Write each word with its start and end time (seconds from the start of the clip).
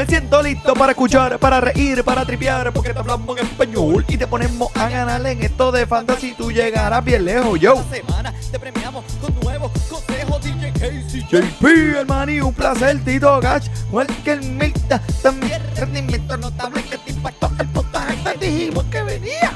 Me 0.00 0.06
siento 0.06 0.40
listo 0.40 0.72
para 0.72 0.92
escuchar, 0.92 1.38
para 1.38 1.60
reír, 1.60 2.02
para 2.02 2.24
tripear, 2.24 2.72
porque 2.72 2.94
te 2.94 2.98
hablamos 3.00 3.38
en 3.38 3.44
español 3.46 4.02
y 4.08 4.16
te 4.16 4.26
ponemos 4.26 4.74
a 4.74 4.88
ganar 4.88 5.26
en 5.26 5.42
esto 5.42 5.70
de 5.70 5.86
fantasy. 5.86 6.32
Tú 6.38 6.50
llegarás 6.50 7.04
bien 7.04 7.22
lejos, 7.26 7.60
yo. 7.60 7.74
Esta 7.74 7.96
semana 7.96 8.34
te 8.50 8.58
premiamos 8.58 9.04
con 9.20 9.38
nuevos 9.40 9.70
consejos 9.90 10.42
DJ 10.42 10.72
Casey. 10.72 11.20
JP, 11.30 11.64
hermano, 11.98 12.46
un 12.46 12.54
placer, 12.54 12.98
Tito 13.04 13.38
Gach, 13.40 13.62
Walker 13.92 14.40
Milta, 14.42 15.02
también 15.22 15.60
rendimiento 15.76 16.34
notable 16.38 16.82
que 16.84 16.96
te 16.96 17.10
impactó 17.10 17.50
el 17.60 17.68
puntaje. 17.68 18.16
Te 18.38 18.46
dijimos 18.46 18.84
que 18.84 19.02
venía. 19.02 19.52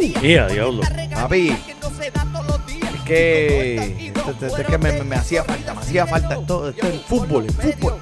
Día. 0.00 0.18
Mira, 0.20 0.48
diablo. 0.48 0.82
Papi. 1.14 1.48
Es 1.48 3.00
que, 3.06 4.12
este 4.42 4.64
que 4.64 4.78
me, 4.78 4.92
me- 4.92 5.04
me 5.04 5.16
hacía 5.16 5.42
falta, 5.44 5.74
me 5.74 5.80
hacía 5.80 6.06
falta 6.06 6.34
esto, 6.34 6.68
esto 6.68 6.86
el 6.86 7.00
fútbol, 7.00 7.46
el 7.46 7.52
fútbol. 7.52 7.94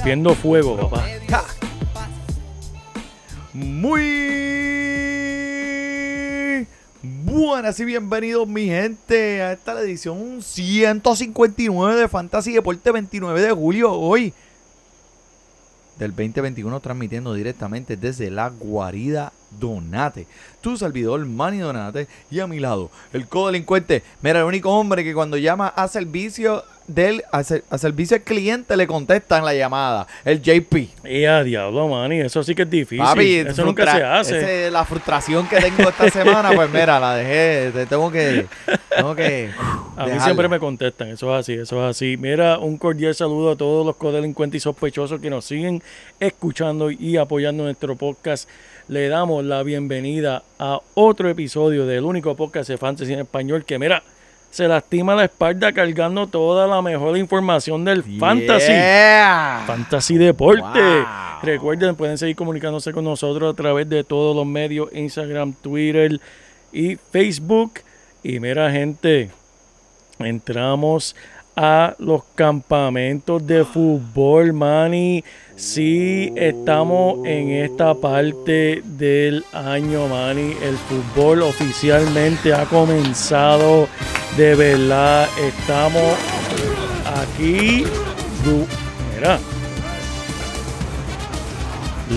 Escupiendo 0.00 0.34
fuego, 0.34 0.78
papá. 0.78 1.04
Ja. 1.28 1.44
Muy 3.52 4.00
buenas 7.02 7.78
y 7.78 7.84
bienvenidos 7.84 8.48
mi 8.48 8.64
gente 8.64 9.42
a 9.42 9.52
esta 9.52 9.74
la 9.74 9.82
edición 9.82 10.40
159 10.40 12.00
de 12.00 12.08
Fantasy 12.08 12.54
Deporte 12.54 12.90
29 12.90 13.42
de 13.42 13.52
julio 13.52 13.92
hoy 13.92 14.32
del 15.98 16.12
2021 16.12 16.80
transmitiendo 16.80 17.34
directamente 17.34 17.98
desde 17.98 18.30
la 18.30 18.48
guarida 18.48 19.34
Donate. 19.58 20.26
Tu 20.60 20.76
servidor 20.76 21.24
Manny 21.26 21.58
Donate 21.58 22.06
y 22.30 22.40
a 22.40 22.46
mi 22.46 22.60
lado 22.60 22.90
el 23.12 23.26
codelincuente. 23.26 24.02
Mira, 24.22 24.40
el 24.40 24.44
único 24.44 24.70
hombre 24.70 25.02
que 25.04 25.14
cuando 25.14 25.36
llama 25.38 25.68
a 25.68 25.88
servicio 25.88 26.62
del 26.86 27.22
a, 27.30 27.44
ser- 27.44 27.62
a 27.70 27.78
servicio 27.78 28.16
al 28.16 28.22
cliente 28.24 28.76
le 28.76 28.86
contestan 28.86 29.44
la 29.44 29.54
llamada, 29.54 30.06
el 30.24 30.42
JP. 30.42 30.74
Y 31.04 31.24
a 31.24 31.42
diablo, 31.44 31.86
mani, 31.88 32.20
eso 32.20 32.42
sí 32.42 32.54
que 32.54 32.62
es 32.62 32.70
difícil. 32.70 32.98
Papi, 33.04 33.36
eso 33.36 33.64
nunca 33.64 33.84
se 33.96 34.02
hace. 34.02 34.70
la 34.72 34.84
frustración 34.84 35.46
que 35.48 35.60
tengo 35.60 35.88
esta 35.88 36.10
semana, 36.10 36.50
pues 36.52 36.68
mira, 36.70 36.98
la 37.00 37.14
dejé. 37.14 37.70
te- 37.72 37.86
Tengo 37.86 38.10
que. 38.10 38.46
Tengo 38.94 39.14
que. 39.14 39.50
A 39.96 40.06
mí 40.06 40.18
siempre 40.20 40.48
me 40.48 40.58
contestan, 40.58 41.08
eso 41.08 41.32
es 41.34 41.40
así, 41.40 41.52
eso 41.54 41.82
es 41.88 41.90
así. 41.96 42.16
Mira, 42.18 42.58
un 42.58 42.76
cordial 42.76 43.14
saludo 43.14 43.52
a 43.52 43.56
todos 43.56 43.86
los 43.86 43.94
codelincuentes 43.96 44.58
y 44.58 44.60
sospechosos 44.60 45.20
que 45.20 45.30
nos 45.30 45.44
siguen 45.44 45.82
escuchando 46.18 46.90
y 46.90 47.16
apoyando 47.16 47.62
nuestro 47.64 47.94
podcast. 47.96 48.48
Le 48.90 49.08
damos 49.08 49.44
la 49.44 49.62
bienvenida 49.62 50.42
a 50.58 50.80
otro 50.94 51.28
episodio 51.28 51.86
del 51.86 52.04
único 52.04 52.34
podcast 52.34 52.68
de 52.68 52.76
Fantasy 52.76 53.12
en 53.12 53.20
español 53.20 53.64
que, 53.64 53.78
mira, 53.78 54.02
se 54.50 54.66
lastima 54.66 55.14
la 55.14 55.26
espalda 55.26 55.70
cargando 55.70 56.26
toda 56.26 56.66
la 56.66 56.82
mejor 56.82 57.16
información 57.16 57.84
del 57.84 58.02
Fantasy. 58.02 58.72
Fantasy 59.64 60.18
Deporte. 60.18 60.80
Wow. 60.80 61.06
Recuerden, 61.40 61.94
pueden 61.94 62.18
seguir 62.18 62.34
comunicándose 62.34 62.92
con 62.92 63.04
nosotros 63.04 63.52
a 63.52 63.56
través 63.56 63.88
de 63.88 64.02
todos 64.02 64.34
los 64.34 64.44
medios, 64.44 64.88
Instagram, 64.92 65.52
Twitter 65.52 66.20
y 66.72 66.96
Facebook. 66.96 67.74
Y 68.24 68.40
mira, 68.40 68.72
gente, 68.72 69.30
entramos 70.18 71.14
a 71.54 71.94
los 71.98 72.24
campamentos 72.34 73.46
de 73.46 73.64
fútbol, 73.64 74.52
Manny. 74.52 75.22
Sí, 75.60 76.32
estamos 76.36 77.18
en 77.26 77.50
esta 77.50 77.92
parte 77.92 78.82
del 78.82 79.44
año, 79.52 80.08
Manny. 80.08 80.56
El 80.62 80.78
fútbol 80.78 81.42
oficialmente 81.42 82.54
ha 82.54 82.64
comenzado. 82.64 83.86
De 84.38 84.54
verdad, 84.54 85.28
estamos 85.38 86.14
aquí. 87.04 87.84
Mira. 89.14 89.38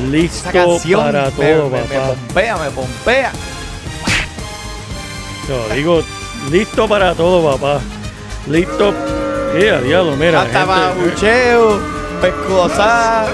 Listo 0.09 0.49
canción 0.49 1.01
para 1.01 1.29
todo, 1.29 1.69
me, 1.69 1.81
me 1.81 1.83
papá. 1.83 2.13
pompea, 2.13 2.57
me 2.57 2.69
pompea. 2.71 3.31
Te 5.45 5.51
lo 5.51 5.75
digo, 5.75 6.01
listo 6.49 6.87
para 6.87 7.13
todo, 7.13 7.51
papá. 7.51 7.81
Listo. 8.47 8.93
A 9.51 9.81
diablo, 9.81 10.15
mira. 10.15 10.43
Hasta 10.43 10.59
gente, 10.59 10.71
babucheo, 10.71 12.02
pescosar. 12.23 13.27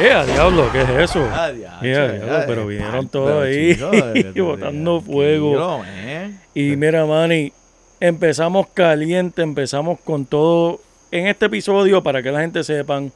eh, 0.00 0.12
a 0.12 0.24
diablo, 0.24 0.70
¿qué 0.70 0.82
es 0.82 1.10
eso? 1.10 1.28
Ah, 1.32 1.50
diablo, 1.50 2.44
pero 2.46 2.66
vinieron 2.66 3.08
todos 3.08 3.44
ahí 3.44 3.74
chico, 3.74 4.44
botando 4.44 5.00
fuego. 5.00 5.82
eh. 5.84 6.30
Y 6.54 6.76
mira, 6.76 7.04
Manny, 7.06 7.52
empezamos 7.98 8.68
caliente, 8.72 9.42
empezamos 9.42 9.98
con 9.98 10.26
todo 10.26 10.80
en 11.10 11.26
este 11.26 11.46
episodio 11.46 12.04
para 12.04 12.22
que 12.22 12.30
la 12.30 12.40
gente 12.40 12.62
sepan. 12.62 13.10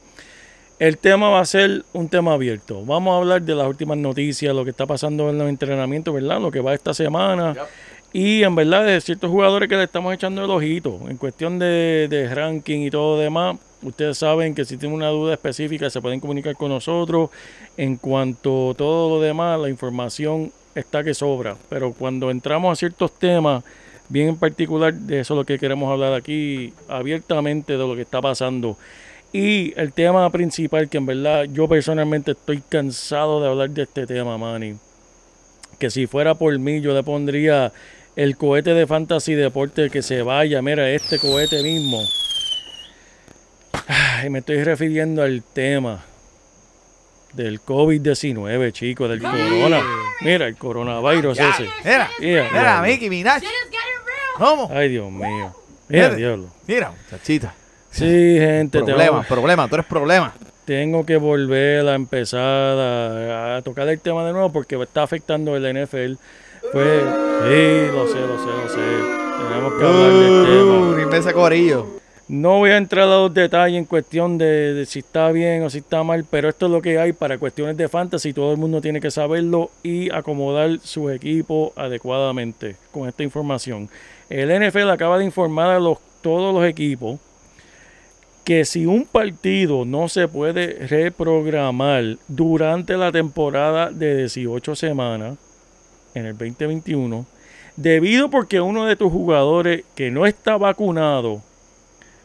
El 0.79 0.97
tema 0.97 1.29
va 1.29 1.39
a 1.39 1.45
ser 1.45 1.85
un 1.93 2.09
tema 2.09 2.33
abierto. 2.33 2.83
Vamos 2.83 3.13
a 3.13 3.17
hablar 3.19 3.41
de 3.41 3.55
las 3.55 3.65
últimas 3.65 3.97
noticias, 3.97 4.53
lo 4.53 4.65
que 4.65 4.71
está 4.71 4.85
pasando 4.85 5.29
en 5.29 5.37
los 5.37 5.47
entrenamientos, 5.47 6.13
¿verdad? 6.13 6.41
Lo 6.41 6.51
que 6.51 6.59
va 6.59 6.73
esta 6.73 6.93
semana. 6.93 7.55
Y 8.17 8.43
en 8.43 8.55
verdad 8.55 8.85
de 8.85 9.01
ciertos 9.01 9.29
jugadores 9.29 9.67
que 9.67 9.75
le 9.75 9.83
estamos 9.83 10.13
echando 10.13 10.41
el 10.41 10.49
ojito. 10.49 11.01
En 11.09 11.17
cuestión 11.17 11.59
de, 11.59 12.29
ranking 12.33 12.79
y 12.79 12.89
todo 12.89 13.17
lo 13.17 13.21
demás, 13.21 13.57
ustedes 13.81 14.17
saben 14.17 14.55
que 14.55 14.63
si 14.63 14.77
tienen 14.77 14.95
una 14.95 15.09
duda 15.09 15.33
específica 15.33 15.89
se 15.89 15.99
pueden 15.99 16.21
comunicar 16.21 16.55
con 16.55 16.69
nosotros. 16.69 17.29
En 17.75 17.97
cuanto 17.97 18.71
a 18.71 18.73
todo 18.73 19.17
lo 19.17 19.21
demás, 19.21 19.59
la 19.59 19.67
información 19.67 20.49
está 20.75 21.03
que 21.03 21.13
sobra. 21.13 21.57
Pero 21.67 21.91
cuando 21.91 22.31
entramos 22.31 22.71
a 22.71 22.77
ciertos 22.77 23.13
temas, 23.19 23.65
bien 24.07 24.29
en 24.29 24.37
particular, 24.37 24.93
de 24.93 25.19
eso 25.19 25.33
es 25.33 25.37
lo 25.37 25.43
que 25.43 25.59
queremos 25.59 25.91
hablar 25.91 26.13
aquí 26.13 26.73
abiertamente 26.87 27.73
de 27.73 27.79
lo 27.79 27.95
que 27.95 28.03
está 28.03 28.21
pasando. 28.21 28.77
Y 29.33 29.77
el 29.77 29.91
tema 29.91 30.29
principal, 30.29 30.87
que 30.87 30.99
en 30.99 31.05
verdad 31.05 31.47
yo 31.51 31.67
personalmente 31.67 32.31
estoy 32.31 32.61
cansado 32.61 33.41
de 33.41 33.49
hablar 33.49 33.71
de 33.71 33.83
este 33.83 34.07
tema, 34.07 34.37
Manny. 34.37 34.77
Que 35.77 35.89
si 35.89 36.07
fuera 36.07 36.33
por 36.35 36.57
mí, 36.57 36.79
yo 36.79 36.93
le 36.93 37.03
pondría 37.03 37.73
el 38.15 38.37
cohete 38.37 38.73
de 38.73 38.87
Fantasy 38.87 39.33
Deporte 39.33 39.89
que 39.89 40.01
se 40.01 40.21
vaya. 40.21 40.61
Mira, 40.61 40.89
este 40.89 41.19
cohete 41.19 41.61
mismo. 41.63 42.01
Ay, 43.87 44.29
me 44.29 44.39
estoy 44.39 44.63
refiriendo 44.63 45.21
al 45.21 45.43
tema 45.43 46.03
del 47.33 47.61
COVID-19, 47.61 48.71
chicos, 48.71 49.09
del 49.09 49.21
corona. 49.21 49.81
Mira, 50.21 50.47
el 50.47 50.55
coronavirus 50.55 51.37
ese. 51.39 51.67
Mira, 51.83 52.09
mira, 52.19 52.49
diablo. 52.51 52.81
Mickey 52.87 53.09
Minaj. 53.09 53.43
¿Cómo? 54.37 54.69
Ay, 54.73 54.89
Dios 54.89 55.11
mío. 55.11 55.53
Mira, 55.87 56.07
Mira. 56.07 56.15
diablo. 56.15 56.47
Mira, 56.67 56.91
muchachita. 56.91 57.53
Sí, 57.91 58.03
gente, 58.39 58.79
tengo, 58.79 58.87
Problema, 58.87 59.23
problema, 59.23 59.67
tú 59.69 59.75
eres 59.75 59.85
problema. 59.87 60.33
tengo 60.65 61.05
que 61.05 61.15
volver 61.15 61.87
a 61.87 61.95
empezar 61.95 62.41
a, 62.41 63.55
a 63.57 63.61
tocar 63.61 63.87
el 63.87 63.99
tema 64.01 64.25
de 64.25 64.33
nuevo 64.33 64.51
porque 64.51 64.75
está 64.81 65.03
afectando 65.03 65.55
el 65.55 65.85
NFL. 65.85 66.15
Pues, 66.71 67.03
sí, 67.03 67.91
lo 67.93 68.07
sé, 68.07 68.19
lo 68.19 68.37
sé, 68.37 68.47
lo 68.47 68.69
sé. 68.69 69.25
Tenemos 69.37 69.73
que 69.73 69.85
hablar 69.85 70.11
del 70.11 70.45
tema. 70.45 71.07
Uh, 71.07 71.15
ese 71.15 71.33
corillo. 71.33 71.85
No 72.27 72.57
voy 72.57 72.71
a 72.71 72.77
entrar 72.77 73.03
a 73.03 73.17
los 73.17 73.33
detalles 73.33 73.77
en 73.77 73.85
cuestión 73.85 74.37
de, 74.37 74.73
de 74.73 74.85
si 74.85 74.99
está 74.99 75.31
bien 75.31 75.63
o 75.63 75.69
si 75.69 75.77
está 75.77 76.03
mal, 76.03 76.25
pero 76.29 76.49
esto 76.49 76.65
es 76.65 76.71
lo 76.71 76.81
que 76.81 76.97
hay 76.97 77.13
para 77.13 77.37
cuestiones 77.37 77.77
de 77.77 77.87
fantasy. 77.87 78.33
Todo 78.33 78.51
el 78.51 78.57
mundo 78.57 78.81
tiene 78.81 78.99
que 78.99 79.11
saberlo 79.11 79.69
y 79.83 80.11
acomodar 80.11 80.79
sus 80.81 81.11
equipos 81.11 81.71
adecuadamente 81.75 82.77
con 82.91 83.07
esta 83.07 83.21
información. 83.23 83.89
El 84.29 84.49
NFL 84.49 84.89
acaba 84.89 85.19
de 85.19 85.25
informar 85.25 85.69
a 85.69 85.79
los, 85.79 85.99
todos 86.21 86.53
los 86.53 86.65
equipos 86.65 87.19
que 88.43 88.65
si 88.65 88.85
un 88.85 89.05
partido 89.05 89.85
no 89.85 90.07
se 90.07 90.27
puede 90.27 90.87
reprogramar 90.87 92.17
durante 92.27 92.95
la 92.95 93.11
temporada 93.11 93.91
de 93.91 94.17
18 94.17 94.75
semanas 94.75 95.37
en 96.15 96.25
el 96.25 96.37
2021, 96.37 97.25
debido 97.75 98.29
porque 98.29 98.61
uno 98.61 98.85
de 98.85 98.95
tus 98.95 99.11
jugadores 99.11 99.83
que 99.95 100.09
no 100.09 100.25
está 100.25 100.57
vacunado 100.57 101.43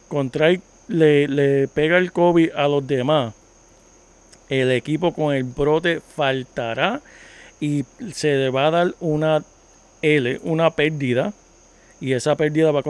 contrae, 0.07 0.61
le, 0.87 1.27
le 1.27 1.67
pega 1.67 1.97
el 1.97 2.11
COVID 2.11 2.51
a 2.55 2.67
los 2.67 2.85
demás, 2.87 3.33
el 4.49 4.71
equipo 4.71 5.13
con 5.13 5.33
el 5.33 5.43
brote 5.43 6.01
faltará 6.01 7.01
y 7.59 7.85
se 8.11 8.35
le 8.35 8.49
va 8.49 8.67
a 8.67 8.71
dar 8.71 8.95
una 8.99 9.43
L, 10.01 10.39
una 10.43 10.71
pérdida 10.71 11.33
y 12.01 12.13
esa 12.13 12.35
pérdida 12.35 12.71
va 12.71 12.79
a 12.79 12.83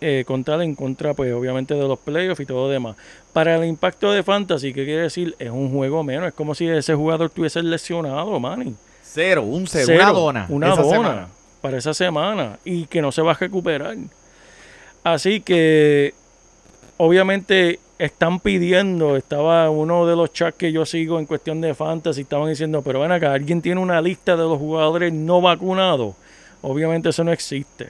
eh, 0.00 0.24
contar 0.26 0.60
en 0.60 0.74
contra, 0.74 1.14
pues 1.14 1.32
obviamente 1.32 1.74
de 1.74 1.86
los 1.86 2.00
playoffs 2.00 2.40
y 2.40 2.46
todo 2.46 2.68
demás. 2.68 2.96
Para 3.32 3.56
el 3.56 3.64
impacto 3.64 4.10
de 4.10 4.24
Fantasy, 4.24 4.74
¿qué 4.74 4.84
quiere 4.84 5.02
decir? 5.02 5.36
Es 5.38 5.50
un 5.50 5.70
juego 5.70 6.02
menos, 6.02 6.26
es 6.28 6.34
como 6.34 6.54
si 6.54 6.66
ese 6.66 6.94
jugador 6.96 7.28
estuviese 7.28 7.62
lesionado, 7.62 8.38
Manny. 8.40 8.74
Cero, 9.16 9.42
un 9.44 9.66
cero, 9.66 9.84
Cero, 9.86 10.02
una 10.02 10.12
dona. 10.12 10.46
Una 10.50 10.72
esa 10.74 10.82
dona 10.82 10.90
semana. 10.96 11.28
para 11.62 11.78
esa 11.78 11.94
semana 11.94 12.58
y 12.66 12.84
que 12.84 13.00
no 13.00 13.10
se 13.10 13.22
va 13.22 13.32
a 13.32 13.34
recuperar. 13.34 13.96
Así 15.02 15.40
que, 15.40 16.12
obviamente, 16.98 17.80
están 17.98 18.40
pidiendo, 18.40 19.16
estaba 19.16 19.70
uno 19.70 20.06
de 20.06 20.16
los 20.16 20.32
chats 20.32 20.56
que 20.58 20.70
yo 20.70 20.84
sigo 20.84 21.18
en 21.18 21.24
cuestión 21.26 21.60
de 21.62 21.74
fantasy, 21.74 22.20
estaban 22.22 22.48
diciendo, 22.48 22.82
pero 22.82 23.00
ven 23.00 23.10
acá, 23.12 23.32
alguien 23.32 23.62
tiene 23.62 23.80
una 23.80 24.00
lista 24.02 24.32
de 24.36 24.42
los 24.42 24.58
jugadores 24.58 25.12
no 25.12 25.40
vacunados. 25.40 26.14
Obviamente 26.62 27.08
eso 27.08 27.24
no 27.24 27.32
existe. 27.32 27.88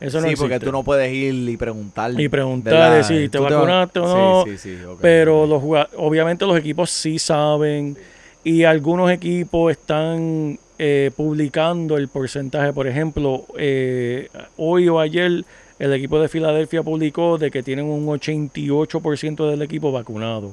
Eso 0.00 0.20
no 0.20 0.26
sí, 0.28 0.34
porque 0.36 0.54
existe. 0.56 0.66
tú 0.66 0.72
no 0.72 0.82
puedes 0.82 1.12
ir 1.12 1.32
y 1.48 1.56
preguntar. 1.56 2.18
Y 2.20 2.28
preguntar, 2.28 2.94
decir, 2.96 3.30
¿te 3.30 3.38
vacunaste 3.38 4.00
o 4.00 4.06
no? 4.08 4.44
Sí, 4.44 4.58
sí, 4.58 4.84
ok. 4.84 4.98
Pero 5.00 5.46
los 5.46 5.62
juga- 5.62 5.88
obviamente 5.96 6.44
los 6.44 6.58
equipos 6.58 6.90
sí 6.90 7.18
saben 7.20 7.96
y 8.44 8.64
algunos 8.64 9.10
equipos 9.10 9.72
están 9.72 10.58
eh, 10.78 11.10
publicando 11.16 11.96
el 11.96 12.08
porcentaje. 12.08 12.72
Por 12.72 12.86
ejemplo, 12.86 13.44
eh, 13.58 14.28
hoy 14.56 14.88
o 14.88 15.00
ayer 15.00 15.44
el 15.78 15.92
equipo 15.92 16.20
de 16.20 16.28
Filadelfia 16.28 16.82
publicó 16.82 17.38
de 17.38 17.50
que 17.50 17.62
tienen 17.62 17.86
un 17.86 18.06
88% 18.06 19.50
del 19.50 19.62
equipo 19.62 19.90
vacunado. 19.92 20.52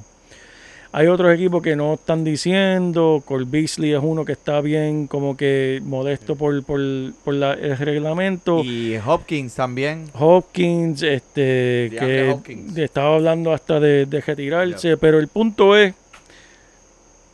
Hay 0.94 1.06
otros 1.06 1.32
equipos 1.34 1.62
que 1.62 1.74
no 1.74 1.94
están 1.94 2.22
diciendo. 2.22 3.22
Cole 3.24 3.46
Beasley 3.48 3.92
es 3.94 4.00
uno 4.02 4.26
que 4.26 4.32
está 4.32 4.60
bien 4.60 5.06
como 5.06 5.38
que 5.38 5.80
modesto 5.82 6.36
por, 6.36 6.62
por, 6.64 6.80
por 7.24 7.32
la- 7.32 7.54
el 7.54 7.78
reglamento. 7.78 8.62
Y 8.62 8.98
Hopkins 9.06 9.54
también. 9.54 10.04
Hopkins, 10.12 11.02
este, 11.02 11.90
que 11.98 12.30
Hopkins. 12.34 12.76
estaba 12.76 13.14
hablando 13.14 13.52
hasta 13.54 13.80
de, 13.80 14.04
de 14.04 14.20
retirarse, 14.20 14.98
pero 14.98 15.18
el 15.18 15.28
punto 15.28 15.74
es, 15.78 15.94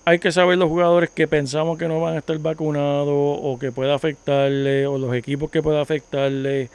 hay 0.09 0.19
que 0.19 0.33
saber 0.33 0.59
los 0.59 0.69
jugadores 0.69 1.11
que 1.11 1.27
pensamos 1.29 1.79
que 1.79 1.89
no 1.89 2.01
van 2.01 2.15
a 2.15 2.19
estar 2.19 2.39
vacunados 2.39 3.07
o 3.09 3.59
que 3.61 3.73
pueda 3.73 3.95
afectarle, 3.95 4.87
o 4.87 4.99
los 4.99 5.15
equipos 5.15 5.51
que 5.51 5.63
pueda 5.63 5.81
afectarle 5.81 6.69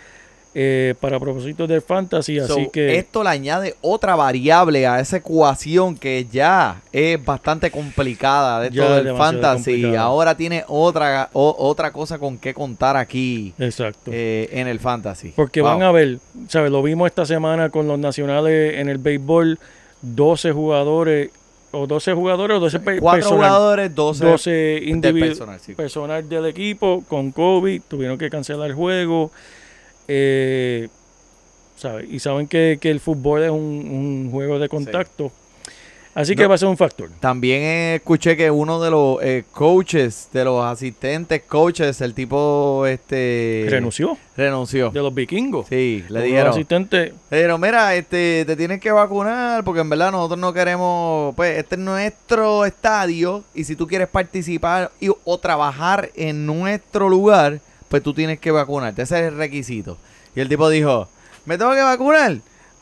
eh, 0.55 0.93
para 0.99 1.19
propósitos 1.19 1.67
del 1.67 1.81
fantasy, 1.81 2.39
So, 2.39 2.53
así 2.53 2.69
que 2.71 2.99
Esto 2.99 3.23
le 3.23 3.29
añade 3.31 3.75
otra 3.81 4.15
variable 4.15 4.85
a 4.85 4.99
esa 4.99 5.17
ecuación 5.17 5.97
que 5.97 6.27
ya 6.31 6.79
es 6.91 7.25
bastante 7.25 7.71
complicada 7.71 8.59
de 8.59 8.69
todo 8.69 8.99
el 8.99 9.15
fantasy. 9.17 9.71
complicada. 9.81 10.03
Ahora 10.03 10.37
tiene 10.37 10.63
otra, 10.67 11.29
o- 11.33 11.55
otra 11.57 11.91
cosa 11.91 12.19
con 12.19 12.37
que 12.37 12.53
contar 12.53 12.95
aquí 12.97 13.51
exacto. 13.57 14.11
eh, 14.13 14.47
en 14.51 14.67
el 14.67 14.79
fantasy. 14.79 15.33
Porque 15.35 15.61
Wow. 15.61 15.71
van 15.71 15.81
a 15.81 15.91
ver, 15.91 16.19
¿sabes? 16.49 16.69
Lo 16.69 16.83
vimos 16.83 17.07
esta 17.07 17.25
semana 17.25 17.71
con 17.71 17.87
los 17.87 17.97
nacionales 17.97 18.75
en 18.77 18.89
el 18.89 18.99
béisbol, 18.99 19.57
12 20.03 20.51
jugadores, 20.51 21.31
o 21.73 21.87
12 21.87 22.13
jugadores, 22.13 22.57
o 22.57 22.59
12 22.61 22.79
pe- 22.79 22.99
Cuatro 22.99 23.21
personal- 23.21 23.49
jugadores, 23.49 23.95
12, 23.95 24.25
12 24.25 24.49
del 24.51 24.89
individuos 24.89 25.29
personal. 25.29 25.59
sí. 25.59 25.73
personal 25.73 26.29
del 26.29 26.45
equipo 26.45 27.03
con 27.09 27.31
COVID, 27.31 27.81
tuvieron 27.87 28.17
que 28.17 28.29
cancelar 28.29 28.69
el 28.69 28.75
juego. 28.75 29.31
eh, 30.07 30.87
¿sabe? 31.75 32.05
Y 32.09 32.19
saben 32.19 32.47
que, 32.47 32.77
que 32.79 32.89
el 32.91 32.99
fútbol 32.99 33.43
es 33.43 33.49
un, 33.49 33.57
un 33.57 34.29
juego 34.31 34.59
de 34.59 34.69
contacto. 34.69 35.31
Así 36.15 36.35
que 36.35 36.43
No. 36.43 36.49
va 36.49 36.55
a 36.55 36.57
ser 36.59 36.67
un 36.67 36.77
factor. 36.77 37.09
También 37.19 37.95
escuché 37.95 38.37
que 38.37 38.51
uno 38.51 38.79
de 38.79 38.91
los 38.91 39.17
eh, 39.23 39.43
coaches, 39.51 40.29
de 40.31 40.45
los 40.45 40.63
asistentes 40.63 41.41
coaches, 41.41 42.01
el 42.01 42.13
tipo 42.13 42.85
este 42.85 43.65
Renunció 43.67 44.15
renunció. 44.37 44.91
de 44.91 44.99
los 45.01 45.13
vikingos. 45.13 45.67
Sí, 45.69 46.03
le 46.09 46.21
dijeron. 46.21 46.51
asistentes, 46.51 47.13
Le 47.31 47.37
dijeron, 47.37 47.59
mira, 47.59 47.95
este, 47.95 48.43
te 48.45 48.55
tienes 48.55 48.79
que 48.79 48.91
vacunar 48.91 49.63
porque 49.63 49.81
en 49.81 49.89
verdad 49.89 50.11
nosotros 50.11 50.39
no 50.39 50.53
queremos, 50.53 51.33
pues 51.35 51.57
este 51.57 51.75
es 51.75 51.81
nuestro 51.81 52.63
estadio 52.65 53.43
y 53.55 53.63
si 53.63 53.75
tú 53.75 53.87
quieres 53.87 54.07
participar 54.07 54.91
y- 54.99 55.09
o 55.23 55.37
trabajar 55.39 56.11
en 56.15 56.45
nuestro 56.45 57.09
lugar, 57.09 57.59
pues 57.89 58.03
tú 58.03 58.13
tienes 58.13 58.39
que 58.39 58.51
vacunarte. 58.51 59.01
Ese 59.01 59.19
es 59.19 59.31
el 59.31 59.37
requisito. 59.37 59.97
Y 60.35 60.41
el 60.41 60.49
tipo 60.49 60.69
dijo, 60.69 61.07
¿me 61.45 61.57
tengo 61.57 61.73
que 61.73 61.81
vacunar? 61.81 62.37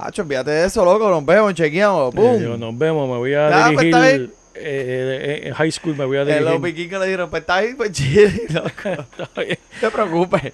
Hacho, 0.07 0.21
olvídate 0.23 0.51
de 0.51 0.65
eso, 0.65 0.83
loco, 0.85 1.09
nos 1.09 1.25
vemos, 1.25 1.53
chequeamos, 1.53 2.13
¡pum! 2.13 2.37
digo, 2.39 2.57
nos 2.57 2.77
vemos, 2.77 3.07
me 3.09 3.17
voy 3.17 3.33
a 3.33 3.65
Ah, 3.67 3.71
pues, 3.73 3.85
dirigir 3.85 4.33
eh, 4.53 5.39
eh, 5.43 5.47
en 5.47 5.53
high 5.53 5.71
school, 5.71 5.95
me 5.95 6.05
voy 6.05 6.17
a 6.17 6.21
Eh, 6.21 6.25
los 6.41 6.51
dirigir. 6.61 6.61
vikingos 6.61 6.99
le 6.99 7.05
dijeron, 7.07 7.29
pues 7.29 7.41
está 7.41 7.55
ahí, 7.55 7.73
pues 7.75 7.91
loco, 8.53 8.69
bien. 8.85 8.97
no 9.17 9.27
te 9.81 9.89
preocupes. 9.91 10.41
que 10.41 10.53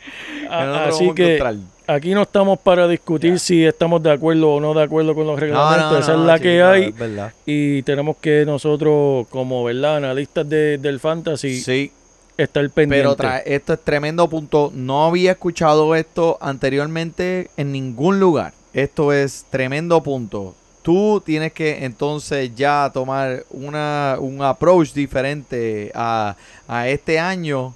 A- 0.49 0.65
no 0.65 0.85
nos 0.85 0.95
Así 0.95 1.11
que 1.13 1.35
encontrar. 1.38 1.55
aquí 1.88 2.13
no 2.13 2.21
estamos 2.21 2.59
para 2.59 2.88
discutir 2.88 3.39
si 3.39 3.65
estamos 3.65 4.01
de 4.03 4.11
acuerdo 4.11 4.53
o 4.53 4.59
no 4.59 4.73
de 4.73 4.83
acuerdo 4.83 5.15
con 5.15 5.25
los 5.27 5.39
reglamentos. 5.39 5.91
no, 5.91 5.97
Esa 5.99 6.13
es 6.13 6.19
la 6.19 6.39
que 6.39 6.61
hay. 6.61 6.91
verdad. 6.91 7.33
y 7.45 7.81
tenemos 7.83 8.17
que 8.17 8.44
nosotros, 8.45 9.27
como 9.29 9.63
verdad, 9.63 9.97
analistas 9.97 10.47
de- 10.47 10.77
del 10.77 10.99
fantasy, 10.99 11.59
Sí. 11.61 11.91
estar 12.38 12.69
pendientes. 12.69 13.15
Pero 13.17 13.33
esto 13.45 13.73
es 13.73 13.79
tremendo 13.83 14.27
punto. 14.29 14.71
No 14.75 15.05
había 15.07 15.31
escuchado 15.31 15.95
esto 15.95 16.38
anteriormente 16.39 17.49
en 17.57 17.71
ningún 17.71 18.19
lugar. 18.19 18.53
Esto 18.74 19.12
es 19.14 19.46
tremendo 19.50 20.02
punto. 20.04 20.56
Tú 20.81 21.22
tienes 21.25 21.52
que 21.52 21.84
entonces 21.84 22.56
ya 22.56 22.90
tomar 22.94 23.44
una, 23.50 24.18
un 24.19 24.42
approach 24.42 24.94
diferente 24.94 25.92
a, 25.94 26.36
a 26.68 26.88
este 26.88 27.19
año 27.19 27.74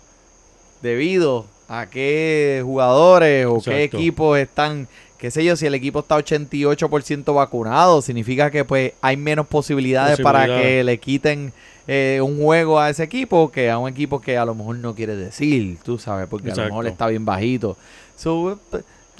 debido 0.82 1.46
a 1.68 1.88
qué 1.88 2.62
jugadores 2.64 3.46
o 3.46 3.62
qué 3.62 3.84
Exacto. 3.84 3.98
equipos 3.98 4.38
están, 4.38 4.88
qué 5.18 5.32
sé 5.32 5.44
yo, 5.44 5.56
si 5.56 5.66
el 5.66 5.74
equipo 5.74 6.00
está 6.00 6.18
88% 6.18 7.34
vacunado, 7.34 8.02
significa 8.02 8.52
que 8.52 8.66
pues 8.66 8.94
hay 9.02 9.18
menos 9.18 9.48
posibilidades, 9.48 10.20
para 10.20 10.46
que 10.48 10.84
le 10.84 10.98
quiten 10.98 11.54
eh, 11.88 12.20
un 12.22 12.42
juego 12.42 12.80
a 12.80 12.90
ese 12.90 13.04
equipo 13.04 13.52
que 13.52 13.70
a 13.70 13.78
un 13.78 13.90
equipo 13.90 14.20
que 14.22 14.38
a 14.38 14.46
lo 14.46 14.54
mejor 14.54 14.78
no 14.78 14.94
quiere 14.96 15.16
decir, 15.16 15.78
tú 15.84 15.98
sabes, 15.98 16.28
porque 16.28 16.52
a 16.52 16.56
lo 16.56 16.64
mejor 16.64 16.86
Exacto. 16.86 17.04
está 17.04 17.08
bien 17.08 17.26
bajito. 17.26 17.78
So, 18.18 18.60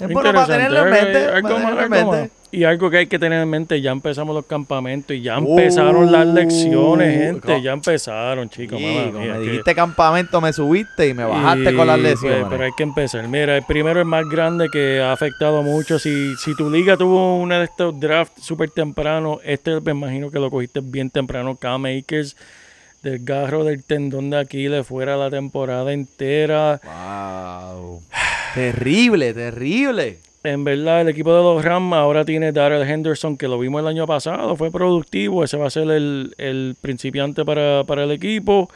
es 0.02 0.12
bueno 0.12 0.32
para 0.32 0.46
tenerlo 0.46 0.84
en 0.86 0.90
mente. 0.90 1.18
algo 1.26 1.48
para 1.48 1.58
más, 1.58 1.62
tenerlo 1.62 1.86
en 1.86 1.92
algo 1.94 2.12
mente. 2.12 2.30
más. 2.34 2.42
Y 2.54 2.64
algo 2.64 2.90
que 2.90 2.98
hay 2.98 3.06
que 3.06 3.18
tener 3.18 3.40
en 3.42 3.48
mente, 3.48 3.80
ya 3.80 3.92
empezamos 3.92 4.34
los 4.34 4.44
campamentos 4.44 5.16
y 5.16 5.22
ya 5.22 5.38
Uh, 5.38 5.58
empezaron 5.58 6.12
las 6.12 6.26
lecciones, 6.26 7.18
gente. 7.18 7.62
Ya 7.62 7.72
empezaron, 7.72 8.50
chicos. 8.50 8.78
Sí, 8.78 8.84
mamá 8.84 9.06
como 9.06 9.18
mía, 9.20 9.32
me 9.32 9.38
que- 9.38 9.44
dijiste 9.50 9.74
campamento, 9.74 10.38
me 10.42 10.52
subiste 10.52 11.08
y 11.08 11.14
me 11.14 11.24
bajaste 11.24 11.72
Y, 11.72 11.74
con 11.76 11.86
las 11.86 11.98
pues, 11.98 12.10
lesiones. 12.22 12.46
pero 12.50 12.64
hay 12.64 12.72
que 12.76 12.82
empezar. 12.82 13.26
Mira, 13.26 13.56
el 13.56 13.62
primero 13.64 14.00
es 14.00 14.06
más 14.06 14.28
grande 14.28 14.68
que 14.70 15.00
ha 15.00 15.12
afectado 15.12 15.62
mucho. 15.62 15.98
Si, 15.98 16.34
si 16.36 16.54
tu 16.54 16.68
liga 16.68 16.98
tuvo 16.98 17.38
uno 17.38 17.58
de 17.58 17.64
estos 17.64 17.98
drafts 17.98 18.44
súper 18.44 18.68
temprano, 18.68 19.38
este 19.44 19.80
me 19.80 19.92
imagino 19.92 20.30
que 20.30 20.38
lo 20.38 20.50
cogiste 20.50 20.80
bien 20.82 21.08
temprano. 21.08 21.56
Cam 21.56 21.86
Akers, 23.02 23.14
del 23.18 23.24
garro 23.24 23.64
del 23.64 23.82
tendón 23.82 24.30
de 24.30 24.38
Aquiles, 24.38 24.86
fuera 24.86 25.16
la 25.16 25.30
temporada 25.30 25.92
entera. 25.92 26.80
Wow. 26.84 28.02
terrible, 28.54 29.34
terrible. 29.34 30.18
En 30.44 30.64
verdad, 30.64 31.02
el 31.02 31.08
equipo 31.08 31.32
de 31.34 31.42
los 31.42 31.64
Rams 31.64 31.94
ahora 31.94 32.24
tiene 32.24 32.50
Darrell 32.50 32.88
Henderson, 32.88 33.36
que 33.36 33.46
lo 33.46 33.58
vimos 33.58 33.80
el 33.80 33.86
año 33.86 34.06
pasado, 34.08 34.56
fue 34.56 34.72
productivo, 34.72 35.44
ese 35.44 35.56
va 35.56 35.68
a 35.68 35.70
ser 35.70 35.88
el, 35.90 36.34
el 36.36 36.74
principiante 36.80 37.44
para, 37.44 37.84
para 37.84 38.04
el 38.04 38.10
equipo. 38.10 38.68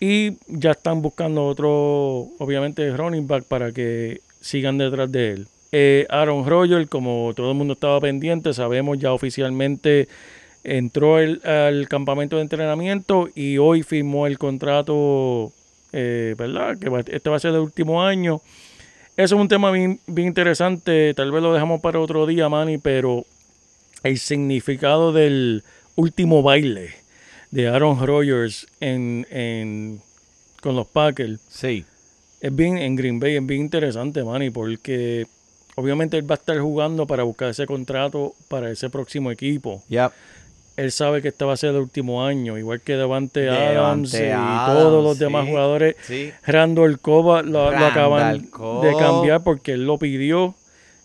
Y 0.00 0.34
ya 0.46 0.72
están 0.72 1.02
buscando 1.02 1.46
otro, 1.46 2.28
obviamente, 2.38 2.96
running 2.96 3.26
back 3.26 3.44
para 3.44 3.72
que 3.72 4.20
sigan 4.40 4.78
detrás 4.78 5.10
de 5.10 5.32
él. 5.32 5.46
Eh, 5.72 6.06
Aaron 6.08 6.46
Rodgers, 6.46 6.88
como 6.88 7.32
todo 7.34 7.50
el 7.50 7.56
mundo 7.56 7.74
estaba 7.74 8.00
pendiente, 8.00 8.54
sabemos 8.54 8.98
ya 8.98 9.12
oficialmente 9.12 10.08
entró 10.76 11.18
el- 11.18 11.40
al 11.46 11.88
campamento 11.88 12.36
de 12.36 12.42
entrenamiento 12.42 13.28
y 13.34 13.58
hoy 13.58 13.82
firmó 13.82 14.26
el 14.26 14.38
contrato, 14.38 15.52
eh, 15.92 16.34
¿verdad? 16.36 16.78
Que 16.78 16.88
va- 16.88 17.00
este 17.00 17.30
va 17.30 17.36
a 17.36 17.40
ser 17.40 17.52
el 17.54 17.60
último 17.60 18.02
año. 18.02 18.40
Eso 19.16 19.34
es 19.34 19.40
un 19.40 19.48
tema 19.48 19.70
bien, 19.70 19.98
bien 20.06 20.28
interesante. 20.28 21.12
Tal 21.14 21.32
vez 21.32 21.42
lo 21.42 21.52
dejamos 21.52 21.80
para 21.80 21.98
otro 22.00 22.26
día, 22.26 22.48
Manny, 22.48 22.78
pero 22.78 23.24
el 24.02 24.18
significado 24.18 25.12
del 25.12 25.64
último 25.96 26.42
baile 26.42 26.90
de 27.50 27.66
Aaron 27.68 28.04
Rodgers 28.06 28.66
en, 28.80 29.26
en- 29.30 30.00
con 30.60 30.76
los 30.76 30.86
Packers 30.86 31.40
Sí. 31.48 31.84
es 32.40 32.54
bien 32.54 32.78
en 32.78 32.94
Green 32.94 33.18
Bay, 33.18 33.36
es 33.36 33.44
bien 33.46 33.62
interesante, 33.62 34.22
Manny, 34.22 34.50
porque 34.50 35.26
obviamente 35.76 36.16
él 36.16 36.30
va 36.30 36.34
a 36.34 36.38
estar 36.38 36.58
jugando 36.58 37.06
para 37.06 37.22
buscar 37.24 37.48
ese 37.50 37.66
contrato 37.66 38.34
para 38.48 38.70
ese 38.70 38.90
próximo 38.90 39.30
equipo. 39.32 39.82
Ya. 39.88 40.12
Él 40.78 40.92
sabe 40.92 41.20
que 41.22 41.28
este 41.28 41.44
va 41.44 41.54
a 41.54 41.56
ser 41.56 41.70
el 41.70 41.80
último 41.80 42.24
año, 42.24 42.56
igual 42.56 42.80
que 42.80 42.96
Devante 42.96 43.40
Devante 43.40 43.76
Adams 43.76 44.14
y 44.14 44.26
Adams, 44.26 44.72
todos 44.72 45.02
los 45.02 45.18
demás 45.18 45.46
jugadores. 45.48 45.96
Sí. 46.02 46.32
Randall 46.46 47.00
Coba 47.00 47.42
lo, 47.42 47.68
acaban 47.68 48.42
Cobb. 48.46 48.84
de 48.84 48.96
cambiar 48.96 49.42
porque 49.42 49.72
él 49.72 49.84
lo 49.86 49.98
pidió 49.98 50.54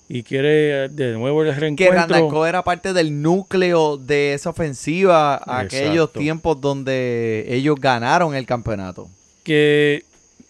y 0.08 0.22
quiere 0.22 0.90
de 0.90 1.14
nuevo 1.14 1.42
el 1.42 1.54
Que 1.56 1.60
reencuentro. 1.60 1.98
Randall 1.98 2.30
Cobb 2.30 2.46
era 2.46 2.64
parte 2.64 2.94
del 2.94 3.22
núcleo 3.22 3.98
de 3.98 4.36
esa 4.36 4.52
ofensiva 4.52 5.42
aquellos 5.46 6.14
tiempos 6.14 6.62
donde 6.62 7.46
ellos 7.50 7.76
ganaron 7.80 8.36
el 8.36 8.46
campeonato. 8.46 9.10
que 9.44 10.04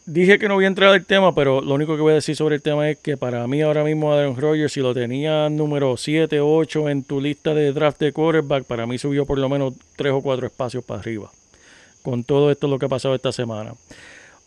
dije 0.05 0.39
que 0.39 0.47
no 0.47 0.55
voy 0.55 0.65
a 0.65 0.67
entrar 0.67 0.93
al 0.93 1.05
tema, 1.05 1.33
pero 1.33 1.61
lo 1.61 1.73
único 1.73 1.95
que 1.95 2.01
voy 2.01 2.11
a 2.11 2.15
decir 2.15 2.35
sobre 2.35 2.55
el 2.55 2.61
tema 2.61 2.89
es 2.89 2.97
que 2.97 3.17
para 3.17 3.45
mí 3.47 3.61
ahora 3.61 3.83
mismo 3.83 4.13
Aaron 4.13 4.35
Rodgers, 4.35 4.73
si 4.73 4.81
lo 4.81 4.93
tenía 4.93 5.49
número 5.49 5.97
7, 5.97 6.39
8 6.39 6.89
en 6.89 7.03
tu 7.03 7.21
lista 7.21 7.53
de 7.53 7.71
draft 7.73 7.99
de 7.99 8.11
quarterback, 8.11 8.65
para 8.65 8.85
mí 8.85 8.97
subió 8.97 9.25
por 9.25 9.39
lo 9.39 9.49
menos 9.49 9.73
3 9.95 10.13
o 10.13 10.21
4 10.21 10.47
espacios 10.47 10.83
para 10.83 10.99
arriba. 10.99 11.31
Con 12.01 12.23
todo 12.23 12.51
esto 12.51 12.67
lo 12.67 12.79
que 12.79 12.85
ha 12.85 12.89
pasado 12.89 13.15
esta 13.15 13.31
semana. 13.31 13.73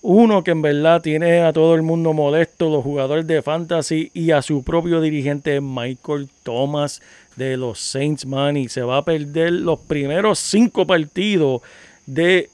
Uno 0.02 0.44
que 0.44 0.52
en 0.52 0.62
verdad 0.62 1.02
tiene 1.02 1.40
a 1.40 1.52
todo 1.52 1.74
el 1.74 1.82
mundo 1.82 2.12
molesto, 2.12 2.70
los 2.70 2.84
jugadores 2.84 3.26
de 3.26 3.42
fantasy 3.42 4.10
y 4.14 4.30
a 4.30 4.42
su 4.42 4.62
propio 4.62 5.00
dirigente 5.00 5.60
Michael 5.60 6.28
Thomas 6.42 7.00
de 7.34 7.56
los 7.56 7.80
Saints, 7.80 8.26
man, 8.26 8.56
y 8.56 8.68
se 8.68 8.82
va 8.82 8.98
a 8.98 9.04
perder 9.04 9.52
los 9.52 9.80
primeros 9.80 10.38
cinco 10.38 10.86
partidos 10.86 11.62
de 12.06 12.50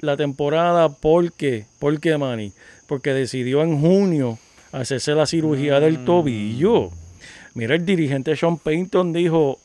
la 0.00 0.16
temporada. 0.16 0.88
¿Por 0.88 1.32
qué? 1.32 1.66
¿Por 1.78 2.00
qué, 2.00 2.16
Manny? 2.16 2.52
Porque 2.86 3.12
decidió 3.12 3.62
en 3.62 3.80
junio 3.80 4.38
hacerse 4.72 5.14
la 5.14 5.26
cirugía 5.26 5.80
del 5.80 6.04
tobillo. 6.04 6.90
Mira, 7.54 7.74
el 7.74 7.84
dirigente 7.84 8.36
Sean 8.36 8.58
Payton 8.58 9.12
dijo, 9.12 9.58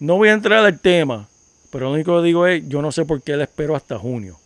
no 0.00 0.16
voy 0.16 0.28
a 0.28 0.32
entrar 0.32 0.64
al 0.64 0.78
tema, 0.80 1.28
pero 1.70 1.86
lo 1.86 1.92
único 1.92 2.18
que 2.18 2.26
digo 2.26 2.46
es, 2.46 2.68
yo 2.68 2.82
no 2.82 2.92
sé 2.92 3.04
por 3.04 3.22
qué 3.22 3.36
le 3.36 3.44
espero 3.44 3.74
hasta 3.74 3.98
junio. 3.98 4.38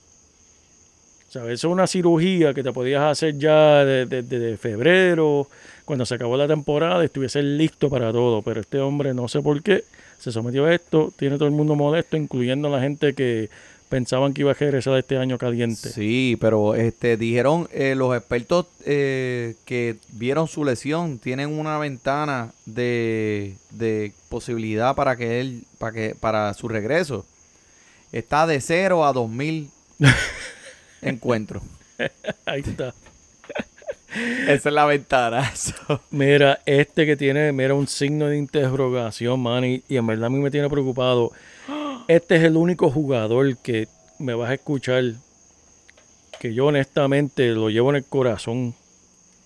O 1.28 1.30
sea, 1.30 1.42
eso 1.44 1.52
es 1.52 1.64
una 1.64 1.86
cirugía 1.86 2.54
que 2.54 2.62
te 2.62 2.72
podías 2.72 3.02
hacer 3.02 3.36
ya 3.36 3.84
desde 3.84 4.22
de, 4.22 4.38
de 4.38 4.56
febrero, 4.56 5.46
cuando 5.84 6.04
se 6.04 6.14
acabó 6.14 6.36
la 6.36 6.46
temporada, 6.46 7.02
estuviese 7.02 7.42
listo 7.42 7.88
para 7.88 8.12
todo. 8.12 8.42
Pero 8.42 8.60
este 8.60 8.78
hombre, 8.78 9.14
no 9.14 9.26
sé 9.26 9.40
por 9.40 9.62
qué, 9.62 9.84
se 10.18 10.30
sometió 10.30 10.66
a 10.66 10.74
esto. 10.74 11.12
Tiene 11.16 11.36
todo 11.36 11.48
el 11.48 11.54
mundo 11.54 11.74
molesto, 11.74 12.16
incluyendo 12.16 12.68
la 12.68 12.80
gente 12.80 13.14
que 13.14 13.48
pensaban 13.88 14.34
que 14.34 14.42
iba 14.42 14.50
a 14.52 14.54
regresar 14.54 14.96
este 14.98 15.16
año 15.16 15.38
caliente. 15.38 15.88
Sí, 15.90 16.36
pero 16.40 16.74
este 16.74 17.16
dijeron 17.16 17.68
eh, 17.72 17.94
los 17.96 18.16
expertos 18.16 18.66
eh, 18.84 19.54
que 19.64 19.96
vieron 20.12 20.48
su 20.48 20.64
lesión 20.64 21.18
tienen 21.18 21.58
una 21.58 21.78
ventana 21.78 22.52
de, 22.66 23.56
de 23.70 24.12
posibilidad 24.28 24.94
para 24.94 25.16
que 25.16 25.40
él 25.40 25.64
para 25.78 25.92
que 25.92 26.14
para 26.14 26.54
su 26.54 26.68
regreso 26.68 27.24
está 28.12 28.46
de 28.46 28.60
0 28.60 29.04
a 29.06 29.12
2000 29.12 29.70
encuentros. 31.02 31.62
Ahí 32.46 32.60
está. 32.60 32.94
Esa 34.48 34.68
es 34.68 34.74
la 34.74 34.86
ventana. 34.86 35.52
Mira, 36.10 36.60
este 36.64 37.06
que 37.06 37.16
tiene, 37.16 37.52
mira, 37.52 37.74
un 37.74 37.86
signo 37.86 38.26
de 38.28 38.38
interrogación, 38.38 39.40
man, 39.40 39.64
y, 39.64 39.82
y 39.88 39.96
en 39.96 40.06
verdad 40.06 40.26
a 40.26 40.30
mí 40.30 40.38
me 40.38 40.50
tiene 40.50 40.68
preocupado. 40.68 41.32
Este 42.08 42.36
es 42.36 42.44
el 42.44 42.56
único 42.56 42.90
jugador 42.90 43.58
que 43.58 43.86
me 44.18 44.32
vas 44.32 44.48
a 44.48 44.54
escuchar 44.54 45.04
que 46.40 46.54
yo 46.54 46.64
honestamente 46.64 47.50
lo 47.50 47.68
llevo 47.68 47.90
en 47.90 47.96
el 47.96 48.04
corazón 48.04 48.74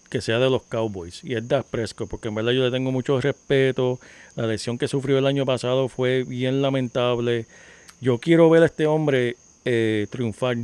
que 0.09 0.21
sea 0.21 0.39
de 0.39 0.49
los 0.49 0.63
Cowboys 0.63 1.25
y 1.25 1.35
es 1.35 1.49
Dak 1.49 1.67
Prescott 1.67 2.09
porque 2.09 2.29
en 2.29 2.37
verdad 2.37 2.53
yo 2.53 2.63
le 2.63 2.71
tengo 2.71 2.93
mucho 2.93 3.21
respeto. 3.21 3.99
La 4.37 4.47
lesión 4.47 4.79
que 4.79 4.87
sufrió 4.87 5.19
el 5.19 5.27
año 5.27 5.45
pasado 5.45 5.89
fue 5.89 6.23
bien 6.23 6.63
lamentable. 6.63 7.47
Yo 8.01 8.19
quiero 8.19 8.49
ver 8.49 8.63
a 8.63 8.67
este 8.67 8.87
hombre 8.87 9.35
eh, 9.65 10.07
triunfar. 10.11 10.59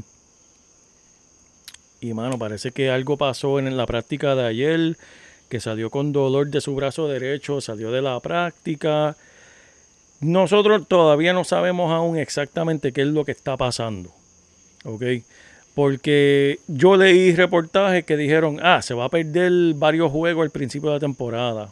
Y 2.01 2.15
mano 2.15 2.39
parece 2.39 2.71
que 2.71 2.91
algo 2.91 3.17
pasó 3.17 3.59
en 3.59 3.77
la 3.77 3.87
práctica 3.87 4.37
de 4.37 4.47
ayer 4.47 4.97
que 5.49 5.59
salió 5.59 5.91
con 5.91 6.13
dolor 6.13 6.47
de 6.47 6.61
su 6.61 6.77
brazo 6.77 7.09
derecho 7.09 7.61
salió 7.61 7.91
de 7.91 8.03
la 8.03 8.21
práctica 8.21 9.17
nosotros 10.21 10.87
todavía 10.89 11.33
no 11.33 11.45
sabemos 11.45 11.93
aún 11.93 12.19
exactamente 12.19 12.93
qué 12.93 13.03
es 13.03 13.09
lo 13.09 13.25
que 13.25 13.33
está 13.33 13.57
pasando. 13.57 14.11
¿Ok? 14.85 15.03
Porque 15.75 16.59
yo 16.67 16.97
leí 16.97 17.35
reportajes 17.35 18.05
que 18.05 18.17
dijeron, 18.17 18.59
ah, 18.63 18.83
se 18.83 18.95
va 18.95 19.05
a 19.05 19.11
perder 19.11 19.75
varios 19.75 20.11
juegos 20.11 20.43
al 20.43 20.51
principio 20.51 20.91
de 20.91 20.97
la 20.97 21.01
temporada. 21.01 21.71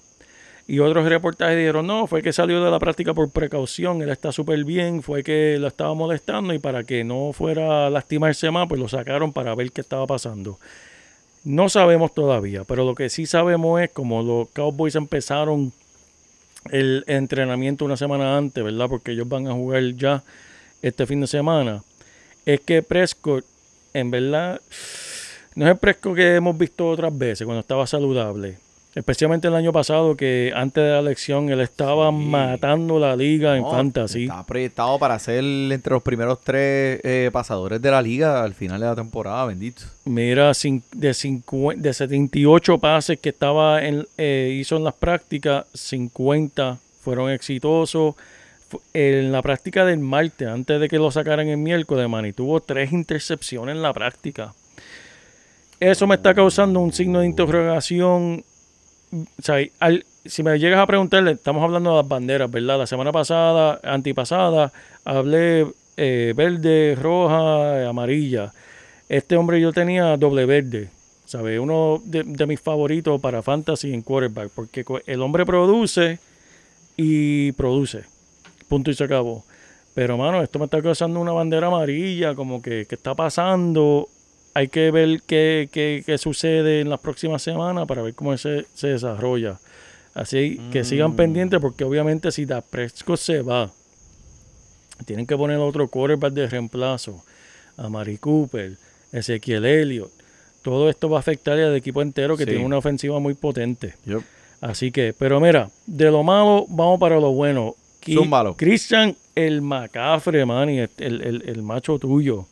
Y 0.68 0.80
otros 0.80 1.08
reportajes 1.08 1.56
dijeron, 1.56 1.86
no, 1.86 2.06
fue 2.06 2.22
que 2.22 2.32
salió 2.32 2.62
de 2.62 2.70
la 2.70 2.80
práctica 2.80 3.14
por 3.14 3.30
precaución, 3.30 4.02
él 4.02 4.10
está 4.10 4.32
súper 4.32 4.64
bien, 4.64 5.02
fue 5.02 5.22
que 5.22 5.58
lo 5.60 5.68
estaba 5.68 5.94
molestando 5.94 6.52
y 6.54 6.58
para 6.58 6.82
que 6.82 7.04
no 7.04 7.32
fuera 7.32 7.86
a 7.86 7.90
lastimarse 7.90 8.50
más, 8.50 8.68
pues 8.68 8.80
lo 8.80 8.88
sacaron 8.88 9.32
para 9.32 9.54
ver 9.54 9.70
qué 9.70 9.80
estaba 9.80 10.06
pasando. 10.08 10.58
No 11.44 11.68
sabemos 11.68 12.12
todavía, 12.14 12.64
pero 12.64 12.84
lo 12.84 12.96
que 12.96 13.08
sí 13.08 13.26
sabemos 13.26 13.80
es 13.80 13.90
como 13.90 14.24
los 14.24 14.48
Cowboys 14.48 14.96
empezaron 14.96 15.72
el 16.72 17.04
entrenamiento 17.06 17.84
una 17.84 17.96
semana 17.96 18.36
antes, 18.36 18.62
¿verdad? 18.62 18.88
Porque 18.88 19.12
ellos 19.12 19.28
van 19.28 19.46
a 19.48 19.52
jugar 19.52 19.82
ya 19.96 20.22
este 20.82 21.06
fin 21.06 21.20
de 21.20 21.26
semana. 21.26 21.82
Es 22.44 22.60
que 22.60 22.82
Prescott, 22.82 23.44
en 23.92 24.10
verdad, 24.10 24.60
no 25.54 25.64
es 25.64 25.72
el 25.72 25.78
Prescott 25.78 26.16
que 26.16 26.34
hemos 26.36 26.56
visto 26.56 26.88
otras 26.88 27.16
veces 27.16 27.44
cuando 27.44 27.60
estaba 27.60 27.86
saludable. 27.86 28.58
Especialmente 28.96 29.46
el 29.46 29.54
año 29.54 29.72
pasado, 29.72 30.16
que 30.16 30.52
antes 30.56 30.82
de 30.82 30.88
la 30.90 31.00
elección 31.00 31.50
él 31.50 31.60
estaba 31.60 32.10
Sí. 32.10 32.16
matando 32.16 32.98
la 32.98 33.14
liga 33.14 33.54
en 33.54 33.62
fantasy. 33.64 34.22
Está 34.24 34.44
proyectado 34.46 34.98
para 34.98 35.18
ser 35.18 35.44
entre 35.44 35.92
los 35.92 36.02
primeros 36.02 36.40
tres 36.42 36.98
eh, 37.04 37.28
pasadores 37.30 37.82
de 37.82 37.90
la 37.90 38.00
liga 38.00 38.42
al 38.42 38.54
final 38.54 38.80
de 38.80 38.86
la 38.86 38.94
temporada, 38.96 39.44
bendito. 39.44 39.82
Mira, 40.06 40.50
de, 40.54 41.14
de 41.76 41.92
78 41.94 42.78
pases 42.78 43.20
que 43.20 43.28
estaba 43.28 43.84
en, 43.84 44.06
eh, 44.16 44.56
hizo 44.58 44.78
en 44.78 44.84
las 44.84 44.94
prácticas, 44.94 45.66
50 45.74 46.78
fueron 47.02 47.30
exitosos. 47.30 48.14
En 48.94 49.30
la 49.30 49.42
práctica 49.42 49.84
del 49.84 49.98
martes, 50.00 50.48
antes 50.48 50.80
de 50.80 50.88
que 50.88 50.96
lo 50.96 51.10
sacaran 51.10 51.48
el 51.48 51.58
miércoles, 51.58 52.08
man, 52.08 52.24
y 52.24 52.32
tuvo 52.32 52.60
tres 52.60 52.92
intercepciones 52.92 53.76
en 53.76 53.82
la 53.82 53.92
práctica. 53.92 54.54
Eso 55.78 56.06
me 56.06 56.14
está 56.14 56.34
causando 56.34 56.80
un 56.80 56.92
signo 56.94 57.20
de 57.20 57.26
interrogación. 57.26 58.42
O 59.38 59.42
sea, 59.42 59.58
si 60.24 60.42
me 60.42 60.58
llegas 60.58 60.80
a 60.80 60.86
preguntarle, 60.86 61.32
estamos 61.32 61.62
hablando 61.62 61.90
de 61.90 61.96
las 61.96 62.08
banderas, 62.08 62.50
¿verdad? 62.50 62.78
La 62.78 62.86
semana 62.86 63.12
pasada, 63.12 63.80
antipasada, 63.82 64.72
hablé 65.04 65.66
eh, 65.96 66.34
verde, 66.36 66.96
roja, 67.00 67.88
amarilla. 67.88 68.52
Este 69.08 69.36
hombre 69.36 69.60
yo 69.60 69.72
tenía 69.72 70.16
doble 70.16 70.46
verde, 70.46 70.90
¿sabes? 71.24 71.60
Uno 71.60 72.02
de, 72.04 72.46
mis 72.46 72.60
favoritos 72.60 73.20
para 73.20 73.42
fantasy 73.42 73.94
en 73.94 74.02
quarterback, 74.02 74.50
porque 74.54 74.84
el 75.06 75.22
hombre 75.22 75.46
produce 75.46 76.18
y 76.96 77.52
produce. 77.52 78.04
Punto 78.68 78.90
y 78.90 78.94
se 78.94 79.04
acabó. 79.04 79.44
Pero, 79.94 80.18
mano, 80.18 80.42
esto 80.42 80.58
me 80.58 80.66
está 80.66 80.82
causando 80.82 81.20
una 81.20 81.32
bandera 81.32 81.68
amarilla, 81.68 82.34
como 82.34 82.60
que, 82.60 82.86
¿qué 82.86 82.96
está 82.96 83.14
pasando? 83.14 84.08
Hay 84.56 84.68
que 84.68 84.90
ver 84.90 85.20
qué, 85.26 85.68
qué- 85.70 86.02
qué 86.06 86.16
sucede 86.16 86.80
en 86.80 86.88
las 86.88 87.00
próximas 87.00 87.42
semanas 87.42 87.86
para 87.86 88.00
ver 88.00 88.14
cómo 88.14 88.36
se, 88.38 88.64
se 88.74 88.88
desarrolla. 88.88 89.58
Así 90.14 90.58
que 90.72 90.82
sigan 90.82 91.14
pendientes, 91.14 91.60
porque 91.60 91.84
obviamente 91.84 92.32
si 92.32 92.46
Da 92.46 92.62
Prescott 92.62 93.18
se 93.18 93.42
va, 93.42 93.70
tienen 95.04 95.26
que 95.26 95.36
poner 95.36 95.58
otro 95.58 95.88
quarterback 95.88 96.32
de 96.32 96.46
reemplazo. 96.48 97.22
A 97.76 97.90
Mari 97.90 98.16
Cooper, 98.16 98.78
Ezequiel 99.12 99.66
Elliott. 99.66 100.10
Todo 100.62 100.88
esto 100.88 101.10
va 101.10 101.18
a 101.18 101.20
afectar 101.20 101.58
al 101.58 101.76
equipo 101.76 102.00
entero 102.00 102.34
que 102.38 102.44
Sí. 102.44 102.50
tiene 102.52 102.64
una 102.64 102.78
ofensiva 102.78 103.20
muy 103.20 103.34
potente. 103.34 103.94
Así 104.62 104.90
que, 104.90 105.12
pero 105.18 105.38
mira, 105.38 105.68
de 105.86 106.10
lo 106.10 106.22
malo 106.22 106.64
vamos 106.70 106.98
para 106.98 107.20
lo 107.20 107.32
bueno. 107.32 107.74
Zúmbalo. 108.02 108.56
Christian 108.56 109.14
el 109.34 109.60
Macafre, 109.60 110.46
man, 110.46 110.70
el, 110.70 110.88
el- 110.98 111.42
el 111.46 111.62
macho 111.62 111.98
tuyo. 111.98 112.46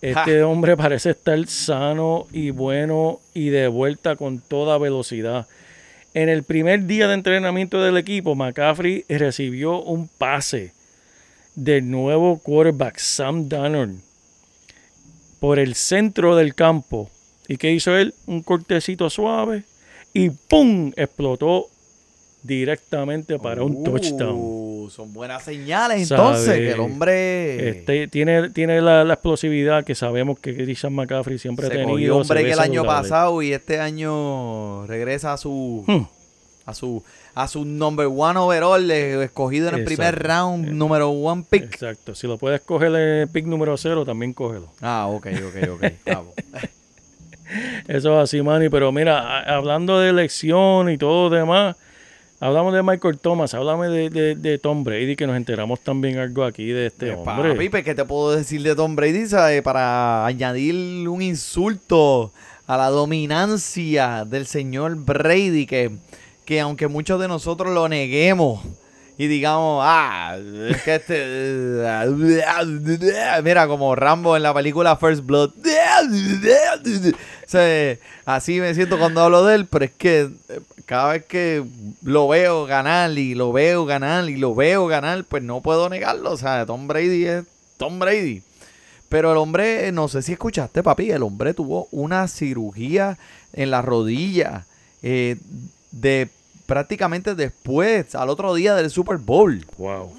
Este 0.00 0.42
hombre 0.42 0.78
parece 0.78 1.10
estar 1.10 1.46
sano 1.46 2.26
y 2.32 2.50
bueno 2.50 3.20
y 3.34 3.50
de 3.50 3.68
vuelta 3.68 4.16
con 4.16 4.40
toda 4.40 4.78
velocidad. 4.78 5.46
En 6.14 6.28
el 6.28 6.42
primer 6.42 6.86
día 6.86 7.06
de 7.06 7.14
entrenamiento 7.14 7.82
del 7.82 7.98
equipo, 7.98 8.34
McCaffrey 8.34 9.04
recibió 9.08 9.82
un 9.82 10.08
pase 10.08 10.72
del 11.54 11.90
nuevo 11.90 12.38
quarterback 12.38 12.98
Sam 12.98 13.48
Darnold 13.48 14.00
por 15.38 15.58
el 15.58 15.74
centro 15.74 16.34
del 16.34 16.54
campo. 16.54 17.10
¿Y 17.46 17.58
qué 17.58 17.72
hizo 17.72 17.96
él? 17.96 18.14
Un 18.26 18.42
cortecito 18.42 19.10
suave 19.10 19.64
y 20.14 20.30
¡pum! 20.30 20.92
explotó 20.96 21.66
directamente 22.42 23.38
para 23.38 23.62
un 23.62 23.84
touchdown. 23.84 24.34
Uh, 24.36 24.88
Son 24.90 25.12
buenas 25.12 25.44
señales 25.44 26.08
Sabe, 26.08 26.20
entonces, 26.22 26.54
que 26.56 26.72
el 26.72 26.80
hombre 26.80 27.68
Este, 27.68 28.08
tiene 28.08 28.50
tiene 28.50 28.80
la, 28.80 29.04
la 29.04 29.14
explosividad 29.14 29.84
que 29.84 29.94
sabemos 29.94 30.38
que 30.38 30.54
Christian 30.54 30.92
McCaffrey 30.94 31.38
siempre 31.38 31.66
se 31.66 31.72
ha 31.72 31.76
tenido. 31.76 32.14
cogió 32.18 32.24
break 32.34 32.44
ve 32.46 32.52
el 32.52 32.58
año 32.58 32.80
saludable. 32.82 33.08
pasado 33.08 33.42
y 33.42 33.52
este 33.52 33.78
año 33.80 34.86
regresa 34.86 35.32
a 35.34 35.36
su 35.36 35.84
Hmm. 35.86 36.04
a 36.66 36.74
su 36.74 37.02
a 37.34 37.46
su 37.46 37.64
number 37.64 38.06
one 38.06 38.38
overall 38.40 38.90
eh, 38.90 39.22
escogido 39.22 39.68
en 39.68 39.76
el 39.76 39.84
primer 39.84 40.20
round, 40.20 40.66
número 40.70 41.10
one 41.10 41.44
pick. 41.48 41.62
Exacto. 41.64 42.14
Si 42.14 42.26
lo 42.26 42.38
puedes 42.38 42.60
coger 42.62 42.88
en 42.88 42.96
el 43.20 43.28
pick 43.28 43.46
número 43.46 43.76
cero, 43.76 44.04
también 44.04 44.32
cógelo. 44.32 44.72
Ah, 44.80 45.06
ok, 45.08 45.26
ok, 45.28 45.68
ok. 45.70 45.84
Eso 47.88 48.16
es 48.18 48.24
así, 48.24 48.42
Manny. 48.42 48.68
Pero 48.68 48.92
mira, 48.92 49.40
hablando 49.42 49.98
de 50.00 50.10
elección 50.10 50.90
y 50.90 50.98
todo 50.98 51.28
lo 51.30 51.36
demás, 51.36 51.76
Hablamos 52.42 52.72
de 52.72 52.82
Michael 52.82 53.18
Thomas, 53.18 53.52
háblame 53.52 53.88
de, 53.88 54.08
de- 54.08 54.34
de 54.34 54.58
Tom 54.58 54.82
Brady, 54.82 55.14
que 55.14 55.26
nos 55.26 55.36
enteramos 55.36 55.78
también 55.80 56.16
algo 56.18 56.42
aquí 56.44 56.68
de 56.68 56.86
este 56.86 57.08
Eh, 57.10 57.14
hombre. 57.14 57.52
Papi, 57.52 57.68
pues, 57.68 57.84
¿qué 57.84 57.94
te 57.94 58.04
puedo 58.06 58.32
decir 58.34 58.62
de 58.62 58.74
Tom 58.74 58.96
Brady? 58.96 59.24
Para 59.62 60.24
añadir 60.24 61.06
un 61.06 61.20
insulto 61.20 62.32
a 62.66 62.78
la 62.78 62.88
dominancia 62.88 64.24
del 64.24 64.46
señor 64.46 64.96
Brady, 64.96 65.66
que, 65.66 65.90
que 66.46 66.60
aunque 66.60 66.88
muchos 66.88 67.20
de 67.20 67.28
nosotros 67.28 67.74
lo 67.74 67.88
neguemos 67.90 68.62
y 69.20 69.28
digamos, 69.28 69.82
ah, 69.84 70.38
es 70.70 70.80
que 70.80 70.94
este. 70.94 71.84
Mira, 73.44 73.68
como 73.68 73.94
Rambo 73.94 74.34
en 74.34 74.42
la 74.42 74.54
película 74.54 74.96
First 74.96 75.26
Blood. 75.26 75.50
O 77.52 77.58
así 78.26 78.60
me 78.60 78.74
siento 78.74 78.98
cuando 78.98 79.20
hablo 79.20 79.44
de 79.44 79.56
él, 79.56 79.66
pero 79.66 79.84
es 79.84 79.90
que 79.90 80.30
eh, 80.48 80.60
cada 80.86 81.12
vez 81.12 81.24
que 81.26 81.62
lo 82.02 82.28
veo 82.28 82.64
ganar 82.64 83.10
y 83.18 83.34
lo 83.34 83.52
veo 83.52 83.84
ganar 83.84 84.30
y 84.30 84.36
lo 84.36 84.54
veo 84.54 84.86
ganar, 84.86 85.24
pues 85.24 85.42
no 85.42 85.60
puedo 85.60 85.90
negarlo. 85.90 86.30
O 86.30 86.36
sea, 86.38 86.64
Tom 86.64 86.88
Brady 86.88 87.26
es 87.26 87.44
Tom 87.76 87.98
Brady. 87.98 88.42
Pero 89.10 89.32
el 89.32 89.36
hombre, 89.36 89.92
no 89.92 90.08
sé 90.08 90.22
si 90.22 90.32
escuchaste, 90.32 90.82
papi, 90.82 91.10
el 91.10 91.24
hombre 91.24 91.52
tuvo 91.52 91.88
una 91.90 92.26
cirugía 92.26 93.18
en 93.52 93.70
la 93.70 93.82
rodilla 93.82 94.64
eh, 95.02 95.36
de 95.90 96.30
prácticamente 96.70 97.34
después, 97.34 98.14
al 98.14 98.28
otro 98.28 98.54
día 98.54 98.76
del 98.76 98.90
Super 98.90 99.16
Bowl. 99.16 99.66
Wow. 99.76 100.12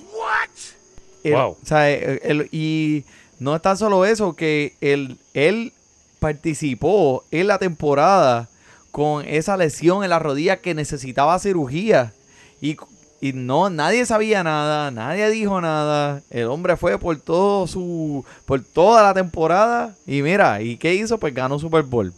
El- 1.24 1.34
Wow. 1.34 1.51
o 1.51 1.65
sea, 1.65 1.89
el- 1.89 2.20
el- 2.24 2.50
y 2.51 3.05
no 3.39 3.55
es 3.55 3.62
tan 3.62 3.77
solo 3.77 4.03
eso, 4.03 4.34
que 4.36 4.74
él, 4.81 5.17
él 5.34 5.72
participó 6.20 7.24
en 7.31 7.48
la 7.48 7.58
temporada 7.58 8.50
con 8.91 9.25
esa 9.25 9.55
lesión 9.55 10.03
en 10.03 10.10
la 10.10 10.20
rodilla 10.20 10.58
que 10.58 10.74
necesitaba 10.74 11.39
cirugía. 11.39 12.12
Y, 12.60 12.75
y 13.22 13.31
no, 13.31 13.70
nadie 13.70 14.05
sabía 14.05 14.43
nada, 14.43 14.91
nadie 14.91 15.29
dijo 15.29 15.62
nada. 15.62 16.22
El 16.31 16.48
hombre 16.48 16.75
fue 16.75 16.98
por 17.00 17.17
todo 17.17 17.65
su, 17.65 18.25
por 18.46 18.60
toda 18.62 19.03
la 19.03 19.13
temporada. 19.13 19.96
Y 20.05 20.22
mira, 20.22 20.62
¿y 20.62 20.75
qué 20.75 20.96
hizo? 20.96 21.17
Pues 21.17 21.34
ganó 21.34 21.58
Super 21.60 21.84
Bowl. 21.84 22.12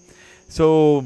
So, 0.49 1.05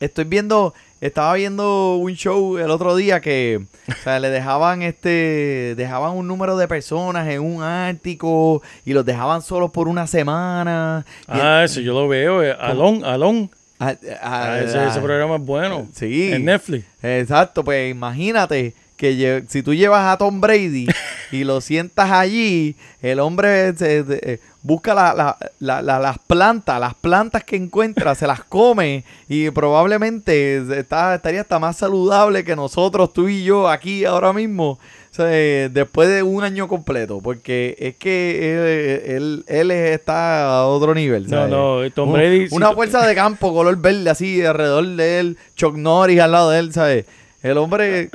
estoy 0.00 0.24
viendo, 0.24 0.72
estaba 1.00 1.34
viendo 1.34 1.96
un 1.96 2.12
show 2.14 2.58
el 2.58 2.70
otro 2.70 2.96
día 2.96 3.20
que, 3.20 3.60
o 3.88 4.02
sea, 4.02 4.18
le 4.18 4.30
dejaban 4.30 4.82
este, 4.82 5.74
dejaban 5.76 6.12
un 6.12 6.26
número 6.26 6.56
de 6.56 6.66
personas 6.68 7.28
en 7.28 7.40
un 7.42 7.62
Ártico 7.62 8.62
y 8.84 8.92
los 8.92 9.04
dejaban 9.04 9.42
solos 9.42 9.70
por 9.70 9.88
una 9.88 10.06
semana. 10.06 11.04
Ah, 11.28 11.62
ese 11.64 11.82
yo 11.82 11.92
lo 11.94 12.08
veo. 12.08 12.42
eh, 12.42 12.56
Alon, 12.58 13.04
Alon. 13.04 13.50
Ah, 13.78 13.92
ese, 13.92 14.78
a- 14.78 14.88
ese 14.88 15.00
programa 15.00 15.36
es 15.36 15.42
bueno. 15.42 15.86
Sí. 15.94 16.32
En 16.32 16.44
Netflix. 16.46 16.86
Exacto, 17.02 17.62
pues 17.62 17.90
imagínate 17.90 18.74
que 18.96 19.44
si 19.48 19.62
tú 19.62 19.74
llevas 19.74 20.12
a 20.12 20.16
Tom 20.18 20.40
Brady 20.40 20.86
y 21.32 21.44
lo 21.44 21.60
sientas 21.60 22.10
allí, 22.10 22.76
el 23.02 23.20
hombre 23.20 23.76
se- 23.76 24.04
eh, 24.08 24.40
busca 24.62 24.94
la- 24.94 25.14
la- 25.14 25.36
la- 25.60 25.82
la- 25.82 25.98
las 26.00 26.18
plantas, 26.18 26.80
las 26.80 26.94
plantas 26.94 27.44
que 27.44 27.56
encuentra, 27.56 28.14
se 28.14 28.26
las 28.26 28.42
come 28.42 29.04
y 29.28 29.50
probablemente 29.50 30.78
está, 30.78 31.14
estaría 31.14 31.42
hasta 31.42 31.58
más 31.58 31.76
saludable 31.76 32.42
que 32.44 32.56
nosotros, 32.56 33.12
tú 33.12 33.28
y 33.28 33.44
yo, 33.44 33.68
aquí 33.68 34.04
ahora 34.04 34.32
mismo. 34.32 34.78
o 35.12 35.14
sea, 35.16 35.26
eh, 35.30 35.70
después 35.72 36.08
de 36.10 36.22
un 36.22 36.44
año 36.44 36.68
completo, 36.68 37.20
porque 37.22 37.74
es 37.78 37.96
que 37.96 39.06
él, 39.06 39.14
él, 39.16 39.44
él 39.48 39.70
está 39.70 40.58
a 40.58 40.66
otro 40.66 40.94
nivel. 40.94 41.22
No, 41.24 41.30
¿sabes? 41.30 41.50
no, 41.50 41.90
Tom 41.94 42.12
Brady, 42.12 42.48
Una 42.50 42.72
fuerza 42.74 43.06
de 43.06 43.14
campo, 43.14 43.54
color 43.54 43.76
verde, 43.78 44.10
así 44.10 44.44
alrededor 44.44 44.84
de 44.86 45.20
él. 45.20 45.38
Chuck 45.54 45.74
Norris 45.76 46.20
al 46.20 46.32
lado 46.32 46.50
de 46.50 46.58
él, 46.58 46.72
¿sabes? 46.74 47.06
El 47.42 47.56
hombre, 47.56 48.10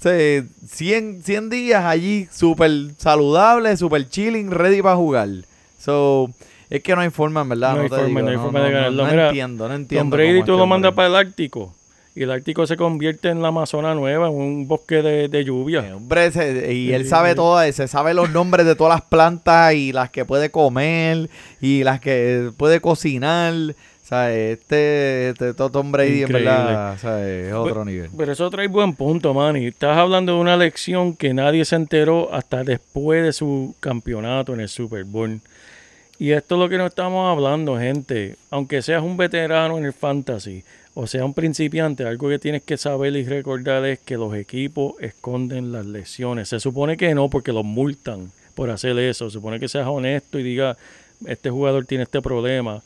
¿sabes? 0.00 0.44
100, 0.68 1.22
100 1.22 1.50
días 1.50 1.84
allí, 1.84 2.26
súper 2.32 2.70
saludable, 2.98 3.76
súper 3.76 4.08
chilling, 4.08 4.50
ready 4.50 4.82
para 4.82 4.96
jugar. 4.96 5.28
So, 5.78 6.30
es 6.68 6.82
que 6.82 6.94
no 6.94 7.00
hay 7.02 7.10
forma, 7.10 7.42
en 7.42 7.48
verdad. 7.50 7.74
No 7.74 7.82
hay 7.82 7.88
te 7.88 7.96
forma, 7.96 8.06
digo, 8.08 8.20
no 8.22 8.28
hay 8.30 8.36
forma 8.36 8.60
de 8.64 8.70
ganarlo. 8.70 9.04
No, 9.04 9.10
Mira, 9.10 9.28
entiendo, 9.28 9.68
no 9.68 9.74
entiendo. 9.74 10.02
Tom 10.04 10.10
Brady 10.10 10.34
tú 10.34 10.40
este 10.40 10.52
lo 10.52 10.66
mandas 10.66 10.94
para 10.94 11.08
el 11.08 11.16
Ártico. 11.16 11.74
Y 12.14 12.24
el 12.24 12.30
Ártico 12.32 12.66
se 12.66 12.76
convierte 12.76 13.28
en 13.28 13.40
la 13.40 13.48
Amazona 13.48 13.94
Nueva, 13.94 14.26
en 14.28 14.34
un 14.34 14.66
bosque 14.68 14.96
de, 15.00 15.28
de 15.28 15.40
Eh, 15.40 15.44
lluvia. 15.44 15.94
hombre, 15.96 16.30
se- 16.32 16.74
y 16.74 16.92
él 16.92 17.04
Sí, 17.04 17.08
sabe 17.08 17.30
sí. 17.30 17.36
todo, 17.36 17.60
se 17.72 17.86
sabe 17.88 18.14
los 18.14 18.30
nombres 18.30 18.66
de 18.66 18.74
todas 18.74 18.94
las 18.98 19.02
plantas 19.08 19.74
y 19.74 19.92
las 19.92 20.10
que 20.10 20.24
puede 20.24 20.50
comer 20.50 21.30
y 21.60 21.84
las 21.84 22.00
que 22.00 22.50
puede 22.56 22.80
cocinar. 22.80 23.54
Sea, 24.10 24.34
este, 24.34 25.30
este 25.30 25.54
Tom 25.54 25.92
Brady 25.92 26.22
Increíble. 26.22 26.38
en 26.38 26.44
verdad, 26.44 26.94
o 26.94 26.98
sea, 26.98 27.28
es 27.30 27.52
otro 27.52 27.84
nivel. 27.84 28.10
Pero 28.14 28.32
eso 28.32 28.50
trae 28.50 28.66
buen 28.66 28.94
punto, 28.94 29.32
Manny. 29.32 29.68
Estás 29.68 29.96
hablando 29.96 30.34
de 30.34 30.40
una 30.40 30.56
lección 30.56 31.16
que 31.16 31.32
nadie 31.32 31.64
se 31.64 31.76
enteró 31.76 32.28
hasta 32.34 32.62
después 32.64 33.24
de 33.24 33.32
su 33.32 33.74
campeonato 33.80 34.52
en 34.52 34.60
el 34.60 34.68
Super 34.68 35.04
Bowl. 35.04 35.40
Y 36.18 36.32
esto 36.32 36.56
es 36.56 36.58
lo 36.58 36.68
que 36.68 36.76
nos 36.76 36.88
estamos 36.88 37.30
hablando, 37.30 37.78
gente. 37.78 38.36
Aunque 38.50 38.82
seas 38.82 39.02
un 39.02 39.16
veterano 39.16 39.78
en 39.78 39.86
el 39.86 39.94
fantasy 39.94 40.64
o 40.94 41.06
sea 41.06 41.24
un 41.24 41.34
principiante, 41.34 42.04
algo 42.04 42.28
que 42.28 42.38
tienes 42.38 42.62
que 42.62 42.76
saber 42.76 43.14
y 43.16 43.24
recordar 43.24 43.84
es 43.86 44.00
que 44.00 44.16
los 44.16 44.34
equipos 44.34 44.94
esconden 45.00 45.72
las 45.72 45.86
lesiones. 45.86 46.48
Se 46.48 46.58
supone 46.58 46.96
que 46.96 47.14
no, 47.14 47.30
porque 47.30 47.52
los 47.52 47.64
multan 47.64 48.32
por 48.54 48.70
hacer 48.70 48.98
eso. 48.98 49.30
Se 49.30 49.34
supone 49.34 49.60
que 49.60 49.68
seas 49.68 49.86
honesto 49.86 50.38
y 50.38 50.42
diga, 50.42 50.76
este 51.26 51.50
jugador 51.50 51.86
tiene 51.86 52.04
este 52.04 52.20
problema. 52.20 52.82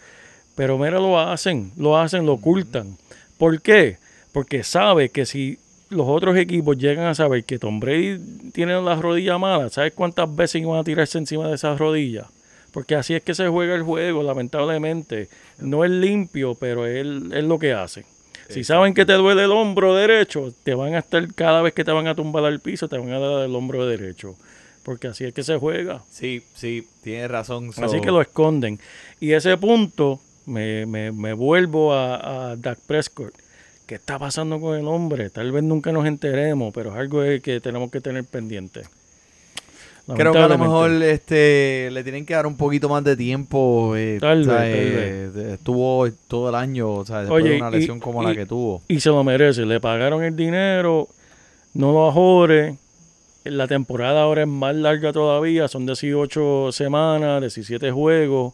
Pero 0.55 0.79
mira, 0.79 0.99
lo 0.99 1.19
hacen, 1.19 1.73
lo 1.77 1.99
hacen, 1.99 2.27
lo 2.27 2.35
ocultan. 2.35 2.97
¿Por 3.39 3.61
qué? 3.61 3.99
Porque 4.33 4.63
sabe 4.63 5.09
que 5.09 5.27
si 5.27 5.59
los 5.91 6.07
otros 6.09 6.37
equipos 6.37 6.79
llegan 6.79 7.07
a 7.07 7.15
saber 7.15 7.45
que 7.45 7.59
Tom 7.59 7.81
Brady 7.81 8.19
tiene 8.53 8.81
la 8.81 8.97
rodilla 8.97 9.39
mala, 9.39 9.69
¿sabes 9.69 9.93
cuántas 9.95 10.35
veces 10.35 10.63
iban 10.63 10.79
a 10.79 10.85
tirarse 10.85 11.19
encima 11.19 11.49
de 11.49 11.55
esas 11.55 11.79
rodillas? 11.79 12.27
Porque 12.73 12.97
así 12.97 13.15
es 13.15 13.23
que 13.23 13.35
se 13.35 13.47
juega 13.49 13.75
el 13.75 13.83
juego, 13.83 14.23
lamentablemente. 14.23 15.29
No 15.59 15.85
es 15.85 15.91
limpio, 15.91 16.57
pero 16.57 16.87
es, 16.87 17.07
es 17.07 17.45
lo 17.45 17.59
que 17.59 17.73
hacen. 17.73 18.05
Si 18.49 18.65
saben 18.65 18.95
que 18.95 19.07
te 19.07 19.15
duele 19.15 19.45
el 19.45 19.53
hombro 19.53 19.95
derecho, 19.95 20.53
te 20.65 20.75
van 20.75 20.95
a 20.95 20.99
estar, 20.99 21.27
cada 21.35 21.63
vez 21.63 21.73
que 21.73 21.85
te 21.85 21.93
van 21.93 22.09
a 22.09 22.15
tumbar 22.15 22.45
al 22.45 22.61
piso, 22.61 22.89
te 22.89 22.99
van 22.99 23.13
a 23.13 23.19
dar 23.19 23.45
el 23.45 23.55
hombro 23.55 23.87
derecho. 23.87 24.35
Porque 24.83 25.07
así 25.07 25.25
es 25.25 25.33
que 25.33 25.43
se 25.43 25.57
juega. 25.57 26.03
Sí, 26.11 26.43
sí, 26.55 26.87
tienes 27.03 27.31
razón. 27.31 27.71
Así 27.77 28.01
que 28.01 28.11
lo 28.11 28.21
esconden. 28.21 28.79
Y 29.19 29.33
ese 29.33 29.57
punto 29.57 30.21
me, 30.47 30.87
me, 30.87 31.13
me 31.13 31.33
vuelvo 31.33 31.93
a, 31.95 32.51
a 32.53 32.57
Dak 32.57 32.79
Prescott. 32.87 33.33
¿Qué 33.87 33.97
está 33.97 34.19
pasando 34.19 34.61
con 34.61 34.79
el 34.79 34.87
hombre? 34.87 35.29
Tal 35.31 35.53
vez 35.53 35.63
nunca 35.63 35.93
nos 35.93 36.07
enteremos, 36.07 36.73
pero 36.73 36.91
es 36.93 36.97
algo 36.97 37.21
que 37.43 37.61
tenemos 37.63 37.91
que 37.91 38.01
tener 38.01 38.25
pendiente. 38.25 38.83
Creo 40.17 40.33
que 40.33 40.39
a 40.39 40.49
lo 40.49 40.59
mejor 40.59 40.91
este, 41.03 41.89
le 41.91 42.03
tienen 42.03 42.27
que 42.27 42.35
dar 42.35 42.47
un 42.47 42.57
poquito 42.59 42.91
más 42.91 43.03
de 43.05 43.17
tiempo. 43.17 43.95
eh, 43.97 44.19
Tal 44.21 44.45
vez, 44.45 45.33
tal 45.33 45.47
Estuvo 45.53 46.07
todo 46.29 46.51
el 46.51 46.55
año, 46.55 46.91
o 46.93 47.05
sea, 47.07 47.21
después 47.21 47.43
Oye, 47.43 47.53
de 47.55 47.57
una 47.61 47.71
y- 47.71 47.81
lesión 47.81 48.01
como 48.01 48.23
y- 48.23 48.27
la 48.27 48.35
que 48.35 48.45
tuvo. 48.45 48.83
Y 48.89 49.01
se 49.01 49.09
lo 49.09 49.25
merece. 49.25 49.65
Le 49.65 49.81
pagaron 49.81 50.23
el 50.23 50.37
dinero, 50.37 51.09
no 51.73 51.93
lo 51.93 52.09
ajore. 52.09 52.77
La 53.45 53.67
temporada 53.67 54.23
ahora 54.23 54.43
es 54.43 54.49
más 54.49 54.75
larga 54.77 55.13
todavía, 55.13 55.69
son 55.69 55.87
18 55.87 56.71
semanas, 56.73 57.41
17 57.41 57.91
juegos. 57.91 58.53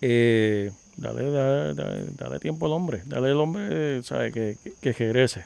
Eh, 0.00 0.70
dale, 0.98 1.30
dale, 1.30 1.74
dale, 1.74 2.04
dale 2.16 2.38
tiempo 2.38 2.66
al 2.66 2.72
hombre, 2.72 3.02
dale 3.06 3.30
al 3.30 3.36
hombre, 3.40 3.68
eh, 3.70 4.02
sabe, 4.02 4.30
que, 4.32 4.56
que, 4.80 4.92
que. 4.94 5.42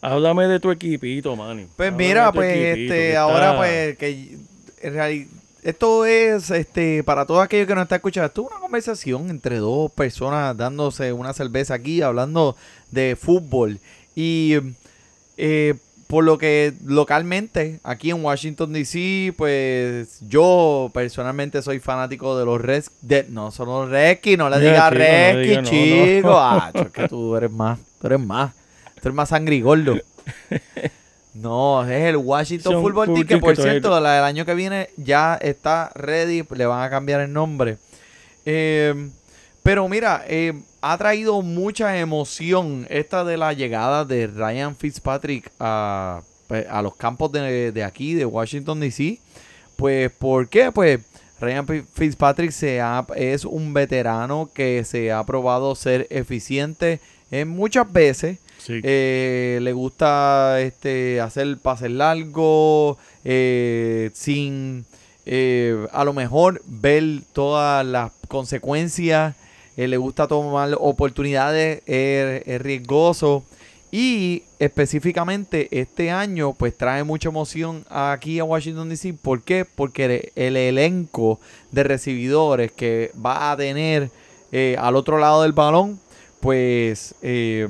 Háblame 0.00 0.48
de 0.48 0.60
tu 0.60 0.70
equipito, 0.70 1.34
Manny. 1.36 1.66
Pues 1.76 1.88
Háblame 1.92 2.04
mira, 2.08 2.32
pues 2.32 2.52
equipito, 2.56 2.94
este, 2.94 3.16
ahora 3.16 3.46
está- 3.46 3.56
pues 3.58 3.96
que 3.98 4.36
en 4.82 4.94
reali- 4.94 5.28
esto 5.62 6.04
es 6.04 6.50
este 6.50 7.04
para 7.04 7.24
todo 7.24 7.40
aquello 7.40 7.66
que 7.68 7.74
nos 7.76 7.82
está 7.84 7.96
escuchando, 7.96 8.26
esto 8.26 8.42
es 8.42 8.48
una 8.50 8.60
conversación 8.60 9.30
entre 9.30 9.58
dos 9.58 9.92
personas 9.92 10.56
dándose 10.56 11.12
una 11.12 11.32
cerveza 11.32 11.74
aquí, 11.74 12.02
hablando 12.02 12.56
de 12.90 13.16
fútbol. 13.16 13.78
Y 14.16 14.56
eh, 15.36 15.74
por 16.12 16.24
lo 16.24 16.36
que 16.36 16.74
localmente, 16.84 17.80
aquí 17.82 18.10
en 18.10 18.22
Washington 18.22 18.70
DC, 18.70 19.32
pues 19.34 20.20
yo 20.20 20.90
personalmente 20.92 21.62
soy 21.62 21.80
fanático 21.80 22.36
de 22.36 22.44
los 22.44 22.60
Reds, 22.60 22.90
no 23.30 23.50
son 23.50 23.68
los 23.68 23.88
Redskins, 23.88 24.36
no 24.36 24.50
le 24.50 24.60
digas 24.60 24.92
Redskins, 24.92 25.62
no, 25.62 25.70
chico. 25.70 26.28
no. 26.28 26.38
Ah, 26.38 26.70
es 26.74 26.90
que 26.90 27.08
tú 27.08 27.34
eres 27.34 27.50
más, 27.50 27.78
tú 27.98 28.08
eres 28.08 28.20
más, 28.20 28.52
tú 28.96 29.08
eres 29.08 29.14
más 29.14 29.30
sangrigordo. 29.30 29.96
No, 31.32 31.82
es 31.82 32.02
el 32.10 32.18
Washington 32.18 32.74
Son 32.74 32.82
Football 32.82 33.14
Team, 33.14 33.26
que 33.26 33.38
por 33.38 33.56
que 33.56 33.62
cierto, 33.62 33.98
la 33.98 34.16
del 34.16 34.24
año 34.24 34.44
que 34.44 34.52
viene 34.52 34.90
ya 34.98 35.38
está 35.40 35.90
ready, 35.94 36.44
le 36.54 36.66
van 36.66 36.84
a 36.84 36.90
cambiar 36.90 37.22
el 37.22 37.32
nombre. 37.32 37.78
Eh, 38.44 39.08
pero 39.62 39.88
mira, 39.88 40.26
eh, 40.28 40.60
ha 40.82 40.98
traído 40.98 41.40
mucha 41.42 41.96
emoción 41.98 42.86
esta 42.90 43.24
de 43.24 43.36
la 43.36 43.52
llegada 43.52 44.04
de 44.04 44.26
Ryan 44.26 44.76
Fitzpatrick 44.76 45.50
a, 45.60 46.22
pues, 46.48 46.66
a 46.68 46.82
los 46.82 46.96
campos 46.96 47.30
de, 47.32 47.72
de 47.72 47.84
aquí, 47.84 48.14
de 48.14 48.26
Washington 48.26 48.80
DC. 48.80 49.18
Pues, 49.76 50.10
¿por 50.12 50.48
qué? 50.48 50.70
Pues 50.72 51.00
Ryan 51.40 51.66
Fi- 51.66 51.82
Fitzpatrick 51.94 52.50
se 52.50 52.80
ha- 52.80 53.06
es 53.16 53.44
un 53.44 53.72
veterano 53.72 54.50
que 54.52 54.84
se 54.84 55.10
ha 55.12 55.24
probado 55.24 55.74
ser 55.74 56.06
eficiente 56.10 57.00
en 57.30 57.48
muchas 57.48 57.90
veces. 57.92 58.38
Sí. 58.58 58.80
Eh, 58.84 59.58
le 59.62 59.72
gusta 59.72 60.60
este, 60.60 61.20
hacer 61.20 61.58
pases 61.58 61.90
largos, 61.90 62.96
eh, 63.24 64.10
sin 64.14 64.84
eh, 65.26 65.86
a 65.92 66.04
lo 66.04 66.12
mejor 66.12 66.60
ver 66.66 67.04
todas 67.32 67.84
las 67.86 68.12
consecuencias. 68.28 69.34
Eh, 69.76 69.88
le 69.88 69.96
gusta 69.96 70.26
tomar 70.28 70.76
oportunidades, 70.78 71.82
es, 71.86 72.42
es 72.46 72.60
riesgoso. 72.60 73.44
Y 73.94 74.44
específicamente 74.58 75.68
este 75.70 76.10
año, 76.10 76.54
pues 76.54 76.76
trae 76.76 77.04
mucha 77.04 77.28
emoción 77.28 77.84
aquí 77.90 78.38
a 78.38 78.44
Washington 78.44 78.88
DC. 78.88 79.12
¿Por 79.14 79.42
qué? 79.42 79.66
Porque 79.66 80.32
el, 80.34 80.46
el 80.46 80.56
elenco 80.56 81.38
de 81.72 81.82
recibidores 81.82 82.72
que 82.72 83.12
va 83.14 83.52
a 83.52 83.56
tener 83.56 84.10
eh, 84.50 84.76
al 84.78 84.96
otro 84.96 85.18
lado 85.18 85.42
del 85.42 85.52
balón, 85.52 85.98
pues 86.40 87.14
eh, 87.22 87.68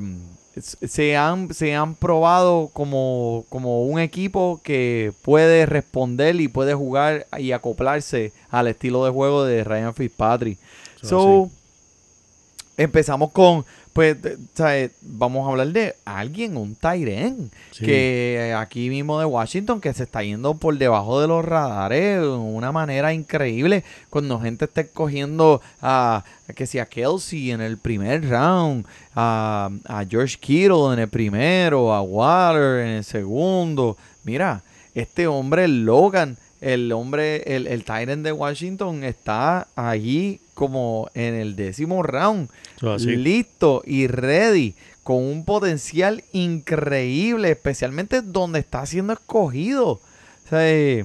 se, 0.59 1.17
han, 1.17 1.55
se 1.55 1.75
han 1.75 1.95
probado 1.95 2.71
como, 2.73 3.45
como 3.49 3.85
un 3.85 4.01
equipo 4.01 4.61
que 4.65 5.13
puede 5.23 5.67
responder 5.67 6.41
y 6.41 6.49
puede 6.49 6.75
jugar 6.75 7.27
y 7.39 7.53
acoplarse 7.53 8.33
al 8.51 8.67
estilo 8.67 9.05
de 9.05 9.11
juego 9.11 9.45
de 9.45 9.65
Ryan 9.65 9.95
Fitzpatrick. 9.95 10.59
So, 11.03 11.51
empezamos 12.83 13.31
con, 13.33 13.65
pues, 13.93 14.17
¿sabes? 14.55 14.91
vamos 15.03 15.47
a 15.47 15.51
hablar 15.51 15.69
de 15.69 15.95
alguien, 16.05 16.57
un 16.57 16.75
Tyren, 16.75 17.51
Sí. 17.73 17.85
que 17.85 18.55
aquí 18.57 18.89
mismo 18.91 19.19
de 19.19 19.25
Washington, 19.27 19.81
que 19.81 19.93
se 19.95 20.03
está 20.05 20.23
yendo 20.23 20.55
por 20.55 20.77
debajo 20.79 21.21
de 21.21 21.27
los 21.29 21.45
radares 21.45 22.21
de 22.21 22.29
una 22.29 22.73
manera 22.73 23.13
increíble, 23.13 23.85
cuando 24.11 24.41
gente 24.41 24.65
está 24.67 24.83
escogiendo 24.83 25.61
a, 25.81 26.25
que 26.55 26.67
si 26.67 26.79
a 26.79 26.87
Kelsey 26.87 27.51
en 27.51 27.61
el 27.61 27.79
primer 27.79 28.29
round, 28.29 28.87
a, 29.15 29.71
a 29.87 30.05
George 30.09 30.37
Kittle 30.39 30.93
en 30.95 30.99
el 30.99 31.09
primero, 31.09 31.93
a 31.93 32.03
Water 32.03 32.81
en 32.87 32.89
el 32.97 33.05
segundo. 33.05 33.97
Mira, 34.25 34.63
este 34.95 35.27
hombre, 35.27 35.69
Logan, 35.69 36.37
el 36.63 36.93
hombre, 36.93 37.43
el, 37.57 37.67
el 37.67 37.85
Tyrant 37.85 38.25
de 38.25 38.33
Washington 38.33 39.03
está 39.03 39.67
allí 39.75 40.41
como 40.55 41.11
en 41.15 41.35
el 41.35 41.57
décimo 41.57 42.05
round, 42.05 42.49
listo 43.01 43.83
y 43.85 44.07
ready, 44.07 44.77
con 45.03 45.17
un 45.17 45.45
potencial 45.45 46.23
increíble, 46.33 47.51
especialmente 47.51 48.23
donde 48.23 48.61
está 48.61 48.87
siendo 48.87 49.13
escogido. 49.13 49.89
O 49.91 50.01
sea, 50.49 51.05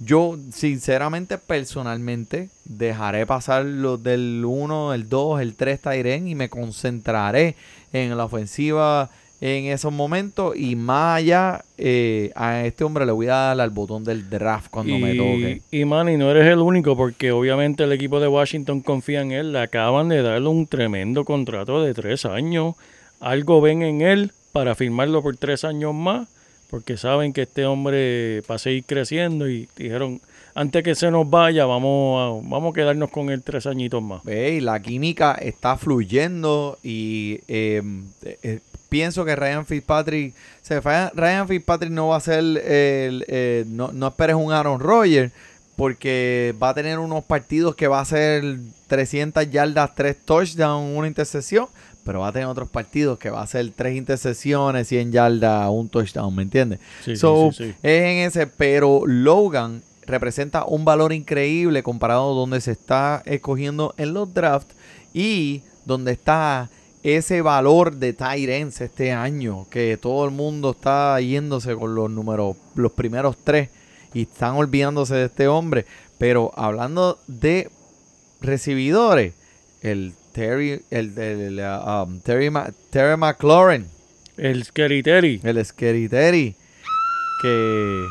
yo, 0.00 0.36
sinceramente, 0.52 1.38
personalmente, 1.38 2.50
dejaré 2.64 3.24
pasar 3.24 3.64
los 3.64 4.02
del 4.02 4.44
1, 4.44 4.94
el 4.94 5.08
2, 5.08 5.40
el 5.40 5.54
3 5.54 5.80
Tyren 5.80 6.26
y 6.26 6.34
me 6.34 6.48
concentraré 6.48 7.54
en 7.92 8.16
la 8.16 8.24
ofensiva 8.24 9.10
en 9.40 9.66
esos 9.66 9.92
momentos. 9.92 10.56
Y 10.56 10.76
más 10.76 11.18
allá, 11.18 11.64
eh, 11.76 12.30
a 12.34 12.64
este 12.64 12.84
hombre 12.84 13.06
le 13.06 13.12
voy 13.12 13.26
a 13.26 13.34
dar 13.34 13.60
al 13.60 13.70
botón 13.70 14.04
del 14.04 14.28
draft 14.28 14.70
cuando 14.70 14.98
me 14.98 15.14
toque. 15.14 15.62
Y 15.70 15.84
Manny, 15.84 16.16
no 16.16 16.30
eres 16.30 16.46
el 16.46 16.58
único 16.58 16.96
porque 16.96 17.32
obviamente 17.32 17.84
el 17.84 17.92
equipo 17.92 18.20
de 18.20 18.28
Washington 18.28 18.80
confía 18.80 19.20
en 19.22 19.32
él. 19.32 19.52
Le 19.52 19.60
acaban 19.60 20.08
de 20.08 20.22
darle 20.22 20.48
un 20.48 20.66
tremendo 20.66 21.24
contrato 21.24 21.82
de 21.82 21.94
tres 21.94 22.24
años. 22.24 22.74
Algo 23.20 23.60
ven 23.60 23.82
en 23.82 24.00
él 24.00 24.32
para 24.52 24.74
firmarlo 24.74 25.22
por 25.22 25.36
tres 25.36 25.64
años 25.64 25.94
más 25.94 26.28
porque 26.70 26.96
saben 26.96 27.32
que 27.32 27.42
este 27.42 27.64
hombre 27.66 28.42
va 28.42 28.56
a 28.56 28.58
seguir 28.58 28.84
creciendo 28.84 29.48
y 29.48 29.68
dijeron, 29.76 30.20
antes 30.54 30.82
que 30.82 30.94
se 30.94 31.10
nos 31.10 31.28
vaya, 31.28 31.64
vamos 31.66 32.44
a, 32.44 32.48
vamos 32.48 32.72
a 32.72 32.74
quedarnos 32.74 33.10
con 33.10 33.30
él 33.30 33.42
tres 33.42 33.66
añitos 33.66 34.02
más. 34.02 34.22
Ve, 34.24 34.54
y 34.54 34.60
la 34.60 34.80
química 34.80 35.32
está 35.34 35.76
fluyendo 35.76 36.78
y 36.82 37.40
eh, 37.48 37.82
eh, 38.22 38.60
pienso 38.88 39.24
que 39.24 39.36
Ryan 39.36 39.66
Fitzpatrick, 39.66 40.34
o 40.34 40.66
sea, 40.66 41.10
Ryan- 41.14 41.48
Fitzpatrick 41.48 41.90
no 41.92 42.08
va 42.08 42.16
a 42.16 42.20
ser, 42.20 42.38
el, 42.38 43.24
eh, 43.28 43.64
no, 43.68 43.92
no 43.92 44.08
esperes 44.08 44.36
un 44.36 44.52
Aaron 44.52 44.80
Rodgers 44.80 45.32
porque 45.76 46.54
va 46.60 46.70
a 46.70 46.74
tener 46.74 46.98
unos 46.98 47.22
partidos 47.24 47.74
que 47.76 47.86
va 47.86 48.00
a 48.00 48.04
ser 48.04 48.58
300 48.88 49.48
yardas, 49.50 49.94
3 49.94 50.16
touchdowns, 50.24 50.96
una 50.96 51.06
intercepción, 51.06 51.66
pero 52.04 52.20
va 52.20 52.28
a 52.28 52.32
tener 52.32 52.48
otros 52.48 52.68
partidos 52.68 53.18
que 53.18 53.30
va 53.30 53.42
a 53.42 53.46
ser 53.46 53.70
3 53.76 53.94
intercepciones, 53.96 54.88
100 54.88 55.12
yardas, 55.12 55.68
un 55.70 55.88
touchdown, 55.88 56.34
¿me 56.34 56.42
entiendes? 56.42 56.80
Sí, 57.04 57.12
sí, 57.12 57.16
So, 57.16 57.50
sí, 57.52 57.64
sí. 57.64 57.74
es 57.82 58.02
en 58.02 58.16
ese, 58.26 58.46
pero 58.46 59.02
Logan 59.06 59.82
representa 60.06 60.64
un 60.64 60.84
valor 60.86 61.12
increíble 61.12 61.82
comparado 61.82 62.34
donde 62.34 62.60
se 62.62 62.72
está 62.72 63.22
escogiendo 63.26 63.94
en 63.98 64.14
los 64.14 64.32
drafts 64.32 64.74
y 65.12 65.62
donde 65.84 66.12
está 66.12 66.70
ese 67.02 67.42
valor 67.42 67.96
de 67.96 68.12
Tyrens 68.12 68.80
este 68.80 69.12
año, 69.12 69.66
que 69.70 69.96
todo 69.96 70.24
el 70.24 70.30
mundo 70.30 70.70
está 70.72 71.20
yéndose 71.20 71.74
con 71.76 71.94
los 71.94 72.10
números, 72.10 72.56
los 72.74 72.92
primeros 72.92 73.36
tres 73.42 73.70
y 74.14 74.22
están 74.22 74.54
olvidándose 74.54 75.14
de 75.14 75.24
este 75.26 75.48
hombre. 75.48 75.86
Pero 76.18 76.52
hablando 76.56 77.18
de 77.26 77.70
recibidores, 78.40 79.34
el 79.82 80.14
Terry, 80.32 80.82
el, 80.90 81.16
el, 81.18 81.60
um, 81.60 82.20
Terry, 82.20 82.50
Ma- 82.50 82.70
Terry 82.90 83.16
McLaurin, 83.16 83.86
El 84.36 84.64
Scary 84.64 85.02
Terry. 85.02 85.40
el 85.42 85.64
Scary 85.64 86.08
Terry, 86.08 86.54
que 87.42 88.04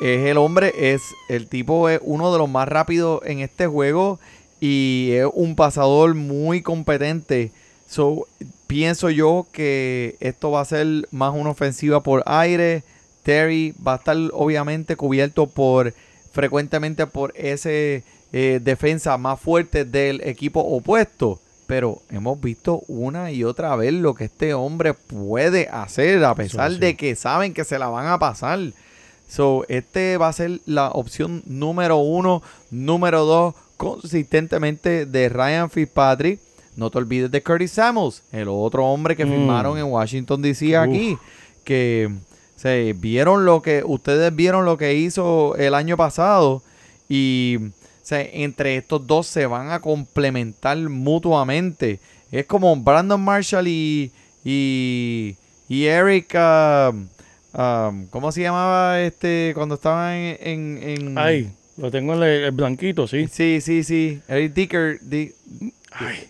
es 0.00 0.26
el 0.26 0.38
hombre, 0.38 0.72
es 0.76 1.02
el 1.28 1.46
tipo 1.48 1.88
es 1.88 2.00
uno 2.02 2.32
de 2.32 2.38
los 2.38 2.48
más 2.48 2.68
rápidos 2.68 3.20
en 3.24 3.40
este 3.40 3.66
juego 3.66 4.18
y 4.60 5.10
es 5.12 5.26
un 5.34 5.56
pasador 5.56 6.14
muy 6.14 6.62
competente. 6.62 7.52
So, 7.90 8.28
pienso 8.68 9.10
yo 9.10 9.48
que 9.50 10.16
esto 10.20 10.52
va 10.52 10.60
a 10.60 10.64
ser 10.64 11.08
más 11.10 11.34
una 11.34 11.50
ofensiva 11.50 12.04
por 12.04 12.22
aire. 12.24 12.84
Terry 13.24 13.74
va 13.84 13.94
a 13.94 13.96
estar 13.96 14.16
obviamente 14.32 14.94
cubierto 14.94 15.48
por 15.48 15.92
frecuentemente 16.30 17.08
por 17.08 17.32
ese 17.34 18.04
eh, 18.32 18.60
defensa 18.62 19.18
más 19.18 19.40
fuerte 19.40 19.84
del 19.84 20.20
equipo 20.20 20.60
opuesto. 20.60 21.40
Pero 21.66 22.00
hemos 22.10 22.40
visto 22.40 22.84
una 22.86 23.32
y 23.32 23.42
otra 23.42 23.74
vez 23.74 23.92
lo 23.92 24.14
que 24.14 24.26
este 24.26 24.54
hombre 24.54 24.94
puede 24.94 25.68
hacer, 25.68 26.24
a 26.24 26.36
pesar 26.36 26.70
sí. 26.70 26.78
de 26.78 26.96
que 26.96 27.16
saben 27.16 27.52
que 27.54 27.64
se 27.64 27.80
la 27.80 27.88
van 27.88 28.06
a 28.06 28.20
pasar. 28.20 28.60
So, 29.28 29.64
este 29.68 30.16
va 30.16 30.28
a 30.28 30.32
ser 30.32 30.60
la 30.64 30.90
opción 30.90 31.42
número 31.44 31.96
uno, 31.96 32.40
número 32.70 33.24
dos, 33.24 33.56
consistentemente 33.76 35.06
de 35.06 35.28
Ryan 35.28 35.68
Fitzpatrick. 35.70 36.38
No 36.76 36.90
te 36.90 36.98
olvides 36.98 37.30
de 37.30 37.42
Curtis 37.42 37.72
Samuels, 37.72 38.22
el 38.32 38.48
otro 38.48 38.86
hombre 38.86 39.16
que 39.16 39.24
Mm. 39.24 39.30
firmaron 39.30 39.78
en 39.78 39.84
Washington 39.84 40.40
DC 40.42 40.76
aquí, 40.76 41.16
que 41.64 42.10
se 42.56 42.94
vieron 42.96 43.44
lo 43.44 43.60
que 43.62 43.82
ustedes 43.84 44.34
vieron 44.34 44.64
lo 44.64 44.76
que 44.76 44.94
hizo 44.94 45.56
el 45.56 45.74
año 45.74 45.96
pasado 45.96 46.62
y 47.08 47.56
o 47.58 47.70
sea, 48.10 48.22
entre 48.22 48.76
estos 48.76 49.06
dos 49.06 49.26
se 49.26 49.46
van 49.46 49.70
a 49.70 49.80
complementar 49.80 50.76
mutuamente. 50.88 52.00
Es 52.32 52.46
como 52.46 52.74
Brandon 52.76 53.20
Marshall 53.20 53.66
y 53.68 54.10
y, 54.44 55.36
y 55.68 55.84
Eric 55.84 56.34
um, 56.34 57.06
um, 57.60 58.06
¿cómo 58.06 58.32
se 58.32 58.42
llamaba 58.42 59.00
este 59.00 59.52
cuando 59.54 59.74
estaban 59.74 60.14
en, 60.14 60.38
en, 60.40 60.82
en- 61.08 61.18
Ay, 61.18 61.50
lo 61.76 61.90
tengo 61.90 62.14
en 62.14 62.22
el, 62.22 62.44
el 62.44 62.50
blanquito, 62.52 63.06
sí. 63.06 63.26
Sí, 63.30 63.60
sí, 63.60 63.84
sí. 63.84 64.20
Eric 64.28 64.54
Dicker. 64.54 64.98
Di- 65.02 65.32
Dick- 65.98 66.28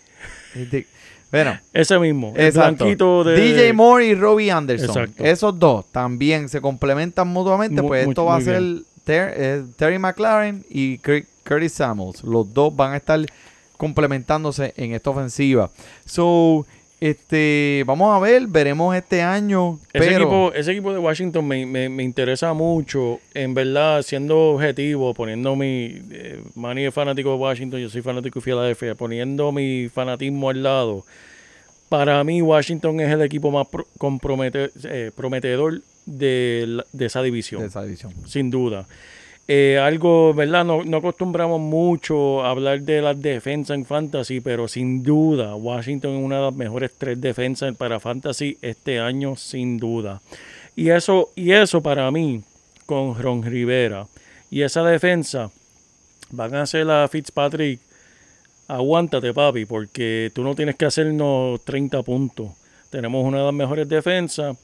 Bueno, 1.30 1.58
Ese 1.72 1.98
mismo. 1.98 2.32
El 2.36 2.46
exacto. 2.46 2.84
blanquito 2.84 3.24
de. 3.24 3.36
DJ 3.40 3.72
Moore 3.72 4.06
y 4.06 4.14
Robbie 4.14 4.50
Anderson. 4.50 4.88
Exacto. 4.88 5.24
Esos 5.24 5.58
dos 5.58 5.86
también 5.92 6.48
se 6.48 6.60
complementan 6.60 7.28
mutuamente. 7.28 7.80
Mu- 7.82 7.88
pues 7.88 8.08
esto 8.08 8.24
va 8.24 8.36
a 8.36 8.40
ser. 8.40 8.62
Ter- 9.04 9.32
eh, 9.36 9.64
Terry 9.76 9.98
McLaren 9.98 10.64
y 10.68 10.98
Cur- 10.98 11.24
Curtis 11.46 11.72
Samuels. 11.72 12.22
Los 12.24 12.52
dos 12.52 12.74
van 12.74 12.92
a 12.92 12.96
estar 12.96 13.20
complementándose 13.76 14.74
en 14.76 14.92
esta 14.92 15.10
ofensiva. 15.10 15.70
So, 16.04 16.66
este, 17.00 17.82
vamos 17.86 18.14
a 18.14 18.18
ver, 18.20 18.46
veremos 18.46 18.94
este 18.94 19.22
año. 19.22 19.78
Ese, 19.92 20.04
pero 20.06 20.16
equipo, 20.24 20.52
ese 20.54 20.72
equipo 20.72 20.92
de 20.92 20.98
Washington 20.98 21.46
me, 21.48 21.64
me- 21.66 21.88
me 21.88 22.02
interesa 22.02 22.52
mucho, 22.52 23.20
en 23.34 23.54
verdad, 23.54 24.02
siendo 24.02 24.38
objetivo, 24.50 25.14
poniendo 25.14 25.56
mi... 25.56 26.00
Eh, 26.10 26.42
Manny 26.54 26.84
es 26.86 26.94
fanático 26.94 27.30
de 27.30 27.36
Washington, 27.36 27.80
yo 27.80 27.88
soy 27.88 28.02
fanático 28.02 28.38
de 28.40 28.44
Filadelfia, 28.44 28.94
poniendo 28.94 29.50
mi 29.52 29.88
fanatismo 29.88 30.50
al 30.50 30.62
lado. 30.62 31.04
Para 31.88 32.22
mí, 32.22 32.40
Washington 32.42 33.00
es 33.00 33.10
el 33.10 33.22
equipo 33.22 33.50
más 33.50 33.66
pro- 33.66 33.86
compromete- 33.98 34.70
eh, 34.84 35.10
prometedor 35.16 35.80
de, 36.06 36.64
la- 36.68 36.86
de 36.92 37.06
esa 37.06 37.22
división 37.22 37.62
de 37.62 37.68
esa 37.68 37.82
división. 37.82 38.12
sin 38.26 38.50
duda. 38.50 38.86
Eh, 39.52 39.80
algo, 39.80 40.32
¿verdad? 40.32 40.64
No, 40.64 40.84
no 40.84 40.98
acostumbramos 40.98 41.60
mucho 41.60 42.44
a 42.44 42.50
hablar 42.50 42.82
de 42.82 43.02
las 43.02 43.20
defensas 43.20 43.74
en 43.74 43.84
fantasy, 43.84 44.40
pero 44.40 44.68
sin 44.68 45.02
duda, 45.02 45.56
Washington 45.56 46.12
es 46.18 46.24
una 46.24 46.36
de 46.36 46.42
las 46.42 46.54
mejores 46.54 46.92
tres 46.96 47.20
defensas 47.20 47.76
para 47.76 47.98
fantasy 47.98 48.58
este 48.62 49.00
año, 49.00 49.34
sin 49.34 49.76
duda. 49.76 50.22
Y 50.76 50.90
eso, 50.90 51.30
y 51.34 51.50
eso 51.50 51.82
para 51.82 52.08
mí, 52.12 52.44
con 52.86 53.20
Ron 53.20 53.42
Rivera 53.42 54.06
y 54.52 54.62
esa 54.62 54.84
defensa, 54.84 55.50
van 56.30 56.54
a 56.54 56.62
hacer 56.62 56.88
a 56.88 57.08
Fitzpatrick, 57.08 57.80
aguántate 58.68 59.34
papi, 59.34 59.64
porque 59.64 60.30
tú 60.32 60.44
no 60.44 60.54
tienes 60.54 60.76
que 60.76 60.84
hacernos 60.84 61.60
30 61.64 62.04
puntos. 62.04 62.50
tenemos 62.88 63.26
una 63.26 63.38
de 63.38 63.44
las 63.46 63.54
mejores 63.54 63.88
defensas, 63.88 64.56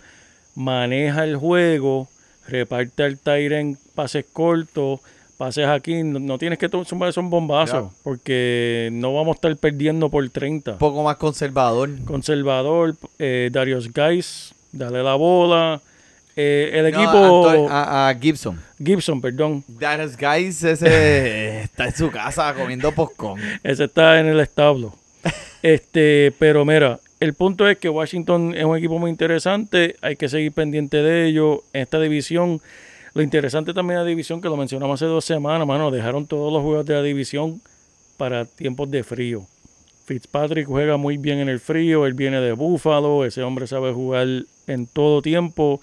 maneja 0.55 1.25
el 1.25 1.35
juego, 1.35 2.07
reparte 2.49 3.03
al 3.03 3.19
Tyren 3.19 3.77
pases 3.95 4.25
cortos, 4.33 5.01
pases 5.37 5.67
aquí, 5.67 6.03
no, 6.03 6.19
no 6.19 6.39
tienes 6.39 6.59
que 6.59 6.69
tomar 6.69 7.09
esos 7.09 7.25
bombazos, 7.25 7.93
porque 8.03 8.89
no 8.93 9.13
vamos 9.15 9.35
a 9.35 9.37
estar 9.37 9.57
perdiendo 9.57 10.09
por 10.09 10.29
30. 10.31 10.73
Un 10.73 10.79
poco 10.79 11.03
más 11.03 11.17
conservador. 11.17 11.91
Conservador, 12.05 12.95
eh, 13.19 13.51
Darius 13.53 13.93
Guys, 13.93 14.55
dale 14.73 15.03
la 15.03 15.15
bola. 15.15 15.81
Eh, 16.39 16.71
el 16.75 16.83
No, 16.83 16.89
equipo 16.89 17.49
Anto- 17.49 17.69
a, 17.71 18.09
a 18.11 18.15
Gibson. 18.15 18.61
Gibson, 18.83 19.23
perdón, 19.23 19.65
Dallas 19.69 20.19
Guys 20.19 20.63
ese 20.65 21.61
está 21.63 21.87
en 21.87 21.95
su 21.97 22.11
casa 22.11 22.53
comiendo 22.55 22.93
popcorn. 22.93 23.41
ese 23.63 23.85
está 23.85 24.21
en 24.21 24.27
el 24.27 24.41
establo. 24.41 24.95
este, 25.63 26.33
pero 26.39 26.65
mira, 26.67 27.01
el 27.21 27.35
punto 27.35 27.69
es 27.69 27.79
que 27.79 27.89
Washington 27.89 28.55
es 28.57 28.65
un 28.65 28.77
equipo 28.77 28.99
muy 28.99 29.11
interesante, 29.11 29.97
hay 30.03 30.17
que 30.17 30.29
seguir 30.29 30.53
pendiente 30.53 31.03
de 31.03 31.27
ello 31.27 31.63
en 31.73 31.83
esta 31.83 31.99
división. 32.01 32.61
Lo 33.15 33.23
interesante 33.23 33.73
también 33.73 33.99
de 33.99 34.05
la 34.05 34.09
división, 34.09 34.41
que 34.43 34.49
lo 34.49 34.57
mencionamos 34.57 35.01
hace 35.01 35.07
dos 35.07 35.25
semanas, 35.25 35.67
mano, 35.67 35.91
dejaron 35.91 36.27
todos 36.27 36.53
los 36.53 36.63
juegos 36.63 36.85
de 36.85 36.95
la 36.95 37.03
división 37.03 37.61
para 38.19 38.45
tiempos 38.45 38.91
de 38.91 39.03
frío. 39.05 39.47
Fitzpatrick 40.05 40.67
juega 40.67 40.97
muy 40.99 41.17
bien 41.17 41.39
en 41.39 41.49
el 41.49 41.59
frío, 41.59 42.07
él 42.07 42.15
viene 42.15 42.41
de 42.41 42.53
Buffalo, 42.53 43.25
ese 43.25 43.43
hombre 43.43 43.67
sabe 43.67 43.93
jugar 43.93 44.27
en 44.67 44.87
todo 44.87 45.23
tiempo. 45.23 45.81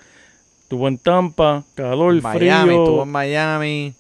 Estuvo 0.62 0.88
en 0.88 0.98
Tampa, 0.98 1.64
calor, 1.76 2.22
Miami, 2.22 2.38
frío. 2.70 2.84
estuvo 2.84 3.04
en 3.04 3.10
Miami. 3.10 3.94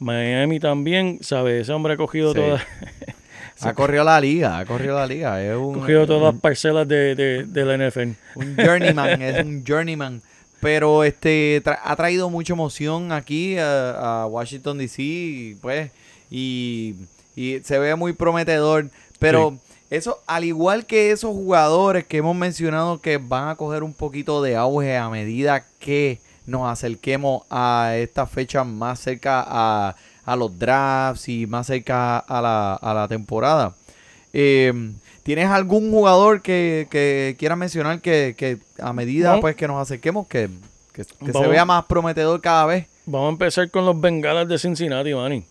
Miami 0.00 0.58
también, 0.60 1.18
¿sabes? 1.22 1.62
Ese 1.62 1.72
hombre 1.72 1.94
ha 1.94 1.96
cogido 1.96 2.32
Sí. 2.32 2.40
todas, 2.40 2.62
Ha 3.66 3.74
corrido 3.74 4.04
la 4.04 4.20
liga, 4.20 4.58
ha 4.58 4.64
corrido 4.64 4.96
la 4.96 5.06
liga. 5.06 5.42
Es 5.42 5.56
un, 5.56 5.74
cogido 5.80 6.06
todas 6.06 6.32
las 6.34 6.40
parcelas 6.40 6.86
de, 6.88 7.14
de, 7.14 7.44
de 7.44 7.64
la 7.64 7.76
NFL. 7.88 8.10
un 8.36 8.56
journeyman, 8.56 9.22
es 9.22 9.44
un 9.44 9.64
journeyman. 9.66 10.22
Pero 10.60 11.04
este 11.04 11.62
tra- 11.62 11.78
ha 11.82 11.94
traído 11.96 12.30
mucha 12.30 12.52
emoción 12.54 13.12
aquí 13.12 13.58
a, 13.58 14.22
a 14.22 14.26
Washington 14.26 14.78
DC, 14.78 15.02
y, 15.02 15.54
pues, 15.60 15.90
y, 16.30 16.94
y 17.36 17.58
se 17.64 17.78
ve 17.78 17.94
muy 17.96 18.12
prometedor. 18.14 18.88
Pero 19.18 19.58
eso, 19.90 20.20
al 20.26 20.44
igual 20.44 20.86
que 20.86 21.10
esos 21.10 21.32
jugadores 21.32 22.04
que 22.04 22.16
hemos 22.18 22.34
mencionado 22.34 23.00
que 23.00 23.18
van 23.18 23.48
a 23.48 23.56
coger 23.56 23.82
un 23.82 23.92
poquito 23.92 24.42
de 24.42 24.56
auge 24.56 24.96
a 24.96 25.08
medida 25.10 25.64
que 25.78 26.18
nos 26.46 26.66
acerquemos 26.70 27.42
a 27.50 27.92
esta 27.96 28.26
fecha 28.26 28.64
más 28.64 29.00
cerca 29.00 29.44
a, 29.46 29.96
a 30.24 30.36
los 30.36 30.58
drafts 30.58 31.28
y 31.28 31.46
más 31.46 31.66
cerca 31.66 32.18
a 32.18 32.40
la, 32.40 32.74
a 32.74 32.94
la 32.94 33.08
temporada. 33.08 33.74
Eh, 34.32 34.72
¿Tienes 35.22 35.48
algún 35.48 35.90
jugador 35.90 36.42
que, 36.42 36.86
que 36.90 37.34
quieras 37.38 37.56
mencionar 37.56 38.00
que, 38.00 38.34
que 38.36 38.58
a 38.78 38.92
medida 38.92 39.34
No. 39.36 39.40
pues 39.40 39.56
que 39.56 39.66
nos 39.66 39.80
acerquemos 39.80 40.26
que, 40.26 40.48
que- 40.92 41.04
se 41.04 41.46
vea 41.48 41.64
más 41.64 41.84
prometedor 41.86 42.40
cada 42.40 42.66
vez? 42.66 42.86
Vamos 43.06 43.28
a 43.28 43.32
empezar 43.32 43.70
con 43.70 43.86
los 43.86 43.98
Bengalas 44.00 44.48
de 44.48 44.58
Cincinnati, 44.58 45.14
Manny. 45.14 45.44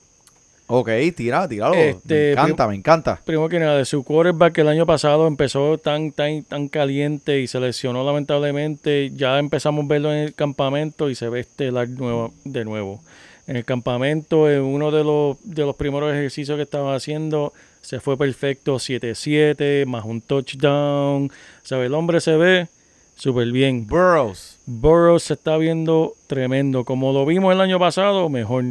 Ok, 0.68 0.90
tira, 1.16 1.48
tíralo. 1.48 1.74
Este, 1.76 2.14
me 2.14 2.32
encanta, 2.32 2.68
me 2.68 2.76
encanta. 2.76 3.20
Primero 3.26 3.50
que 3.50 3.60
nada, 3.60 3.78
de 3.78 3.86
su 3.86 4.04
quarterback 4.04 4.54
que 4.54 4.62
el 4.62 4.70
año 4.70 4.86
pasado 4.86 5.28
empezó 5.28 5.78
tan, 5.78 6.12
tan, 6.14 6.44
tan 6.44 6.68
caliente 6.70 7.42
y 7.42 7.48
se 7.48 7.60
lesionó 7.60 8.04
lamentablemente. 8.04 9.12
Ya 9.16 9.38
empezamos 9.40 9.86
a 9.86 9.88
verlo 9.88 10.12
en 10.14 10.20
el 10.20 10.34
campamento 10.34 11.10
y 11.10 11.16
se 11.16 11.30
ve 11.30 11.42
estelar 11.42 11.90
nuevo, 11.90 12.34
de 12.46 12.64
nuevo. 12.64 13.02
En 13.46 13.58
el 13.58 13.66
campamento, 13.66 14.50
en 14.50 14.62
uno 14.62 14.90
de 14.92 15.04
los, 15.04 15.38
de 15.44 15.64
los 15.64 15.76
primeros 15.76 16.14
ejercicios 16.14 16.56
que 16.56 16.64
estaba 16.64 16.96
haciendo, 16.96 17.52
se 17.82 18.00
fue 18.00 18.18
perfecto 18.18 18.76
7-7, 18.76 19.86
más 19.86 20.06
un 20.06 20.22
touchdown. 20.22 21.30
¿Sabe? 21.64 21.88
El 21.88 21.94
hombre 21.94 22.22
se 22.22 22.38
ve 22.38 22.68
súper 23.16 23.52
bien. 23.52 23.86
Burrows. 23.88 24.60
Burrows 24.66 25.24
se 25.24 25.34
está 25.34 25.58
viendo 25.58 26.14
tremendo. 26.28 26.86
Como 26.86 27.12
lo 27.12 27.26
vimos 27.26 27.54
el 27.54 27.60
año 27.60 27.80
pasado, 27.80 28.30
mejor. 28.30 28.64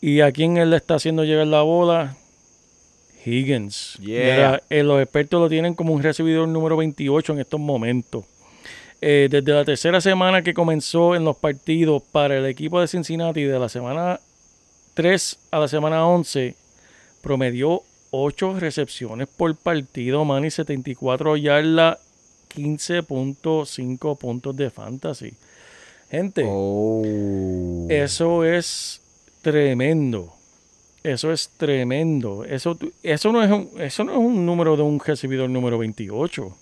¿Y 0.00 0.20
a 0.20 0.30
quién 0.30 0.56
él 0.56 0.70
le 0.70 0.76
está 0.76 0.94
haciendo 0.94 1.24
llegar 1.24 1.48
la 1.48 1.62
bola? 1.62 2.16
Higgins. 3.24 3.98
Yeah. 4.00 4.34
Mira, 4.34 4.62
eh, 4.70 4.82
los 4.82 5.02
expertos 5.02 5.40
lo 5.40 5.48
tienen 5.48 5.74
como 5.74 5.92
un 5.92 6.02
recibidor 6.02 6.48
número 6.48 6.76
28 6.76 7.32
en 7.32 7.40
estos 7.40 7.60
momentos. 7.60 8.24
Eh, 9.02 9.28
desde 9.30 9.52
la 9.52 9.64
tercera 9.64 10.00
semana 10.00 10.42
que 10.42 10.52
comenzó 10.52 11.14
en 11.14 11.24
los 11.24 11.36
partidos 11.36 12.02
para 12.12 12.36
el 12.36 12.46
equipo 12.46 12.80
de 12.80 12.88
Cincinnati, 12.88 13.44
de 13.44 13.58
la 13.58 13.68
semana 13.68 14.20
3 14.94 15.38
a 15.50 15.58
la 15.58 15.68
semana 15.68 16.06
11, 16.06 16.54
promedió 17.22 17.82
8 18.10 18.58
recepciones 18.60 19.28
por 19.28 19.54
partido, 19.56 20.24
man, 20.24 20.44
y 20.44 20.50
74 20.50 21.36
yardas, 21.38 21.98
15.5 22.54 24.18
puntos 24.18 24.56
de 24.56 24.70
fantasy. 24.70 25.32
Gente, 26.10 26.44
Oh. 26.46 27.86
eso 27.88 28.44
es 28.44 29.00
tremendo. 29.42 30.34
Eso 31.02 31.32
es 31.32 31.48
tremendo. 31.56 32.44
Eso, 32.44 32.76
eso, 33.02 33.32
no 33.32 33.42
es 33.42 33.50
un, 33.50 33.70
eso 33.78 34.04
no 34.04 34.12
es 34.12 34.18
un 34.18 34.44
número 34.44 34.76
de 34.76 34.82
un 34.82 35.00
recibidor 35.00 35.48
número 35.48 35.78
28. 35.78 36.54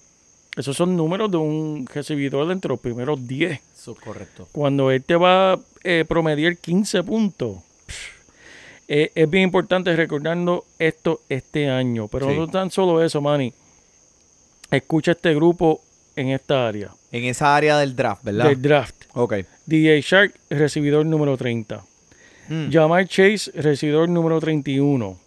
Esos 0.58 0.76
son 0.76 0.96
números 0.96 1.30
de 1.30 1.36
un 1.36 1.86
recibidor 1.92 2.50
entre 2.50 2.68
los 2.68 2.80
primeros 2.80 3.26
10. 3.26 3.60
Eso 3.76 3.92
es 3.92 3.98
correcto. 4.00 4.48
Cuando 4.52 4.90
él 4.90 5.02
te 5.04 5.14
va 5.16 5.52
a 5.54 5.58
eh, 5.84 6.04
promediar 6.06 6.56
15 6.56 7.02
puntos. 7.04 7.58
eh, 8.88 9.12
es 9.14 9.28
bien 9.30 9.44
importante 9.44 9.94
recordando 9.94 10.64
esto 10.78 11.20
este 11.28 11.68
año. 11.70 12.08
Pero 12.08 12.30
Sí. 12.30 12.36
no 12.36 12.48
tan 12.48 12.70
solo 12.70 13.02
eso, 13.04 13.20
Manny. 13.20 13.52
Escucha 14.70 15.12
este 15.12 15.34
grupo 15.34 15.80
en 16.16 16.28
esta 16.30 16.66
área 16.68 16.90
En 17.12 17.24
esa 17.24 17.54
área 17.56 17.78
del 17.78 17.94
draft, 17.94 18.24
¿verdad? 18.24 18.46
del 18.46 18.60
draft. 18.60 18.94
Ok. 19.14 19.34
DJ 19.66 20.00
Shark, 20.02 20.34
recibidor 20.50 21.06
número 21.06 21.36
30. 21.36 21.84
Mm. 22.48 22.70
Jamar 22.72 23.06
Chase, 23.06 23.50
recibidor 23.54 24.08
número 24.08 24.40
31. 24.40 25.18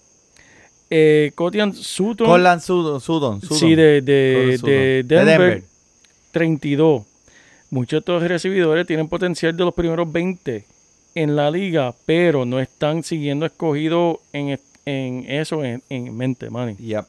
Eh, 0.94 1.32
Cotian 1.36 1.74
Sutton, 1.74 2.28
Corland 2.28 2.62
Sudon. 2.62 3.00
Sudon, 3.00 3.42
Sudon. 3.42 3.58
sí, 3.58 3.76
de, 3.76 4.02
de, 4.02 4.02
de 4.02 4.58
Sutton. 4.58 4.70
De 4.70 5.04
Denver, 5.04 5.26
Denver. 5.26 5.64
32. 6.32 7.04
Muchos 7.70 7.92
de 7.92 7.98
estos 8.00 8.24
recibidores 8.24 8.86
tienen 8.86 9.08
potencial 9.08 9.56
de 9.56 9.64
los 9.64 9.74
primeros 9.74 10.12
20 10.12 10.66
en 11.16 11.36
la 11.38 11.50
liga, 11.50 11.96
pero 12.06 12.46
no 12.46 12.60
están 12.60 13.04
siguiendo 13.04 13.46
escogido 13.46 14.20
en, 14.34 14.60
en 14.86 15.26
eso 15.30 15.64
en, 15.64 15.82
en 15.90 16.16
mente, 16.16 16.50
Manny. 16.50 16.76
Yep. 16.76 17.06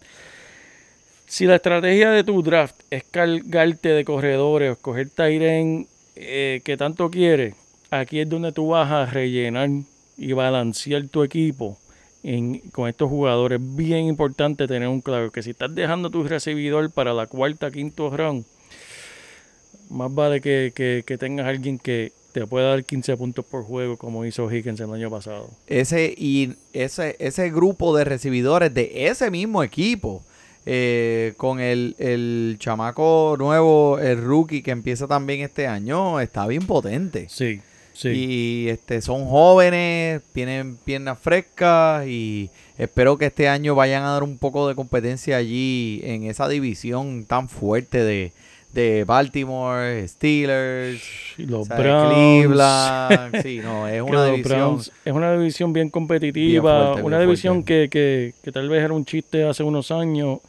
Si 1.27 1.47
la 1.47 1.57
estrategia 1.57 2.11
de 2.13 2.23
tu 2.23 2.41
draft 2.41 2.77
es 2.89 3.03
cargarte 3.03 3.89
de 3.89 4.05
corredores 4.05 4.71
o 4.71 4.73
escoger 4.75 5.11
Tyren 5.11 5.89
eh, 6.15 6.61
que 6.65 6.77
tanto 6.77 7.11
quieres, 7.11 7.57
aquí 7.91 8.21
es 8.21 8.29
donde 8.29 8.53
tú 8.53 8.69
vas 8.69 8.93
a 8.93 9.07
rellenar 9.07 9.71
y 10.17 10.33
balancear 10.35 11.09
tu 11.09 11.25
equipo 11.25 11.79
en- 12.23 12.59
con 12.71 12.89
estos 12.89 13.09
jugadores. 13.09 13.59
Bien 13.61 14.05
importante 14.07 14.67
tener 14.69 14.89
un 14.89 15.01
claro 15.01 15.31
que 15.31 15.43
si 15.43 15.51
estás 15.51 15.75
dejando 15.75 16.11
tu 16.11 16.23
recibidor 16.25 16.91
para 16.91 17.13
la 17.15 17.27
cuarta, 17.27 17.71
quinto 17.71 18.15
round, 18.17 18.45
más 19.91 20.13
vale 20.15 20.41
que, 20.41 20.73
que- 20.75 21.03
que 21.07 21.19
tengas 21.19 21.47
alguien 21.47 21.79
que 21.79 22.13
te 22.33 22.47
pueda 22.47 22.71
dar 22.71 22.85
15 22.85 23.15
puntos 23.17 23.45
por 23.45 23.63
juego 23.65 23.99
como 23.99 24.25
hizo 24.25 24.51
Higgins 24.51 24.81
el 24.81 24.93
año 24.93 25.11
pasado. 25.11 25.51
Ese, 25.67 26.15
y 26.17 26.55
ese, 26.73 27.17
ese 27.19 27.51
grupo 27.51 27.95
de 27.95 28.05
recibidores 28.05 28.73
de 28.73 29.07
ese 29.09 29.31
mismo 29.31 29.63
equipo, 29.63 30.23
eh, 30.65 31.35
con 31.37 31.61
el, 31.61 31.95
el 31.99 32.57
chamaco 32.59 33.37
nuevo, 33.39 33.99
el 33.99 34.17
rookie 34.23 34.63
que 34.63 34.71
empieza 34.71 35.07
también 35.07 35.41
este 35.41 35.67
año, 35.67 36.21
está 36.21 36.47
bien 36.47 36.67
potente. 36.67 37.27
Sí, 37.29 37.61
sí. 37.93 38.09
Y 38.09 38.69
este, 38.69 39.01
son 39.01 39.27
jóvenes, 39.27 40.23
tienen 40.33 40.77
piernas 40.77 41.19
frescas 41.19 42.07
y 42.07 42.51
espero 42.79 43.19
que 43.19 43.27
este 43.27 43.49
año 43.49 43.75
vayan 43.75 44.03
a 44.05 44.13
dar 44.13 44.23
un 44.23 44.39
poco 44.39 44.69
de 44.69 44.75
competencia 44.75 45.37
allí 45.37 46.01
en 46.05 46.25
esa 46.25 46.49
división 46.49 47.25
tan 47.25 47.49
fuerte 47.49 48.03
de, 48.05 48.33
de 48.73 49.05
Baltimore, 49.05 50.07
Steelers, 50.09 51.03
Y 51.37 51.47
los 51.47 51.63
o 51.63 51.65
sea, 51.65 51.77
Browns. 51.77 52.15
Cleveland. 52.15 53.37
Sí, 53.43 53.61
no, 53.63 53.87
es 53.89 54.03
una 54.03 54.27
división. 54.27 54.59
Browns 54.59 54.93
es 55.05 55.13
una 55.13 55.33
división 55.37 55.73
bien 55.73 55.91
competitiva, 55.91 56.73
Bien 56.73 56.87
fuerte, 56.87 57.03
una 57.07 57.19
bien 57.19 57.29
división 57.29 57.63
que, 57.63 57.89
que, 57.91 58.35
que 58.43 58.53
tal 58.53 58.69
vez 58.69 58.83
era 58.83 58.95
un 58.95 59.05
chiste 59.05 59.45
hace 59.45 59.63
unos 59.63 59.91
años, 59.91 60.41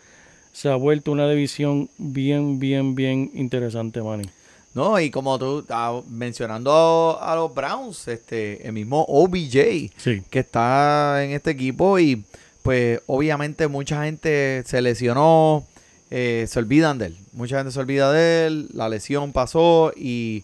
se 0.51 0.69
ha 0.69 0.75
vuelto 0.75 1.11
una 1.11 1.29
división 1.29 1.89
bien, 1.97 2.59
bien, 2.59 2.95
bien 2.95 3.31
interesante, 3.33 4.01
Manny. 4.01 4.29
No, 4.73 4.99
y 4.99 5.11
como 5.11 5.37
tú 5.37 5.63
ah, 5.69 6.01
mencionando 6.09 6.71
a, 7.21 7.31
a 7.31 7.35
los 7.35 7.53
Browns, 7.53 8.07
este, 8.07 8.65
el 8.65 8.73
mismo 8.73 9.05
OBJ 9.07 9.91
Sí, 9.97 10.23
que 10.29 10.39
está 10.39 11.23
en 11.23 11.31
este 11.31 11.51
equipo 11.51 11.99
y 11.99 12.23
pues 12.63 13.01
obviamente 13.05 13.67
mucha 13.67 14.03
gente 14.03 14.63
se 14.65 14.81
lesionó, 14.81 15.63
eh, 16.09 16.45
se 16.47 16.59
olvidan 16.59 16.97
de 16.97 17.07
él, 17.07 17.17
mucha 17.33 17.57
gente 17.57 17.71
se 17.71 17.79
olvida 17.79 18.11
de 18.11 18.47
él, 18.47 18.69
la 18.73 18.89
lesión 18.89 19.31
pasó 19.31 19.91
y 19.95 20.43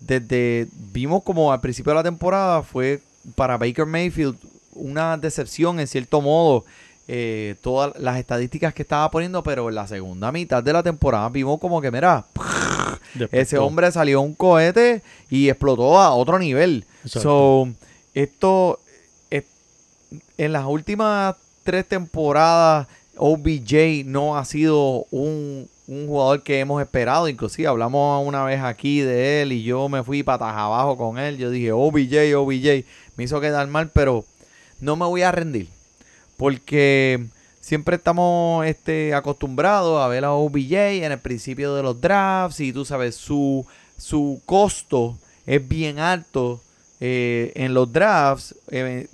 desde 0.00 0.66
vimos 0.92 1.22
como 1.22 1.52
al 1.52 1.60
principio 1.60 1.92
de 1.92 1.96
la 1.96 2.02
temporada 2.02 2.62
fue 2.62 3.00
para 3.34 3.56
Baker 3.56 3.86
Mayfield 3.86 4.36
una 4.74 5.16
decepción 5.16 5.78
en 5.78 5.86
cierto 5.86 6.20
modo 6.20 6.64
eh, 7.06 7.56
todas 7.60 7.98
las 7.98 8.18
estadísticas 8.18 8.72
que 8.72 8.82
estaba 8.82 9.10
poniendo, 9.10 9.42
pero 9.42 9.68
en 9.68 9.74
la 9.74 9.86
segunda 9.86 10.30
mitad 10.30 10.62
de 10.62 10.72
la 10.72 10.82
temporada 10.82 11.28
vimos 11.28 11.58
como 11.58 11.80
que, 11.80 11.90
mira, 11.90 12.24
Después 13.14 13.42
ese 13.42 13.56
todo. 13.56 13.66
hombre 13.66 13.90
salió 13.92 14.20
un 14.20 14.34
cohete 14.34 15.02
y 15.28 15.48
explotó 15.48 15.98
a 15.98 16.14
otro 16.14 16.38
nivel. 16.38 16.84
Exacto. 17.04 17.20
So, 17.20 17.68
esto, 18.14 18.80
en 20.36 20.52
las 20.52 20.66
últimas 20.66 21.36
tres 21.62 21.86
temporadas, 21.86 22.86
OBJ 23.16 24.04
no 24.06 24.36
ha 24.36 24.44
sido 24.44 25.06
un, 25.10 25.68
un 25.86 26.06
jugador 26.06 26.42
que 26.42 26.60
hemos 26.60 26.80
esperado. 26.80 27.28
Inclusive 27.28 27.68
hablamos 27.68 28.26
una 28.26 28.44
vez 28.44 28.60
aquí 28.62 29.00
de 29.00 29.42
él 29.42 29.52
y 29.52 29.62
yo 29.62 29.88
me 29.88 30.02
fui 30.02 30.22
patas 30.22 30.54
abajo 30.54 30.96
con 30.96 31.18
él. 31.18 31.36
Yo 31.36 31.50
dije, 31.50 31.72
OBJ, 31.72 32.34
OBJ. 32.36 32.84
Me 33.16 33.24
hizo 33.24 33.40
quedar 33.40 33.66
mal, 33.66 33.90
pero 33.92 34.24
no 34.80 34.96
me 34.96 35.04
voy 35.04 35.22
a 35.22 35.32
rendir. 35.32 35.68
Porque 36.36 37.26
siempre 37.70 37.94
estamos 37.94 38.66
este, 38.66 39.14
acostumbrados 39.14 40.02
a 40.02 40.08
ver 40.08 40.24
a 40.24 40.32
OBJ 40.32 41.04
en 41.04 41.12
el 41.12 41.20
principio 41.20 41.72
de 41.76 41.84
los 41.84 42.00
drafts 42.00 42.58
y 42.58 42.72
tú 42.72 42.84
sabes, 42.84 43.14
su, 43.14 43.64
su 43.96 44.42
costo 44.44 45.16
es 45.46 45.68
bien 45.68 46.00
alto 46.00 46.60
eh, 46.98 47.52
en 47.54 47.72
los 47.72 47.92
drafts 47.92 48.56
eh, 48.72 49.06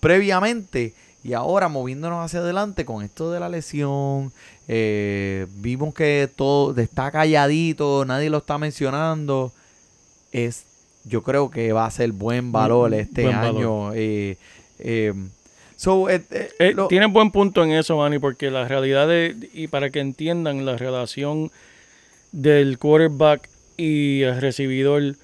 previamente 0.00 0.94
y 1.22 1.32
ahora 1.34 1.68
moviéndonos 1.68 2.24
hacia 2.24 2.40
adelante 2.40 2.84
con 2.84 3.04
esto 3.04 3.30
de 3.30 3.38
la 3.38 3.48
lesión, 3.48 4.32
eh, 4.66 5.46
vimos 5.58 5.94
que 5.94 6.28
todo 6.34 6.76
está 6.80 7.12
calladito, 7.12 8.04
nadie 8.04 8.30
lo 8.30 8.38
está 8.38 8.58
mencionando, 8.58 9.52
es 10.32 10.64
yo 11.04 11.22
creo 11.22 11.50
que 11.50 11.72
va 11.72 11.86
a 11.86 11.90
ser 11.92 12.10
buen 12.10 12.50
valor 12.50 12.94
este 12.94 13.22
buen 13.22 13.36
año. 13.36 13.90
valor. 13.90 13.94
So, 15.82 16.08
eh, 16.08 16.22
eh, 16.30 16.48
Eh, 16.58 16.72
lo- 16.74 16.86
Tienes 16.88 17.12
buen 17.12 17.30
punto 17.32 17.64
en 17.64 17.72
eso, 17.72 17.96
Manny, 17.96 18.18
porque 18.18 18.50
la 18.50 18.68
realidad 18.68 19.08
de, 19.08 19.34
y 19.52 19.66
para 19.66 19.90
que 19.90 20.00
entiendan 20.00 20.64
la 20.64 20.76
relación 20.76 21.50
del 22.30 22.78
quarterback 22.78 23.48
y 23.76 24.22
el 24.22 24.40
recibidor 24.40 25.16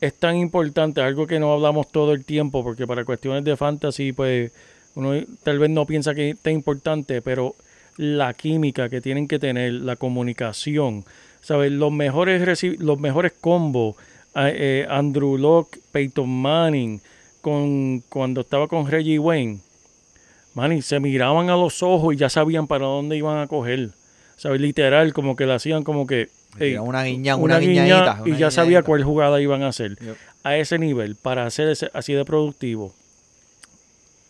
es 0.00 0.14
tan 0.14 0.36
importante, 0.36 1.00
algo 1.00 1.26
que 1.26 1.38
no 1.38 1.52
hablamos 1.52 1.90
todo 1.92 2.12
el 2.12 2.24
tiempo, 2.24 2.64
porque 2.64 2.86
para 2.86 3.04
cuestiones 3.04 3.44
de 3.44 3.56
fantasy, 3.56 4.12
pues 4.12 4.50
uno 4.94 5.12
tal 5.42 5.58
vez 5.58 5.70
no 5.70 5.86
piensa 5.86 6.14
que 6.14 6.30
es 6.30 6.38
tan 6.40 6.54
importante, 6.54 7.22
pero 7.22 7.54
la 7.96 8.32
química 8.34 8.88
que 8.88 9.00
tienen 9.00 9.28
que 9.28 9.38
tener, 9.38 9.72
la 9.74 9.96
comunicación, 9.96 11.04
¿sabes? 11.42 11.70
Los 11.70 11.92
mejores, 11.92 12.62
los 12.78 12.98
mejores 12.98 13.32
combos, 13.40 13.96
eh, 14.34 14.86
Andrew 14.88 15.36
Locke, 15.36 15.78
Peyton 15.92 16.28
Manning, 16.28 17.00
con, 17.42 18.00
cuando 18.08 18.40
estaba 18.40 18.68
con 18.68 18.86
Reggie 18.90 19.18
Wayne, 19.18 19.58
Manny, 20.54 20.82
se 20.82 20.98
miraban 21.00 21.48
a 21.50 21.56
los 21.56 21.82
ojos 21.82 22.14
y 22.14 22.16
ya 22.16 22.28
sabían 22.28 22.66
para 22.66 22.86
dónde 22.86 23.16
iban 23.16 23.38
a 23.38 23.46
coger. 23.46 23.90
¿Sabes? 24.36 24.60
Literal, 24.60 25.12
como 25.12 25.36
que 25.36 25.46
le 25.46 25.52
hacían 25.54 25.82
como 25.84 26.06
que... 26.06 26.28
una 26.80 27.04
guiña, 27.04 27.36
una 27.36 27.56
una, 27.56 27.58
guiña 27.58 27.86
y 28.24 28.30
una 28.30 28.38
ya 28.38 28.50
sabía 28.50 28.82
cuál 28.82 29.04
jugada 29.04 29.40
iban 29.40 29.62
a 29.62 29.68
hacer. 29.68 29.96
Yep. 29.98 30.16
A 30.42 30.56
ese 30.56 30.78
nivel, 30.78 31.14
para 31.16 31.44
hacer 31.44 31.68
ese- 31.68 31.90
así 31.92 32.14
de 32.14 32.24
productivo. 32.24 32.94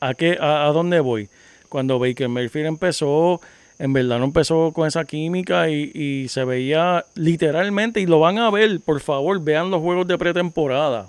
¿A, 0.00 0.14
qué, 0.14 0.36
a, 0.40 0.66
a 0.66 0.72
dónde 0.72 0.98
voy? 1.00 1.28
Cuando 1.68 1.98
Baker 2.00 2.28
Mayfield 2.28 2.66
empezó, 2.66 3.40
en 3.78 3.92
verdad 3.92 4.18
no 4.18 4.24
empezó 4.24 4.72
con 4.72 4.88
esa 4.88 5.04
química 5.04 5.70
y, 5.70 5.92
y 5.94 6.28
se 6.28 6.44
veía 6.44 7.04
literalmente, 7.14 8.00
y 8.00 8.06
lo 8.06 8.18
van 8.18 8.38
a 8.38 8.50
ver, 8.50 8.80
por 8.80 9.00
favor, 9.00 9.40
vean 9.40 9.70
los 9.70 9.80
juegos 9.80 10.08
de 10.08 10.18
pretemporada. 10.18 11.08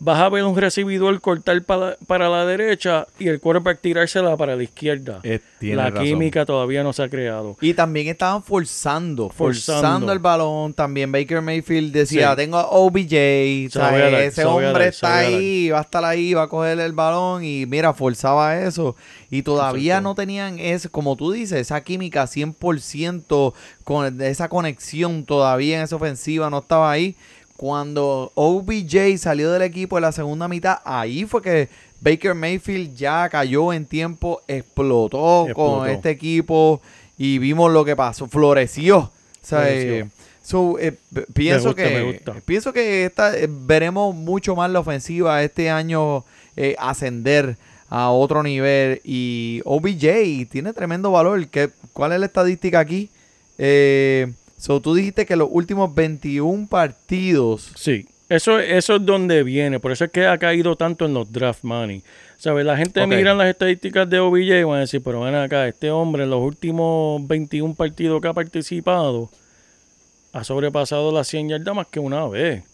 Vas 0.00 0.20
a 0.20 0.28
ver 0.28 0.44
un 0.44 0.56
recibidor 0.56 1.18
cortar 1.20 1.62
para, 1.62 1.96
para 2.06 2.28
la 2.28 2.44
derecha 2.44 3.06
y 3.18 3.28
el 3.28 3.40
quarterback 3.40 3.80
tirársela 3.80 4.36
para 4.36 4.56
la 4.56 4.62
izquierda. 4.62 5.20
Eh, 5.22 5.40
la 5.60 5.90
razón. 5.90 6.04
química 6.04 6.44
todavía 6.44 6.82
no 6.82 6.92
se 6.92 7.02
ha 7.02 7.08
creado. 7.08 7.56
Y 7.60 7.72
también 7.74 8.08
estaban 8.08 8.42
forzando, 8.42 9.30
forzando, 9.30 9.80
Forzando. 9.80 10.12
el 10.12 10.18
balón. 10.18 10.74
También 10.74 11.10
Baker 11.12 11.40
Mayfield 11.40 11.92
decía, 11.92 12.30
Sí. 12.30 12.36
tengo 12.36 12.58
a 12.58 12.66
OBJ, 12.70 13.70
¿sabes? 13.70 13.92
voy 13.92 14.00
a 14.00 14.10
dar, 14.10 14.20
ese 14.22 14.44
hombre 14.44 14.72
dar, 14.72 14.82
está 14.82 15.18
ahí, 15.18 15.70
va 15.70 15.78
a 15.78 15.82
estar 15.82 16.04
ahí, 16.04 16.34
va 16.34 16.42
a 16.42 16.48
coger 16.48 16.78
el 16.80 16.92
balón 16.92 17.44
y 17.44 17.64
mira, 17.66 17.94
forzaba 17.94 18.58
eso. 18.60 18.96
Y 19.30 19.42
todavía 19.42 19.94
Exacto. 19.94 20.08
no 20.10 20.14
tenían, 20.14 20.58
ese, 20.58 20.88
como 20.88 21.16
tú 21.16 21.32
dices, 21.32 21.58
esa 21.60 21.80
química 21.82 22.26
100% 22.26 23.54
con 23.84 24.20
esa 24.22 24.48
conexión 24.48 25.24
todavía 25.24 25.78
en 25.78 25.84
esa 25.84 25.96
ofensiva 25.96 26.50
no 26.50 26.58
estaba 26.58 26.90
ahí. 26.90 27.16
Cuando 27.56 28.32
OBJ 28.34 29.16
salió 29.18 29.50
del 29.52 29.62
equipo 29.62 29.96
en 29.98 30.02
la 30.02 30.12
segunda 30.12 30.48
mitad, 30.48 30.78
ahí 30.84 31.24
fue 31.24 31.40
que 31.40 31.68
Baker 32.00 32.34
Mayfield 32.34 32.96
ya 32.96 33.28
cayó 33.28 33.72
en 33.72 33.86
tiempo, 33.86 34.42
explotó, 34.48 35.46
con 35.54 35.88
este 35.88 36.10
equipo 36.10 36.80
y 37.16 37.38
vimos 37.38 37.72
lo 37.72 37.84
que 37.84 37.96
pasó, 37.96 38.26
floreció. 38.26 38.98
O 38.98 39.10
sea, 39.42 39.60
Floreció. 39.60 39.94
eh, 39.94 40.08
so, 40.42 40.78
eh, 40.78 40.94
pienso 41.32 41.68
gusta, 41.68 41.82
que 41.82 42.42
pienso 42.44 42.72
que 42.72 43.04
esta, 43.04 43.36
eh, 43.36 43.48
veremos 43.48 44.14
mucho 44.14 44.56
más 44.56 44.70
la 44.70 44.80
ofensiva 44.80 45.42
este 45.42 45.70
año 45.70 46.24
ascender 46.78 47.56
a 47.88 48.10
otro 48.10 48.42
nivel 48.42 49.00
y 49.04 49.60
OBJ 49.64 50.48
tiene 50.50 50.72
tremendo 50.72 51.12
valor. 51.12 51.46
¿Qué, 51.46 51.70
¿Cuál 51.92 52.12
es 52.12 52.20
la 52.20 52.26
estadística 52.26 52.80
aquí? 52.80 53.08
Eh, 53.58 54.32
so, 54.64 54.80
tú 54.80 54.94
dijiste 54.94 55.26
que 55.26 55.36
los 55.36 55.48
últimos 55.50 55.94
21 55.94 56.66
partidos 56.68 57.70
Sí, 57.76 58.06
eso, 58.28 58.58
eso 58.58 58.96
es 58.96 59.04
donde 59.04 59.42
viene. 59.42 59.78
Por 59.80 59.92
eso 59.92 60.04
es 60.06 60.10
que 60.10 60.26
ha 60.26 60.38
caído 60.38 60.76
tanto 60.76 61.04
en 61.04 61.12
los 61.14 61.30
draft 61.30 61.62
money. 61.62 62.02
¿Sabes? 62.38 62.64
La 62.64 62.76
gente 62.76 63.00
Ok. 63.02 63.08
mira 63.08 63.34
las 63.34 63.48
estadísticas 63.48 64.08
de 64.08 64.18
OBJ 64.18 64.60
y 64.60 64.62
van 64.64 64.76
a 64.78 64.80
decir, 64.80 65.02
pero 65.02 65.20
ven 65.20 65.34
acá, 65.34 65.68
este 65.68 65.90
hombre 65.90 66.24
en 66.24 66.30
los 66.30 66.42
últimos 66.42 67.26
21 67.26 67.74
partidos 67.74 68.20
que 68.20 68.28
ha 68.28 68.32
participado 68.32 69.30
ha 70.32 70.42
sobrepasado 70.42 71.12
las 71.12 71.28
100 71.28 71.50
yardas 71.50 71.74
más 71.76 71.86
que 71.86 72.00
una 72.00 72.26
vez. 72.26 72.64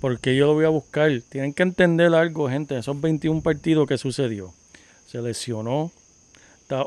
Porque 0.00 0.34
yo 0.34 0.46
lo 0.46 0.54
voy 0.54 0.64
a 0.64 0.70
buscar. 0.70 1.10
Tienen 1.28 1.52
que 1.52 1.62
entender 1.62 2.14
algo, 2.14 2.48
gente. 2.48 2.78
Esos 2.78 2.98
21 3.00 3.42
partidos 3.42 3.86
que 3.86 3.98
sucedió. 3.98 4.54
Se 5.06 5.20
lesionó. 5.20 5.92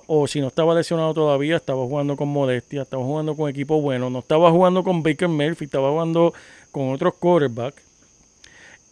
O 0.07 0.27
si 0.27 0.39
no 0.41 0.47
estaba 0.47 0.73
lesionado 0.73 1.13
todavía, 1.13 1.57
estaba 1.57 1.83
jugando 1.83 2.15
con 2.15 2.29
modestia, 2.29 2.83
estaba 2.83 3.03
jugando 3.03 3.35
con 3.35 3.49
equipo 3.49 3.81
bueno. 3.81 4.09
No 4.09 4.19
estaba 4.19 4.51
jugando 4.51 4.83
con 4.83 5.03
Baker 5.03 5.27
Murphy, 5.27 5.65
estaba 5.65 5.89
jugando 5.89 6.33
con 6.71 6.91
otros 6.93 7.15
quarterbacks. 7.15 7.83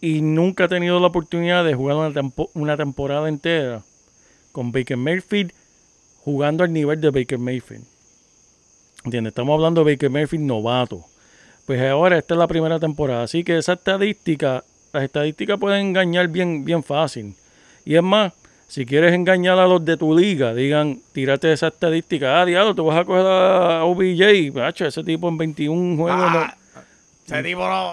Y 0.00 0.20
nunca 0.20 0.64
ha 0.64 0.68
tenido 0.68 0.98
la 1.00 1.06
oportunidad 1.06 1.64
de 1.64 1.74
jugar 1.74 2.12
una 2.54 2.76
temporada 2.76 3.28
entera 3.28 3.82
con 4.50 4.72
Baker 4.72 4.96
Mayfield 4.96 5.52
jugando 6.24 6.64
al 6.64 6.72
nivel 6.72 7.00
de 7.00 7.10
Baker 7.10 7.38
Mayfield. 7.38 7.84
¿Entiendes? 9.04 9.32
Estamos 9.32 9.54
hablando 9.54 9.84
de 9.84 9.92
Baker 9.92 10.10
Mayfield 10.10 10.44
novato. 10.44 11.04
Pues 11.66 11.80
ahora 11.82 12.18
esta 12.18 12.34
es 12.34 12.38
la 12.38 12.46
primera 12.46 12.78
temporada. 12.78 13.22
Así 13.22 13.44
que 13.44 13.58
esa 13.58 13.74
estadística, 13.74 14.64
las 14.92 15.04
estadísticas 15.04 15.58
pueden 15.58 15.86
engañar 15.86 16.28
bien, 16.28 16.64
bien 16.64 16.82
fácil. 16.82 17.34
Y 17.84 17.96
es 17.96 18.02
más, 18.02 18.32
si 18.72 18.86
quieres 18.86 19.12
engañar 19.12 19.58
a 19.58 19.66
los 19.66 19.84
de 19.84 19.98
tu 19.98 20.16
liga, 20.16 20.54
digan, 20.54 20.98
tírate 21.12 21.52
esa 21.52 21.68
estadística. 21.68 22.40
Ah, 22.40 22.46
diablo, 22.46 22.74
te 22.74 22.80
vas 22.80 22.96
a 22.98 23.04
coger 23.04 23.26
a 23.26 23.84
OBJ. 23.84 24.50
Macho, 24.54 24.86
ese 24.86 25.04
tipo 25.04 25.28
en 25.28 25.36
21 25.36 25.96
juegos. 26.02 26.32
no- 26.32 26.38
Ah, 26.38 26.56
ese 27.26 27.42
tipo 27.42 27.68
no. 27.68 27.92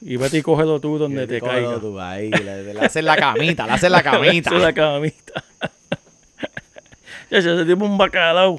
y 0.00 0.16
vete 0.16 0.38
y 0.38 0.42
cógelo 0.42 0.80
tú 0.80 0.98
donde 0.98 1.26
te 1.28 1.40
caiga. 1.40 1.78
tú 1.78 1.98
ahí, 2.00 2.30
le, 2.30 2.74
le 2.74 2.80
haces 2.84 3.04
la 3.04 3.16
camita, 3.16 3.64
le 3.66 3.72
haces 3.74 3.90
la 3.92 4.02
camita. 4.02 4.50
Esa 4.50 4.56
es 4.56 4.62
la 4.62 4.72
camita. 4.72 5.44
Ya, 7.30 7.38
ese 7.38 7.64
tipo 7.66 7.84
es 7.84 7.90
un 7.90 7.98
bacalao. 7.98 8.58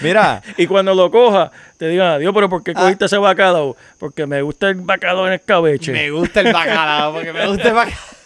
Mira, 0.00 0.40
Y 0.56 0.68
cuando 0.68 0.94
lo 0.94 1.10
coja, 1.10 1.50
te 1.76 1.88
digan, 1.88 2.06
adiós, 2.12 2.32
pero 2.32 2.48
¿por 2.48 2.62
qué 2.62 2.70
Ah. 2.74 2.82
cogiste 2.82 3.06
ese 3.06 3.18
bacalao? 3.18 3.76
Porque 3.98 4.26
me 4.26 4.42
gusta 4.42 4.68
el 4.68 4.76
bacalao 4.76 5.26
en 5.26 5.32
escabeche. 5.34 5.90
me 5.92 6.08
gusta 6.12 6.40
el 6.40 6.52
bacalao, 6.52 7.12
porque 7.14 7.32
me 7.32 7.46
gusta 7.48 7.68
el 7.68 7.74
bacalao. 7.74 8.17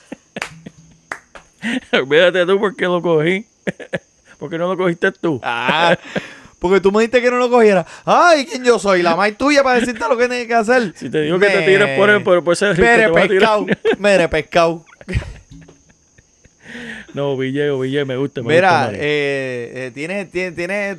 Olvídate 1.93 2.47
tú 2.47 2.59
por 2.59 2.75
qué 2.77 2.85
lo 2.85 3.01
cogí. 3.03 3.47
¿Por 4.39 4.51
qué 4.51 4.59
no 4.59 4.69
lo 4.69 4.77
cogiste 4.77 5.13
tú? 5.13 5.41
Ah, 5.43 5.97
porque 6.59 6.81
tú 6.81 6.91
me 6.93 7.01
dijiste 7.01 7.21
que 7.23 7.31
no 7.31 7.37
lo 7.37 7.49
cogiera. 7.51 7.87
Ay, 8.05 8.45
¿quién 8.47 8.65
yo 8.65 8.79
soy? 8.79 9.03
La 9.03 9.15
más 9.17 9.37
tuya 9.37 9.63
para 9.63 9.79
decirte 9.81 10.01
lo 10.09 10.17
que 10.17 10.29
tienes 10.29 10.47
que 10.47 10.55
hacer. 10.55 10.93
Si 10.97 11.09
te 11.11 11.23
digo 11.23 11.39
que 11.39 11.47
te 11.49 11.63
tires 11.63 11.97
por 11.99 12.11
el- 12.11 12.23
por- 12.23 12.43
por 12.45 12.53
ese 12.55 12.75
Mere 12.75 13.05
te 13.05 13.07
vas 13.09 13.25
a 13.25 13.29
tirar. 13.29 13.29
pescado. 13.29 13.67
Mere 13.99 14.29
pescado. 14.29 14.85
No, 17.15 17.37
Ville, 17.37 17.71
Ville, 17.77 18.05
me 18.07 18.17
gusta. 18.17 18.41
Me 18.41 18.55
gusta, 18.55 18.89
Mira, 18.89 18.91
eh, 18.95 19.71
eh, 19.75 19.91
¿tienes, 19.93 20.31
tienes, 20.31 20.55
tienes, 20.57 20.97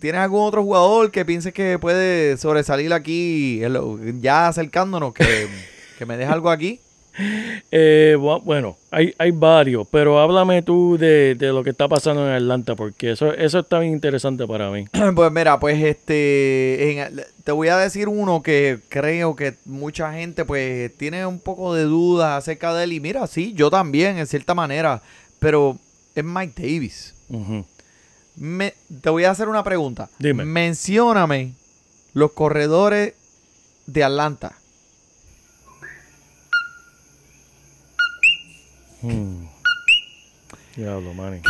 ¿tienes 0.00 0.20
algún 0.20 0.42
otro 0.46 0.62
jugador 0.64 1.10
que 1.12 1.24
pienses 1.24 1.52
que 1.54 1.78
puede 1.78 2.36
sobresalir 2.36 2.92
aquí, 2.92 3.60
lo- 3.68 3.98
ya 4.20 4.48
acercándonos, 4.48 5.14
que, 5.14 5.46
que 5.96 6.06
me 6.06 6.16
deje 6.16 6.32
algo 6.32 6.50
aquí? 6.50 6.80
Eh, 7.70 8.16
bu- 8.18 8.42
bueno, 8.42 8.76
hay, 8.90 9.14
hay 9.18 9.30
varios, 9.30 9.86
pero 9.90 10.18
háblame 10.18 10.62
tú 10.62 10.96
de, 10.98 11.34
de 11.36 11.48
lo 11.52 11.62
que 11.62 11.70
está 11.70 11.86
pasando 11.88 12.26
en 12.26 12.34
Atlanta, 12.34 12.74
porque 12.74 13.12
eso, 13.12 13.32
eso 13.32 13.60
está 13.60 13.78
bien 13.78 13.92
interesante 13.92 14.46
para 14.46 14.70
mí. 14.70 14.84
Pues 15.14 15.30
mira, 15.32 15.60
pues 15.60 15.82
este, 15.82 16.98
en- 17.02 17.22
te 17.44 17.52
voy 17.52 17.68
a 17.68 17.76
decir 17.76 18.08
uno 18.08 18.42
que 18.42 18.78
creo 18.88 19.36
que 19.36 19.54
mucha 19.64 20.12
gente 20.12 20.44
pues 20.44 20.92
tiene 20.96 21.24
un 21.26 21.38
poco 21.38 21.74
de 21.74 21.84
dudas 21.84 22.38
acerca 22.38 22.74
de 22.74 22.84
él 22.84 22.92
y 22.94 23.00
mira, 23.00 23.26
sí, 23.26 23.52
yo 23.54 23.70
también 23.70 24.18
en 24.18 24.26
cierta 24.26 24.54
manera, 24.54 25.02
pero 25.38 25.78
es 26.14 26.24
Mike 26.24 26.54
Davis. 26.60 27.14
Me- 28.36 28.74
te 29.00 29.10
voy 29.10 29.24
a 29.24 29.30
hacer 29.30 29.48
una 29.48 29.62
pregunta. 29.62 30.08
Dime. 30.18 30.44
Mencióname 30.44 31.52
los 32.12 32.32
corredores 32.32 33.14
de 33.86 34.02
Atlanta. 34.04 34.56
Hmm. 39.04 39.46
Diablo, 40.76 41.12
Manny. 41.12 41.42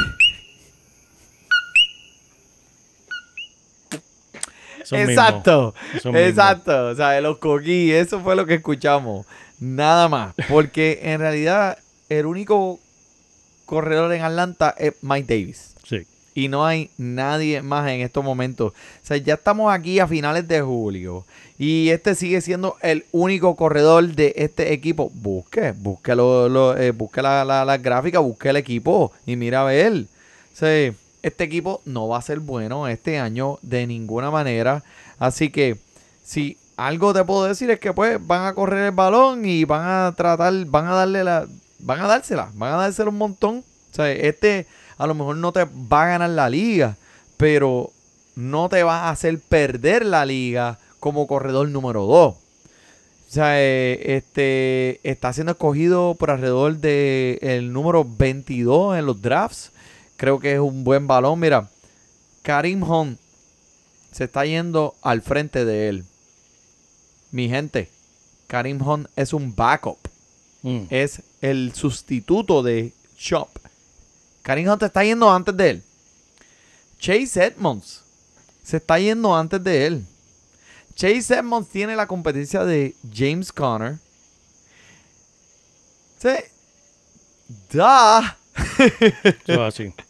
Eso. 4.82 4.96
Exacto. 4.96 5.74
Mismo. 5.94 6.16
Exacto. 6.16 6.88
O 6.88 6.94
sea, 6.96 7.20
los 7.20 7.38
cogí. 7.38 7.92
Eso 7.92 8.20
fue 8.20 8.34
lo 8.34 8.44
que 8.44 8.54
escuchamos. 8.54 9.24
Nada 9.60 10.08
más. 10.08 10.34
Porque 10.48 10.98
en 11.04 11.20
realidad 11.20 11.78
el 12.08 12.26
único 12.26 12.80
corredor 13.66 14.12
en 14.12 14.22
Atlanta 14.22 14.74
es 14.76 14.94
Mike 15.02 15.32
Davis. 15.32 15.73
Y 16.34 16.48
no 16.48 16.66
hay 16.66 16.90
nadie 16.98 17.62
más 17.62 17.88
en 17.90 18.00
estos 18.00 18.24
momentos. 18.24 18.72
O 18.72 19.06
sea, 19.06 19.16
ya 19.16 19.34
estamos 19.34 19.72
aquí 19.72 20.00
a 20.00 20.06
finales 20.08 20.46
de 20.48 20.60
julio. 20.60 21.24
Y 21.58 21.90
este 21.90 22.16
sigue 22.16 22.40
siendo 22.40 22.76
el 22.82 23.04
único 23.12 23.54
corredor 23.54 24.04
de 24.08 24.32
este 24.36 24.72
equipo. 24.72 25.10
Busque, 25.14 25.72
busque, 25.72 26.14
lo, 26.16 26.48
lo- 26.48 26.76
eh, 26.76 26.90
busque 26.90 27.22
la, 27.22 27.44
la, 27.44 27.64
la 27.64 27.78
gráfica, 27.78 28.18
busque 28.18 28.48
el 28.48 28.56
equipo. 28.56 29.12
Y 29.26 29.36
mira 29.36 29.60
a 29.60 29.64
ver. 29.64 29.92
O 30.52 30.56
sea, 30.56 30.92
este 31.22 31.44
equipo 31.44 31.80
no 31.84 32.08
va 32.08 32.18
a 32.18 32.22
ser 32.22 32.40
bueno 32.40 32.88
este 32.88 33.18
año 33.18 33.58
de 33.62 33.86
ninguna 33.86 34.30
manera. 34.32 34.82
Así 35.20 35.50
que, 35.50 35.76
si 36.24 36.56
algo 36.76 37.14
te 37.14 37.22
puedo 37.22 37.44
decir 37.44 37.70
es 37.70 37.78
que 37.78 37.92
pues 37.92 38.18
van 38.26 38.46
a 38.46 38.54
correr 38.54 38.86
el 38.86 38.90
balón 38.90 39.44
y 39.46 39.64
van 39.64 39.82
a 39.86 40.12
tratar, 40.16 40.52
van 40.66 40.86
a 40.88 40.94
darle 40.94 41.22
la, 41.22 41.46
van 41.78 42.00
a 42.00 42.08
dársela, 42.08 42.50
van 42.54 42.72
a 42.72 42.76
dársela 42.78 43.10
un 43.10 43.18
montón. 43.18 43.58
O 43.92 43.94
sea, 43.94 44.10
este 44.10 44.66
a 44.96 45.06
lo 45.06 45.14
mejor 45.14 45.36
no 45.36 45.52
te 45.52 45.64
va 45.64 46.04
a 46.04 46.08
ganar 46.08 46.30
la 46.30 46.48
liga, 46.48 46.96
pero 47.36 47.90
no 48.36 48.68
te 48.68 48.82
va 48.82 49.04
a 49.04 49.10
hacer 49.10 49.38
perder 49.40 50.04
la 50.04 50.26
liga 50.26 50.78
como 51.00 51.26
corredor 51.26 51.68
número 51.68 52.06
2. 52.06 52.34
O 52.34 52.36
sea, 53.28 53.60
eh, 53.60 54.16
este 54.16 55.00
está 55.02 55.32
siendo 55.32 55.52
escogido 55.52 56.14
por 56.14 56.30
alrededor 56.30 56.76
de 56.78 57.38
el 57.42 57.72
número 57.72 58.04
22 58.04 58.96
en 58.96 59.06
los 59.06 59.20
drafts. 59.20 59.72
Creo 60.16 60.38
que 60.38 60.54
es 60.54 60.60
un 60.60 60.84
buen 60.84 61.06
balón. 61.06 61.40
Mira, 61.40 61.68
Karim 62.42 62.82
Hunt 62.82 63.18
se 64.12 64.24
está 64.24 64.44
yendo 64.44 64.94
al 65.02 65.22
frente 65.22 65.64
de 65.64 65.88
él. 65.88 66.04
Mi 67.32 67.48
gente, 67.48 67.88
Karim 68.46 68.80
Hunt 68.80 69.08
es 69.16 69.32
un 69.32 69.54
backup. 69.56 69.98
Mm. 70.62 70.82
Es 70.90 71.22
el 71.40 71.72
sustituto 71.74 72.62
de 72.62 72.92
Chop. 73.18 73.48
Karim 74.44 74.68
Hunt 74.68 74.80
se 74.80 74.86
está 74.86 75.02
yendo 75.02 75.32
antes 75.32 75.56
de 75.56 75.70
él. 75.70 75.82
Chase 76.98 77.46
Edmonds 77.46 78.02
se 78.62 78.76
está 78.76 78.98
yendo 78.98 79.34
antes 79.34 79.64
de 79.64 79.86
él. 79.86 80.06
Chase 80.94 81.34
Edmonds 81.34 81.68
tiene 81.70 81.96
la 81.96 82.06
competencia 82.06 82.62
de 82.62 82.94
James 83.12 83.50
Conner. 83.50 83.96
Sí. 86.18 86.36
Da. 87.72 88.36
Así. 89.66 89.92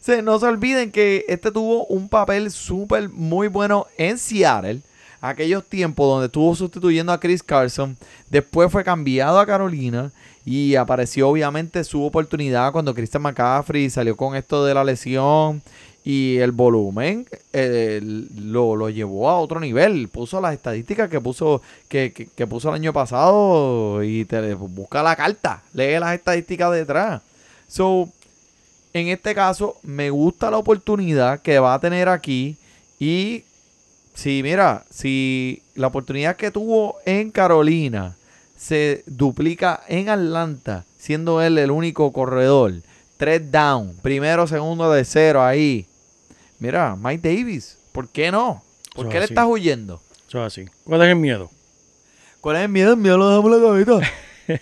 Sí, 0.00 0.12
no 0.22 0.38
se 0.38 0.44
olviden 0.44 0.92
que 0.92 1.24
este 1.28 1.50
tuvo 1.50 1.86
un 1.86 2.10
papel 2.10 2.50
súper 2.50 3.08
muy 3.08 3.48
bueno 3.48 3.86
en 3.96 4.18
Seattle. 4.18 4.82
Aquellos 5.22 5.64
tiempos 5.64 6.06
donde 6.06 6.26
estuvo 6.26 6.54
sustituyendo 6.54 7.10
a 7.10 7.18
Chris 7.18 7.42
Carson. 7.42 7.96
Después 8.28 8.70
fue 8.70 8.84
cambiado 8.84 9.40
a 9.40 9.46
Carolina. 9.46 10.12
Y 10.46 10.74
apareció 10.74 11.28
obviamente 11.30 11.84
su 11.84 12.04
oportunidad 12.04 12.70
cuando 12.72 12.94
Christian 12.94 13.22
McCaffrey 13.22 13.88
salió 13.88 14.16
con 14.16 14.36
esto 14.36 14.64
de 14.64 14.74
la 14.74 14.84
lesión. 14.84 15.62
Y 16.06 16.36
el 16.36 16.52
volumen 16.52 17.26
lo, 17.54 18.76
lo 18.76 18.90
llevó 18.90 19.30
a 19.30 19.38
otro 19.38 19.58
nivel. 19.58 20.08
Puso 20.08 20.38
las 20.40 20.52
estadísticas 20.52 21.08
que 21.08 21.18
puso, 21.20 21.62
que, 21.88 22.12
que- 22.12 22.26
que 22.26 22.46
puso 22.46 22.68
el 22.68 22.74
año 22.74 22.92
pasado. 22.92 24.02
Y 24.02 24.26
te 24.26 24.52
busca 24.54 25.02
la 25.02 25.16
carta. 25.16 25.62
Lee 25.72 25.98
las 25.98 26.14
estadísticas 26.14 26.72
detrás. 26.72 27.22
So, 27.68 28.10
en 28.92 29.08
este 29.08 29.34
caso, 29.34 29.76
me 29.82 30.10
gusta 30.10 30.50
la 30.50 30.58
oportunidad 30.58 31.40
que 31.40 31.58
va 31.58 31.72
a 31.72 31.80
tener 31.80 32.10
aquí. 32.10 32.56
Y 33.00 33.44
si, 34.12 34.42
mira, 34.42 34.84
si 34.90 35.62
la 35.74 35.86
oportunidad 35.86 36.36
que 36.36 36.50
tuvo 36.50 36.96
en 37.06 37.30
Carolina 37.30 38.14
se 38.64 39.02
duplica 39.06 39.82
en 39.88 40.08
Atlanta, 40.08 40.84
siendo 40.96 41.42
él 41.42 41.58
el 41.58 41.70
único 41.70 42.12
corredor, 42.12 42.72
tres 43.18 43.50
down, 43.52 43.94
primero, 44.02 44.46
segundo 44.46 44.90
de 44.90 45.04
cero 45.04 45.42
ahí. 45.44 45.86
Mira, 46.58 46.96
Mike 46.96 47.28
Davis, 47.28 47.78
¿por 47.92 48.08
qué 48.08 48.30
no? 48.32 48.62
¿Por 48.94 49.04
Eso 49.06 49.10
qué 49.12 49.18
le 49.18 49.24
así. 49.24 49.34
estás 49.34 49.46
huyendo? 49.46 50.00
Eso 50.28 50.40
es 50.40 50.46
así. 50.46 50.64
¿Cuál 50.84 51.02
es 51.02 51.08
el 51.08 51.16
miedo? 51.16 51.50
¿Cuál 52.40 52.56
es 52.56 52.62
el 52.62 52.68
miedo? 52.70 52.92
El 52.92 52.98
miedo 52.98 53.18
lo 53.18 53.28
dejamos 53.28 53.50
la. 53.98 54.08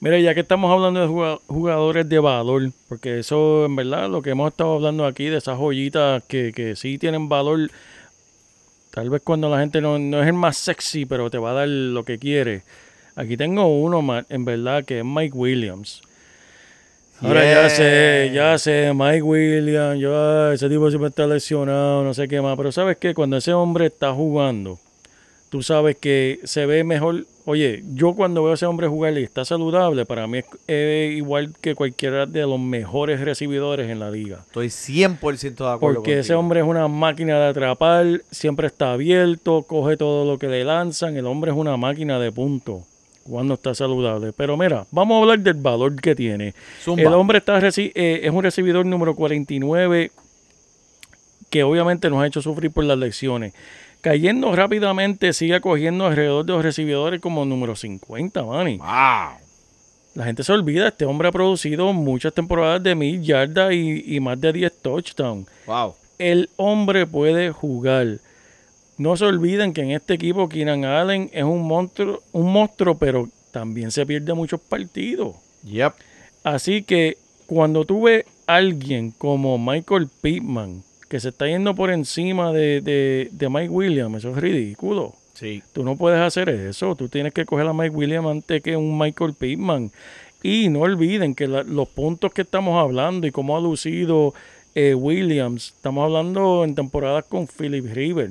Mira, 0.00 0.18
ya 0.20 0.34
que 0.34 0.40
estamos 0.40 0.70
hablando 0.72 1.00
de 1.00 1.06
juga- 1.06 1.40
jugadores 1.48 2.08
de 2.08 2.18
valor, 2.18 2.70
porque 2.88 3.18
eso 3.18 3.64
en 3.64 3.74
verdad 3.76 4.08
lo 4.08 4.22
que 4.22 4.30
hemos 4.30 4.50
estado 4.52 4.74
hablando 4.74 5.04
aquí, 5.06 5.26
de 5.26 5.38
esas 5.38 5.58
joyitas 5.58 6.22
que, 6.28 6.52
que 6.54 6.76
sí 6.76 6.98
tienen 6.98 7.28
valor, 7.28 7.70
tal 8.90 9.10
vez 9.10 9.22
cuando 9.22 9.48
la 9.48 9.58
gente 9.60 9.80
no, 9.80 9.98
no 9.98 10.20
es 10.22 10.26
el 10.28 10.32
más 10.34 10.56
sexy, 10.56 11.06
pero 11.06 11.30
te 11.30 11.38
va 11.38 11.50
a 11.50 11.54
dar 11.54 11.68
lo 11.68 12.04
que 12.04 12.18
quiere. 12.18 12.62
Aquí 13.16 13.38
tengo 13.38 13.66
uno, 13.66 14.04
en 14.28 14.44
verdad, 14.44 14.84
que 14.84 14.98
es 14.98 15.04
Mike 15.04 15.34
Williams. 15.34 16.02
Ahora 17.22 17.50
ya 17.50 17.70
sé, 17.70 18.30
ya 18.34 18.58
sé, 18.58 18.92
Mike 18.94 19.22
Williams, 19.22 19.98
yo, 19.98 20.52
ese 20.52 20.68
tipo 20.68 20.90
siempre 20.90 21.08
está 21.08 21.26
lesionado, 21.26 22.04
no 22.04 22.12
sé 22.12 22.28
qué 22.28 22.42
más, 22.42 22.58
pero 22.58 22.70
sabes 22.72 22.98
qué, 22.98 23.14
cuando 23.14 23.38
ese 23.38 23.54
hombre 23.54 23.86
está 23.86 24.12
jugando, 24.12 24.78
tú 25.48 25.62
sabes 25.62 25.96
que 25.96 26.40
se 26.44 26.66
ve 26.66 26.84
mejor. 26.84 27.24
Oye, 27.46 27.84
yo 27.94 28.12
cuando 28.12 28.42
veo 28.42 28.50
a 28.50 28.54
ese 28.54 28.66
hombre 28.66 28.86
jugar 28.86 29.16
y 29.16 29.22
está 29.22 29.46
saludable, 29.46 30.04
para 30.04 30.26
mí 30.26 30.38
es 30.38 30.44
eh, 30.68 31.14
igual 31.16 31.54
que 31.62 31.74
cualquiera 31.74 32.26
de 32.26 32.42
los 32.42 32.60
mejores 32.60 33.20
recibidores 33.20 33.88
en 33.88 33.98
la 33.98 34.10
liga. 34.10 34.40
Estoy 34.46 34.66
100% 34.66 35.40
de 35.40 35.72
acuerdo 35.72 35.78
Porque 35.78 36.18
ese 36.18 36.34
hombre 36.34 36.60
es 36.60 36.66
una 36.66 36.86
máquina 36.86 37.38
de 37.38 37.46
atrapar, 37.46 38.20
siempre 38.30 38.66
está 38.66 38.92
abierto, 38.92 39.62
coge 39.62 39.96
todo 39.96 40.30
lo 40.30 40.38
que 40.38 40.48
le 40.48 40.64
lanzan. 40.64 41.16
El 41.16 41.24
hombre 41.24 41.52
es 41.52 41.56
una 41.56 41.78
máquina 41.78 42.18
de 42.18 42.30
punto 42.30 42.82
cuando 43.28 43.54
está 43.54 43.74
saludable. 43.74 44.32
Pero 44.32 44.56
mira, 44.56 44.86
vamos 44.90 45.16
a 45.16 45.20
hablar 45.22 45.40
del 45.40 45.54
valor 45.54 46.00
que 46.00 46.14
tiene. 46.14 46.54
Zumba. 46.82 47.02
El 47.02 47.12
hombre 47.14 47.38
está 47.38 47.60
reci- 47.60 47.92
eh, 47.94 48.20
es 48.22 48.30
un 48.30 48.42
recibidor 48.42 48.84
número 48.86 49.14
49 49.14 50.10
que 51.50 51.62
obviamente 51.62 52.10
nos 52.10 52.22
ha 52.22 52.26
hecho 52.26 52.42
sufrir 52.42 52.70
por 52.70 52.84
las 52.84 52.98
lecciones. 52.98 53.52
Cayendo 54.00 54.54
rápidamente, 54.54 55.32
sigue 55.32 55.60
cogiendo 55.60 56.06
alrededor 56.06 56.44
de 56.44 56.52
los 56.52 56.62
recibidores 56.62 57.20
como 57.20 57.44
número 57.44 57.74
50, 57.76 58.42
Manny. 58.44 58.76
¡Wow! 58.78 59.38
La 60.14 60.24
gente 60.24 60.42
se 60.44 60.52
olvida, 60.52 60.88
este 60.88 61.04
hombre 61.04 61.28
ha 61.28 61.32
producido 61.32 61.92
muchas 61.92 62.32
temporadas 62.32 62.82
de 62.82 62.94
mil 62.94 63.22
yardas 63.22 63.72
y, 63.72 64.02
y 64.16 64.20
más 64.20 64.40
de 64.40 64.52
10 64.52 64.72
touchdowns. 64.82 65.46
¡Wow! 65.66 65.94
El 66.18 66.48
hombre 66.56 67.06
puede 67.06 67.50
jugar. 67.50 68.18
No 68.98 69.16
se 69.16 69.24
olviden 69.26 69.72
que 69.72 69.82
en 69.82 69.90
este 69.90 70.14
equipo 70.14 70.48
Keenan 70.48 70.84
Allen 70.84 71.28
es 71.32 71.44
un 71.44 71.62
monstruo, 71.66 72.22
un 72.32 72.50
monstruo, 72.52 72.96
pero 72.96 73.28
también 73.50 73.90
se 73.90 74.06
pierde 74.06 74.32
muchos 74.34 74.60
partidos. 74.60 75.36
Yep. 75.64 75.92
Así 76.44 76.82
que 76.82 77.18
cuando 77.46 77.84
tú 77.84 78.02
ves 78.04 78.24
a 78.46 78.56
alguien 78.56 79.10
como 79.18 79.58
Michael 79.58 80.08
Pittman, 80.20 80.82
que 81.08 81.20
se 81.20 81.28
está 81.28 81.46
yendo 81.46 81.74
por 81.74 81.90
encima 81.90 82.52
de, 82.52 82.80
de- 82.80 83.28
de 83.32 83.48
Mike 83.48 83.68
Williams, 83.68 84.16
eso 84.18 84.30
es 84.30 84.36
ridículo. 84.36 85.14
Sí. 85.34 85.62
Tú 85.72 85.84
no 85.84 85.96
puedes 85.96 86.18
hacer 86.20 86.48
eso. 86.48 86.94
Tú 86.96 87.08
tienes 87.08 87.32
que 87.34 87.44
coger 87.44 87.66
a 87.66 87.72
Mike 87.74 87.94
Williams 87.94 88.28
antes 88.28 88.62
que 88.62 88.76
un 88.76 88.98
Michael 88.98 89.34
Pittman. 89.34 89.90
Y 90.42 90.68
no 90.68 90.80
olviden 90.80 91.34
que 91.34 91.46
la- 91.48 91.62
los 91.64 91.88
puntos 91.88 92.32
que 92.32 92.42
estamos 92.42 92.80
hablando 92.82 93.26
y 93.26 93.32
cómo 93.32 93.56
ha 93.56 93.60
lucido 93.60 94.32
eh, 94.74 94.94
Williams, 94.94 95.74
estamos 95.76 96.04
hablando 96.04 96.62
en 96.64 96.74
temporadas 96.74 97.24
con 97.26 97.46
Philip 97.46 97.86
River. 97.94 98.30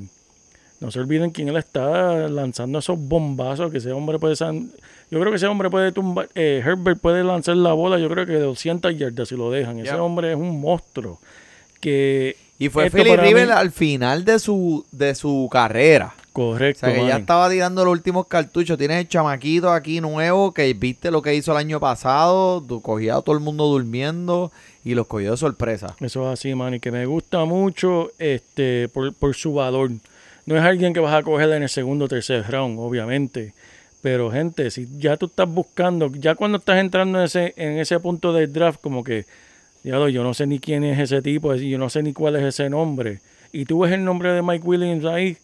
No 0.86 0.92
se 0.92 1.00
olviden 1.00 1.32
quién 1.32 1.50
él 1.50 1.58
está 1.58 2.28
lanzando 2.30 2.78
esos 2.80 2.98
bombazos 3.00 3.72
que 3.72 3.80
ese 3.80 3.92
hombre 3.92 4.20
puede... 4.20 4.36
san- 4.36 4.70
Yo 5.10 5.20
creo 5.20 5.32
que 5.32 5.38
ese 5.38 5.48
hombre 5.48 5.70
puede 5.72 5.92
tumbar... 5.92 6.30
eh, 6.36 6.62
Herbert 6.64 7.00
puede 7.00 7.24
lanzar 7.24 7.58
la 7.58 7.74
bola, 7.74 7.98
yo 7.98 8.08
creo 8.08 8.26
que 8.26 8.34
de 8.34 8.40
200 8.42 8.96
yardas 8.98 9.28
si 9.30 9.36
lo 9.36 9.50
dejan. 9.50 9.80
Ese 9.80 9.86
Yeah. 9.94 10.04
hombre 10.04 10.32
es 10.32 10.38
un 10.38 10.62
monstruo. 10.62 11.20
Que 11.82 12.36
Y 12.60 12.70
fue 12.70 12.90
para 12.90 13.16
River 13.24 13.48
mí- 13.48 13.52
al 13.54 13.72
final 13.72 14.24
de 14.26 14.40
su, 14.40 14.86
de 14.92 15.16
su 15.16 15.50
carrera. 15.52 16.14
O 16.18 16.34
Correcto. 16.34 16.86
sea, 16.86 16.94
que 16.94 17.08
ya 17.08 17.18
estaba 17.18 17.50
tirando 17.50 17.84
los 17.86 17.92
últimos 17.94 18.28
cartuchos. 18.28 18.78
Tienes 18.78 18.98
el 19.00 19.08
chamaquito 19.08 19.72
aquí 19.72 20.02
nuevo 20.02 20.54
que 20.54 20.74
viste 20.74 21.10
lo 21.10 21.22
que 21.22 21.34
hizo 21.34 21.52
el 21.54 21.58
año 21.58 21.80
pasado. 21.80 22.64
Cogía 22.82 23.16
a 23.16 23.22
todo 23.22 23.36
el 23.36 23.42
mundo 23.42 23.66
durmiendo 23.68 24.52
y 24.84 24.96
los 24.96 25.08
cogió 25.08 25.32
de 25.32 25.38
sorpresa. 25.38 25.96
Eso 26.02 26.28
es 26.32 26.40
así, 26.40 26.54
man, 26.54 26.74
y 26.74 26.80
que 26.80 26.92
me 26.92 27.06
gusta 27.06 27.46
mucho 27.46 28.12
este 28.20 28.90
por, 28.90 29.14
por 29.14 29.34
su 29.34 29.54
valor. 29.54 29.92
No 30.46 30.58
es 30.58 30.64
alguien 30.64 30.94
que 30.94 31.00
vas 31.00 31.14
a 31.14 31.24
coger 31.24 31.50
en 31.52 31.64
el 31.64 31.70
segundo 31.70 32.06
o 32.06 32.08
tercer 32.08 32.46
round, 32.50 32.80
obviamente. 32.80 33.54
Pero, 34.02 34.32
gente, 34.32 34.70
si 34.70 34.88
ya 34.98 35.18
tú 35.18 35.26
estás 35.26 35.50
buscando, 35.50 36.12
ya 36.14 36.36
cuando 36.36 36.60
estás 36.60 36.80
entrando 36.80 37.20
en 37.20 37.26
ese, 37.26 37.54
en 37.58 37.80
ese 37.80 38.00
punto 38.00 38.34
del 38.34 38.54
draft, 38.54 38.80
como 38.80 39.04
que 39.04 39.26
Diablo, 39.86 40.10
yo 40.10 40.24
no 40.24 40.34
sé 40.34 40.48
ni 40.48 40.58
quién 40.58 40.84
es 40.84 41.00
ese 41.00 41.22
tipo, 41.22 41.54
yo 41.54 41.78
no 41.78 41.92
sé 41.92 42.02
ni 42.02 42.12
cuál 42.12 42.36
es 42.38 42.44
ese 42.44 42.72
nombre. 42.72 43.20
Y 43.52 43.66
tú 43.66 43.82
ves 43.82 43.92
el 43.94 44.04
nombre 44.04 44.32
de 44.34 44.42
Mike 44.42 44.66
Williams 44.66 45.06
ahí 45.06 45.38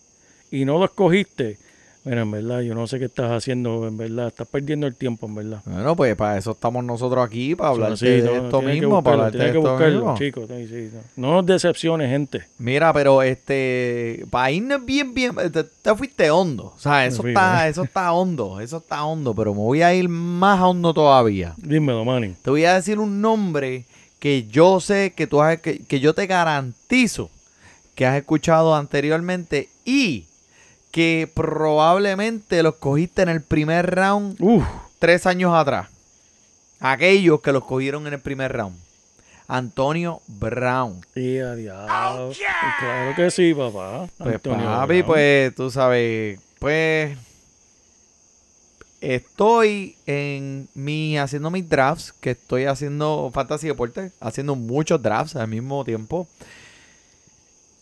y 0.50 0.66
no 0.66 0.80
lo 0.80 0.86
escogiste. 0.86 1.58
Mira, 2.04 2.22
en 2.24 2.32
verdad, 2.32 2.62
yo 2.62 2.74
no 2.74 2.88
sé 2.88 2.98
qué 2.98 3.06
estás 3.06 3.32
haciendo, 3.32 3.88
en 3.88 3.96
verdad. 3.96 4.28
Estás 4.28 4.48
perdiendo 4.48 4.88
el 4.88 4.96
tiempo, 4.96 5.28
en 5.28 5.36
verdad. 5.36 5.62
Bueno, 5.66 5.96
pues 5.96 6.16
para 6.16 6.38
eso 6.38 6.52
estamos 6.52 6.84
nosotros 6.84 7.24
aquí, 7.24 7.54
para 7.54 7.70
hablar 7.70 7.96
Sí, 7.96 8.08
de 8.08 8.24
no, 8.24 8.46
esto 8.46 8.62
mismo, 8.64 9.04
para 9.04 9.28
hablar 9.28 9.32
de 9.34 9.38
que 9.40 9.46
esto 9.58 9.62
buscarlo, 9.62 9.96
mismo. 10.00 10.18
chicos. 10.18 10.46
sí, 10.50 10.68
sí, 10.68 10.90
no. 11.16 11.28
no 11.30 11.34
nos 11.36 11.46
decepciones, 11.46 12.10
gente. 12.10 12.44
Mira, 12.58 12.92
pero 12.92 13.22
este, 13.22 14.26
para 14.32 14.50
irnos 14.50 14.84
bien, 14.84 15.14
bien, 15.14 15.36
te, 15.36 15.64
te 15.64 15.96
fuiste 15.96 16.32
hondo. 16.32 16.74
O 16.76 16.80
sea, 16.80 17.06
eso 17.06 17.22
fui, 17.22 17.32
está, 17.32 17.68
¿eh? 17.68 17.70
eso 17.70 17.84
está 17.84 18.12
hondo, 18.14 18.60
eso 18.60 18.78
está 18.78 19.06
hondo, 19.06 19.36
pero 19.36 19.54
me 19.54 19.60
voy 19.62 19.84
a 19.84 19.94
ir 19.94 20.10
más 20.10 20.60
hondo 20.60 20.94
todavía. 20.96 21.54
Dímelo, 21.58 22.04
Manny. 22.04 22.34
Te 22.42 22.50
voy 22.50 22.66
a 22.66 22.74
decir 22.74 22.98
un 22.98 23.22
nombre 23.22 23.86
que 24.18 24.48
yo 24.48 24.80
sé 24.80 25.14
que 25.16 25.28
tú 25.28 25.40
has, 25.42 25.62
que, 25.62 25.80
que 25.80 26.00
yo 26.00 26.16
te 26.16 26.26
garantizo 26.26 27.30
que 27.94 28.06
has 28.08 28.16
escuchado 28.18 28.76
anteriormente 28.76 29.70
y 29.86 30.26
que 30.92 31.30
probablemente 31.34 32.62
los 32.64 32.76
cogiste 32.76 33.22
en 33.22 33.30
el 33.30 33.42
primer 33.42 33.94
round 33.96 34.36
Uf, 34.40 34.64
tres 35.00 35.26
años 35.26 35.54
atrás. 35.56 35.88
Aquellos 36.80 37.42
que 37.42 37.52
los 37.52 37.64
cogieron 37.64 38.08
en 38.08 38.14
el 38.14 38.20
primer 38.20 38.52
round. 38.52 38.76
Antonio 39.48 40.22
Brown. 40.28 41.02
y 41.16 41.38
a 41.40 41.56
diablo. 41.56 42.32
Claro 42.80 43.16
que 43.16 43.30
sí, 43.32 43.54
papá. 43.54 44.08
Pues 44.18 44.36
Antonio 44.36 44.66
papi, 44.66 45.02
Brown. 45.02 45.06
pues 45.08 45.56
tú 45.56 45.70
sabes, 45.70 46.40
pues 46.60 47.18
estoy 49.02 49.96
en 50.06 50.68
mi 50.74 51.18
haciendo 51.18 51.50
mis 51.52 51.68
drafts, 51.68 52.14
que 52.14 52.32
estoy 52.32 52.66
haciendo 52.66 53.30
Fantasy 53.34 53.68
Deporte, 53.68 54.12
haciendo 54.20 54.56
muchos 54.56 55.02
drafts 55.02 55.36
al 55.36 55.48
mismo 55.48 55.84
tiempo. 55.84 56.28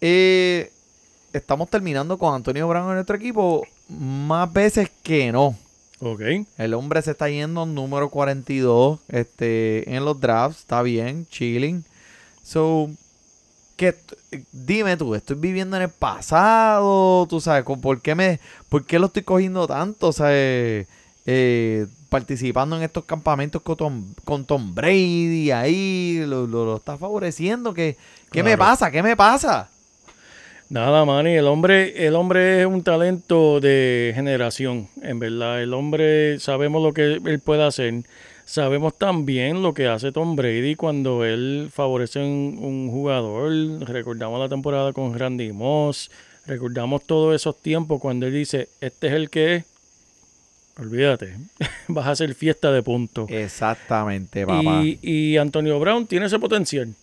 Eh, 0.01 0.71
estamos 1.33 1.69
terminando 1.69 2.17
con 2.17 2.33
Antonio 2.35 2.67
Brown 2.67 2.89
en 2.89 2.95
nuestro 2.95 3.15
equipo 3.15 3.65
más 3.87 4.51
veces 4.51 4.89
que 5.03 5.31
no. 5.31 5.55
Ok. 6.01 6.21
El 6.57 6.73
hombre 6.73 7.01
se 7.01 7.11
está 7.11 7.29
yendo 7.29 7.65
número 7.65 8.09
42 8.09 8.99
este, 9.09 9.95
en 9.95 10.05
los 10.05 10.19
drafts. 10.19 10.59
Está 10.61 10.81
bien, 10.81 11.27
chilling. 11.29 11.83
So, 12.43 12.89
que 13.75 13.95
dime 14.51 14.97
tú, 14.97 15.15
estoy 15.15 15.35
viviendo 15.37 15.77
en 15.77 15.83
el 15.83 15.89
pasado, 15.89 17.25
tú 17.29 17.39
sabes, 17.39 17.63
con- 17.63 17.79
¿por 17.81 18.01
qué, 18.01 18.13
me, 18.15 18.39
por 18.67 18.85
qué 18.85 18.99
lo 18.99 19.07
estoy 19.07 19.23
cogiendo 19.23 19.67
tanto? 19.67 20.07
O 20.07 20.11
sea, 20.13 20.27
eh, 20.31 20.85
eh, 21.25 21.85
participando 22.09 22.75
en 22.75 22.83
estos 22.83 23.05
campamentos 23.05 23.61
con 23.61 23.77
Tom, 23.77 24.03
con 24.25 24.45
Tom 24.45 24.73
Brady 24.73 25.51
ahí, 25.51 26.23
lo, 26.25 26.45
lo, 26.47 26.65
lo 26.65 26.77
está 26.77 26.97
favoreciendo. 26.97 27.73
¿Qué, 27.73 27.95
qué 28.31 28.41
me 28.43 28.57
pasa? 28.57 28.91
¿Qué 28.91 29.01
me 29.03 29.15
pasa? 29.15 29.69
Nada, 30.69 31.03
Manny, 31.03 31.31
el 31.31 31.47
hombre, 31.47 32.05
el 32.05 32.13
hombre 32.13 32.61
es 32.61 32.67
un 32.67 32.83
talento 32.83 33.59
de 33.59 34.11
generación, 34.13 34.87
en 35.01 35.17
verdad. 35.17 35.63
El 35.63 35.73
hombre, 35.73 36.39
sabemos 36.39 36.83
lo 36.83 36.93
que 36.93 37.13
él 37.13 37.39
puede 37.39 37.63
hacer. 37.63 38.03
Sabemos 38.45 38.95
también 38.95 39.63
lo 39.63 39.73
que 39.73 39.87
hace 39.87 40.11
Tom 40.11 40.35
Brady 40.35 40.75
cuando 40.75 41.25
él 41.25 41.69
favorece 41.73 42.19
un, 42.19 42.59
un 42.61 42.91
jugador. 42.91 43.51
Recordamos 43.87 44.39
la 44.39 44.47
temporada 44.47 44.93
con 44.93 45.17
Randy 45.17 45.51
Moss. 45.53 46.11
Recordamos 46.45 47.03
todos 47.03 47.35
esos 47.35 47.59
tiempos 47.59 47.99
cuando 47.99 48.27
él 48.27 48.33
dice, 48.33 48.69
este 48.79 49.07
es 49.07 49.13
el 49.13 49.31
que 49.31 49.55
es. 49.55 49.65
Olvídate, 50.77 51.35
vas 51.87 52.05
a 52.05 52.11
hacer 52.11 52.35
fiesta 52.35 52.71
de 52.71 52.83
puntos. 52.83 53.27
Exactamente, 53.31 54.45
papá. 54.45 54.83
Y, 54.83 54.99
y 55.01 55.37
Antonio 55.37 55.79
Brown 55.79 56.05
tiene 56.05 56.27
ese 56.27 56.37
potencial. 56.37 56.93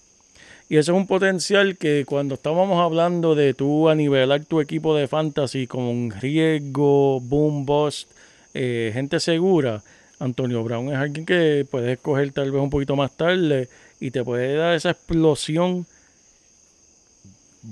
Y 0.68 0.78
ese 0.78 0.90
es 0.90 0.96
un 0.96 1.06
potencial 1.06 1.76
que 1.76 2.04
cuando 2.04 2.34
estábamos 2.34 2.82
hablando 2.82 3.36
de 3.36 3.54
tú 3.54 3.88
a 3.88 3.94
nivelar 3.94 4.44
tu 4.44 4.60
equipo 4.60 4.96
de 4.96 5.06
fantasy 5.06 5.68
con 5.68 6.10
riesgo, 6.10 7.20
boom, 7.20 7.64
bust, 7.64 8.10
eh, 8.52 8.90
gente 8.92 9.20
segura, 9.20 9.82
Antonio 10.18 10.64
Brown 10.64 10.88
es 10.88 10.96
alguien 10.96 11.24
que 11.24 11.64
puedes 11.70 11.96
escoger 11.96 12.32
tal 12.32 12.50
vez 12.50 12.60
un 12.60 12.70
poquito 12.70 12.96
más 12.96 13.12
tarde 13.16 13.68
y 14.00 14.10
te 14.10 14.24
puede 14.24 14.56
dar 14.56 14.74
esa 14.74 14.90
explosión 14.90 15.86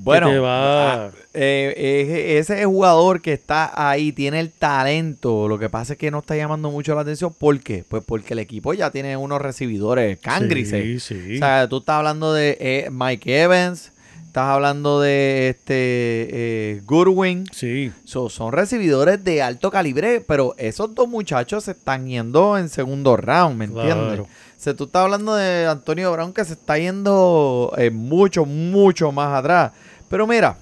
Bueno, 0.02 0.42
va... 0.42 1.06
ah, 1.06 1.10
eh, 1.32 2.36
ese 2.38 2.64
jugador 2.64 3.22
que 3.22 3.32
está 3.32 3.88
ahí 3.88 4.12
tiene 4.12 4.40
el 4.40 4.50
talento. 4.50 5.48
Lo 5.48 5.58
que 5.58 5.68
pasa 5.68 5.94
es 5.94 5.98
que 5.98 6.10
no 6.10 6.18
está 6.18 6.36
llamando 6.36 6.70
mucho 6.70 6.94
la 6.94 7.02
atención. 7.02 7.32
¿Por 7.32 7.60
qué? 7.60 7.84
Pues 7.88 8.02
porque 8.04 8.34
el 8.34 8.40
equipo 8.40 8.74
ya 8.74 8.90
tiene 8.90 9.16
unos 9.16 9.40
recibidores 9.40 10.18
cangrices. 10.18 11.02
Sí, 11.02 11.14
sí. 11.14 11.36
O 11.36 11.38
sea, 11.38 11.68
tú 11.68 11.78
estás 11.78 11.96
hablando 11.96 12.32
de 12.32 12.56
eh, 12.60 12.88
Mike 12.90 13.42
Evans, 13.42 13.92
estás 14.26 14.48
hablando 14.48 15.00
de 15.00 15.50
este 15.50 15.74
eh, 15.76 16.80
Goodwin. 16.84 17.46
sí. 17.52 17.92
So, 18.04 18.28
son 18.28 18.52
recibidores 18.52 19.22
de 19.24 19.42
alto 19.42 19.70
calibre, 19.70 20.20
pero 20.26 20.54
esos 20.58 20.94
dos 20.94 21.08
muchachos 21.08 21.64
se 21.64 21.70
están 21.70 22.06
yendo 22.06 22.58
en 22.58 22.68
segundo 22.68 23.16
round, 23.16 23.56
¿me 23.56 23.64
entiendes? 23.66 23.94
Claro. 23.94 24.28
O 24.56 24.60
sea, 24.64 24.74
tú 24.74 24.84
estás 24.84 25.02
hablando 25.02 25.34
de 25.34 25.66
Antonio 25.66 26.10
Brown 26.12 26.32
que 26.32 26.44
se 26.44 26.54
está 26.54 26.78
yendo 26.78 27.72
eh, 27.76 27.90
mucho, 27.90 28.46
mucho 28.46 29.12
más 29.12 29.38
atrás. 29.38 29.72
Pero 30.08 30.26
mira, 30.26 30.56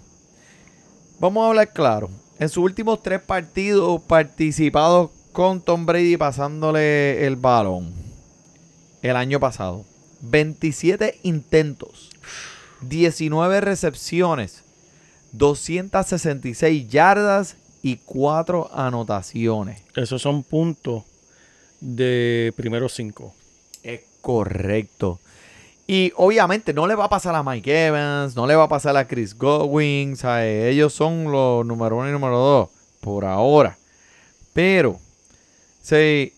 vamos 1.21 1.45
a 1.45 1.49
hablar 1.49 1.73
claro. 1.73 2.11
En 2.39 2.49
sus 2.49 2.65
últimos 2.65 3.03
tres 3.03 3.21
partidos 3.21 4.01
participados 4.03 5.11
con 5.33 5.61
Tom 5.61 5.87
Brady 5.87 6.17
pasándole 6.17 7.27
el 7.27 7.37
balón 7.37 7.93
el 9.03 9.17
año 9.17 9.41
pasado, 9.41 9.85
27 10.21 11.19
intentos, 11.23 12.11
19 12.83 13.61
recepciones, 13.61 14.63
266 15.33 16.89
yardas 16.89 17.57
y 17.83 17.97
4 17.97 18.71
anotaciones. 18.73 19.83
Esos 19.97 20.23
son 20.23 20.45
puntos 20.45 21.03
de 21.81 22.53
primeros 22.57 22.95
5 22.95 23.35
correcto. 24.23 25.19
Y 25.87 26.13
obviamente 26.17 26.73
no 26.73 26.87
le 26.87 26.95
va 26.95 27.05
a 27.05 27.09
pasar 27.11 27.35
a 27.35 27.43
Mike 27.43 27.87
Evans, 27.89 28.35
no 28.35 28.47
le 28.47 28.55
va 28.57 28.65
a 28.65 28.69
pasar 28.69 28.97
a 28.97 29.07
Chris 29.07 29.37
Godwin, 29.37 30.17
¿sabes? 30.17 30.73
Ellos 30.73 30.95
son 30.95 31.31
los 31.31 31.67
número 31.67 31.99
uno 31.99 32.09
y 32.09 32.13
número 32.13 32.39
dos 32.39 32.69
por 33.01 33.25
ahora. 33.27 33.77
Pero, 34.55 34.99
se 35.83 36.33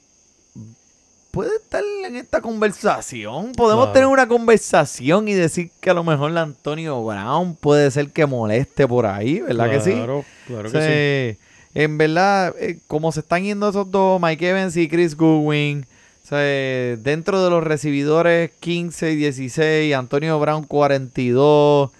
puede 1.30 1.54
estar 1.56 1.82
en 2.06 2.16
esta 2.16 2.40
conversación. 2.40 3.52
Podemos 3.52 3.86
Claro. 3.86 3.92
tener 3.92 4.08
una 4.08 4.26
conversación 4.28 5.28
y 5.28 5.34
decir 5.34 5.70
que 5.80 5.90
a 5.90 5.94
lo 5.94 6.04
mejor 6.04 6.30
la 6.30 6.42
Antonio 6.42 7.04
Brown 7.04 7.54
puede 7.56 7.90
ser 7.90 8.10
que 8.10 8.24
moleste 8.24 8.86
por 8.88 9.04
ahí, 9.06 9.40
¿verdad 9.40 9.70
que 9.70 9.80
sí? 9.80 9.92
Claro, 9.92 10.24
claro 10.46 10.70
que 10.70 11.36
Sí, 11.36 11.80
En 11.80 11.98
verdad, 11.98 12.54
eh, 12.58 12.78
como 12.86 13.10
se 13.10 13.18
están 13.20 13.42
yendo 13.42 13.68
esos 13.68 13.90
dos, 13.90 14.20
Mike 14.22 14.48
Evans 14.48 14.76
y 14.76 14.88
Chris 14.88 15.16
Goodwin, 15.16 15.84
o 16.24 16.26
sea, 16.26 16.38
eh, 16.40 16.96
dentro 17.02 17.44
de 17.44 17.50
los 17.50 17.62
recibidores 17.62 18.50
15 18.60 19.12
y 19.12 19.16
16, 19.16 19.94
Antonio 19.94 20.40
Brown 20.40 20.64
42, 20.64 21.90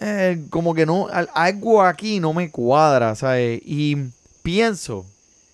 eh, 0.00 0.42
como 0.50 0.74
que 0.74 0.86
no, 0.86 1.08
al- 1.08 1.28
algo 1.34 1.82
aquí 1.82 2.20
no 2.20 2.32
me 2.32 2.50
cuadra, 2.50 3.14
¿sabes? 3.14 3.60
Y 3.64 3.96
pienso, 4.42 5.04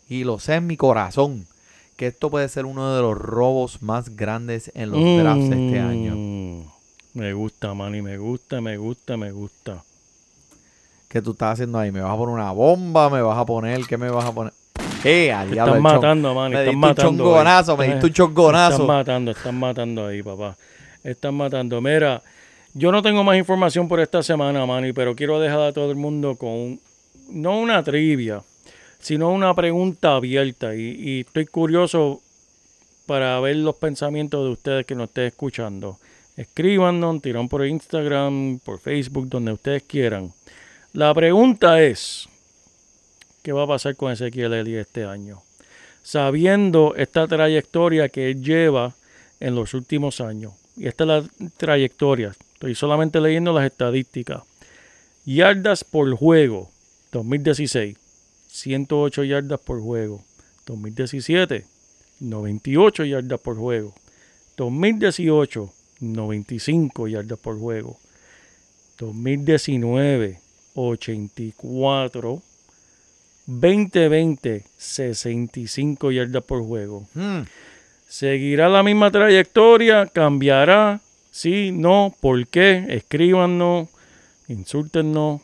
y 0.09 0.23
lo 0.25 0.39
sé 0.39 0.55
en 0.55 0.67
mi 0.69 0.77
corazón, 0.77 1.47
que 1.97 2.07
esto 2.09 2.31
puede 2.31 2.49
ser 2.49 2.65
uno 2.67 2.95
de 2.95 3.03
los 3.03 3.17
robos 3.19 3.83
más 3.83 4.15
grandes 4.17 4.71
en 4.75 4.91
los 4.91 5.03
drafts 5.17 5.51
este 5.51 5.81
año. 5.81 6.15
Mm, 6.17 6.63
Me 7.15 7.33
gusta, 7.33 7.73
Manny, 7.75 8.03
me 8.03 8.19
gusta, 8.19 8.61
me 8.61 8.77
gusta, 8.77 9.17
me 9.17 9.33
gusta. 9.33 9.83
¿Qué 11.09 11.23
tú 11.23 11.33
estás 11.33 11.55
haciendo 11.55 11.79
ahí? 11.79 11.93
¿Me 11.93 12.01
vas 12.01 12.13
a 12.13 12.17
poner 12.17 12.35
una 12.35 12.51
bomba? 12.53 13.09
¿Me 13.11 13.23
vas 13.23 13.39
a 13.39 13.47
poner? 13.47 13.87
¿Qué 13.87 13.97
me 13.97 14.11
vas 14.11 14.25
a 14.25 14.33
poner? 14.33 14.53
¡Eh, 15.05 15.33
al 15.33 15.51
diablo! 15.51 15.75
están 15.77 15.83
matando, 15.83 16.35
Manny, 16.35 16.55
Me 16.55 16.61
están 16.61 16.65
diste 16.65 16.75
un 16.75 16.81
matando. 16.81 17.11
ahí. 17.25 17.31
chongonazo, 17.31 17.77
me 17.77 17.87
diste 17.89 18.07
un 18.07 18.13
chongonazo. 18.13 18.73
Están 18.75 18.87
matando, 18.87 19.31
están 19.31 19.55
matando 19.59 20.07
ahí, 20.07 20.23
papá. 20.23 20.57
Están 21.05 21.35
matando. 21.35 21.81
Mira, 21.81 22.23
yo 22.75 22.91
no 22.91 23.03
tengo 23.03 23.23
más 23.23 23.37
información 23.37 23.89
por 23.89 24.01
esta 24.01 24.23
semana, 24.23 24.67
Manny, 24.67 24.93
pero 24.93 25.15
quiero 25.15 25.39
dejar 25.39 25.61
a 25.61 25.73
todo 25.73 25.91
el 25.91 25.97
mundo 25.97 26.35
con 26.37 26.51
un- 26.51 26.81
no 27.31 27.59
una 27.59 27.83
trivia, 27.83 28.43
sino 28.99 29.31
una 29.31 29.55
pregunta 29.55 30.17
abierta. 30.17 30.75
Y, 30.75 30.97
y 30.99 31.21
estoy 31.21 31.47
curioso 31.47 32.21
para 33.07 33.39
ver 33.41 33.57
los 33.57 33.77
pensamientos 33.77 34.45
de 34.45 34.51
ustedes 34.51 34.87
que 34.87 34.97
nos 34.97 35.09
estén 35.09 35.25
escuchando. 35.27 35.99
Escríbanos, 36.37 37.23
tiran 37.23 37.49
por 37.49 37.65
Instagram, 37.65 38.59
por 38.65 38.79
Facebook, 38.81 39.29
donde 39.29 39.53
ustedes 39.53 39.85
quieran. 39.85 40.33
La 40.97 41.13
pregunta 41.13 41.83
es, 41.83 42.27
¿qué 43.43 43.53
va 43.53 43.65
a 43.65 43.67
pasar 43.67 43.97
con 43.97 44.11
Ezequiel 44.11 44.55
Eli 44.55 44.77
este 44.77 45.05
año? 45.05 45.43
Sabiendo 46.03 46.95
esta 46.97 47.29
trayectoria 47.29 48.09
que 48.09 48.31
él 48.31 48.43
lleva 48.43 48.95
en 49.39 49.55
los 49.55 49.75
últimos 49.75 50.23
años. 50.23 50.55
Y 50.75 50.87
esta 50.87 51.05
es 51.05 51.09
la 51.09 51.25
trayectoria. 51.59 52.35
Estoy 52.55 52.75
solamente 52.75 53.21
leyendo 53.21 53.53
las 53.53 53.67
estadísticas. 53.67 54.45
Yardas 55.27 55.85
por 55.85 56.11
juego, 56.17 56.71
2016, 57.13 57.99
108 58.49 59.25
yardas 59.25 59.61
por 59.61 59.83
juego. 59.83 60.25
2017, 60.65 61.67
98 62.21 63.05
yardas 63.05 63.41
por 63.41 63.59
juego. 63.59 63.95
2018, 64.57 65.71
95 66.01 67.09
yardas 67.09 67.39
por 67.39 67.59
juego. 67.59 67.99
2019, 68.97 70.46
84. 70.77 72.43
2020, 73.47 74.65
65 74.77 76.11
yardas 76.11 76.43
por 76.45 76.65
juego. 76.65 77.07
Hmm. 77.15 77.43
¿Seguirá 78.09 78.69
la 78.69 78.83
misma 78.83 79.11
trayectoria? 79.11 80.07
¿Cambiará? 80.07 81.01
Sí, 81.31 81.71
no, 81.73 82.15
¿por 82.21 82.47
qué? 82.49 82.85
Escríbanos, 82.89 83.89
insúltenos, 84.49 85.41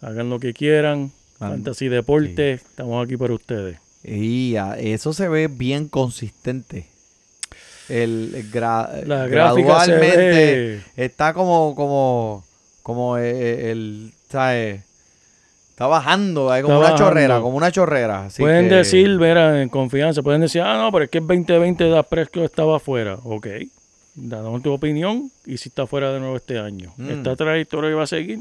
hagan 0.00 0.30
lo 0.30 0.40
que 0.40 0.52
quieran. 0.54 1.12
Man- 1.38 1.50
Fantasy 1.52 1.88
Deporte, 1.88 2.54
estamos 2.54 3.04
aquí 3.04 3.16
para 3.16 3.34
ustedes. 3.34 3.78
Y 4.02 4.54
eso 4.78 5.12
se 5.12 5.28
ve 5.28 5.48
bien 5.48 5.88
consistente. 5.88 6.86
El, 7.88 8.32
el 8.34 8.50
gra- 8.52 9.04
La 9.06 9.26
gradualmente 9.26 10.16
ve. 10.16 10.80
está 10.96 11.32
como 11.34 11.74
como 11.74 12.44
como 12.82 13.16
eh, 13.18 13.70
el 13.70 14.12
¿sabes? 14.30 14.84
está 15.70 15.86
bajando, 15.86 16.46
como 16.46 16.54
Está 16.56 16.66
una 16.66 16.78
bajando. 16.78 16.98
chorrera, 17.04 17.40
como 17.40 17.56
una 17.56 17.70
chorrera. 17.70 18.24
así 18.26 18.42
pueden 18.42 18.68
que- 18.68 18.74
decir, 18.76 19.16
verá, 19.18 19.62
en 19.62 19.68
confianza, 19.68 20.22
pueden 20.22 20.40
decir, 20.40 20.60
ah, 20.62 20.76
no, 20.76 20.90
pero 20.90 21.04
es 21.04 21.10
que 21.10 21.18
el 21.18 21.26
2020 21.28 21.88
da 21.88 22.02
Prescott 22.02 22.42
estaba 22.44 22.78
afuera. 22.78 23.16
Ok, 23.22 23.46
danos 24.16 24.60
tu 24.62 24.72
opinión 24.72 25.30
y 25.46 25.56
si 25.58 25.68
está 25.68 25.86
fuera 25.86 26.12
de 26.12 26.18
nuevo 26.18 26.34
este 26.36 26.58
año. 26.58 26.92
Mm. 26.96 27.10
Esta 27.10 27.36
trayectoria 27.36 27.94
va 27.94 28.02
a 28.02 28.06
seguir. 28.08 28.40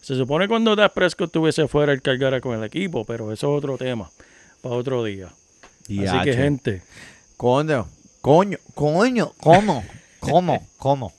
Se 0.00 0.14
supone 0.14 0.46
cuando 0.46 0.76
Das 0.76 0.92
Prescott 0.92 1.26
estuviese 1.30 1.66
fuera, 1.66 1.92
él 1.92 2.00
cargara 2.00 2.40
con 2.40 2.56
el 2.56 2.62
equipo, 2.62 3.04
pero 3.04 3.32
eso 3.32 3.50
es 3.52 3.58
otro 3.58 3.76
tema, 3.76 4.08
para 4.62 4.76
otro 4.76 5.02
día. 5.02 5.26
Así 5.82 6.20
que, 6.22 6.32
gente, 6.34 6.82
Coño, 7.36 7.88
coño, 8.20 8.58
coño, 8.74 9.32
¿cómo? 9.40 9.84
¿Cómo? 10.20 10.64
¿Cómo? 10.76 11.12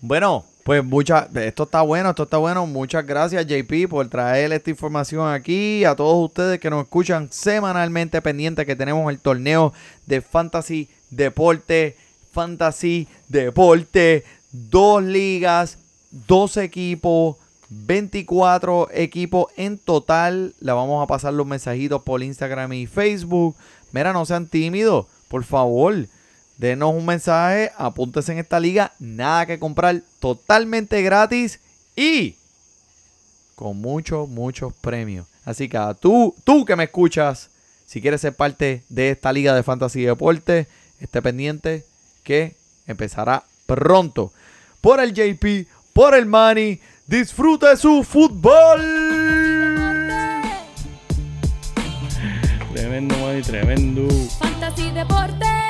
Bueno, 0.00 0.44
pues 0.70 0.84
muchas, 0.84 1.34
esto 1.34 1.64
está 1.64 1.82
bueno, 1.82 2.10
esto 2.10 2.22
está 2.22 2.36
bueno. 2.36 2.64
Muchas 2.64 3.04
gracias, 3.04 3.44
JP, 3.44 3.88
por 3.88 4.08
traer 4.08 4.52
esta 4.52 4.70
información 4.70 5.28
aquí. 5.28 5.84
A 5.84 5.96
todos 5.96 6.24
ustedes 6.24 6.60
que 6.60 6.70
nos 6.70 6.84
escuchan 6.84 7.26
semanalmente 7.32 8.22
pendientes 8.22 8.66
que 8.66 8.76
tenemos 8.76 9.10
el 9.10 9.18
torneo 9.18 9.72
de 10.06 10.20
Fantasy 10.20 10.88
Deporte. 11.10 11.96
Fantasy 12.30 13.08
Deporte. 13.26 14.22
Dos 14.52 15.02
ligas, 15.02 15.76
dos 16.12 16.56
equipos. 16.56 17.34
24 17.70 18.90
equipos 18.92 19.46
en 19.56 19.76
total. 19.76 20.54
Le 20.60 20.70
vamos 20.70 21.02
a 21.02 21.08
pasar 21.08 21.34
los 21.34 21.48
mensajitos 21.48 22.02
por 22.02 22.22
Instagram 22.22 22.74
y 22.74 22.86
Facebook. 22.86 23.56
Mira, 23.90 24.12
no 24.12 24.24
sean 24.24 24.46
tímidos, 24.46 25.06
por 25.26 25.42
favor. 25.42 26.06
Denos 26.60 26.94
un 26.94 27.06
mensaje, 27.06 27.72
apúntese 27.78 28.32
en 28.32 28.38
esta 28.38 28.60
liga. 28.60 28.92
Nada 28.98 29.46
que 29.46 29.58
comprar, 29.58 30.02
totalmente 30.18 31.00
gratis 31.00 31.58
y 31.96 32.36
con 33.54 33.80
muchos, 33.80 34.28
muchos 34.28 34.74
premios. 34.74 35.26
Así 35.46 35.70
que 35.70 35.78
a 35.78 35.94
tú, 35.94 36.34
tú 36.44 36.66
que 36.66 36.76
me 36.76 36.84
escuchas, 36.84 37.48
si 37.86 38.02
quieres 38.02 38.20
ser 38.20 38.34
parte 38.34 38.82
de 38.90 39.08
esta 39.08 39.32
liga 39.32 39.54
de 39.54 39.62
fantasy 39.62 40.02
y 40.02 40.04
deporte, 40.04 40.66
esté 41.00 41.22
pendiente 41.22 41.86
que 42.24 42.56
empezará 42.86 43.42
pronto. 43.64 44.30
Por 44.82 45.00
el 45.00 45.14
JP, 45.14 45.66
por 45.94 46.14
el 46.14 46.26
Manny, 46.26 46.78
disfrute 47.06 47.74
su 47.78 48.04
fútbol. 48.04 48.82
tremendo, 52.74 53.16
Manny, 53.16 53.40
tremendo. 53.40 54.08
Fantasy 54.38 54.90
Deporte. 54.90 55.69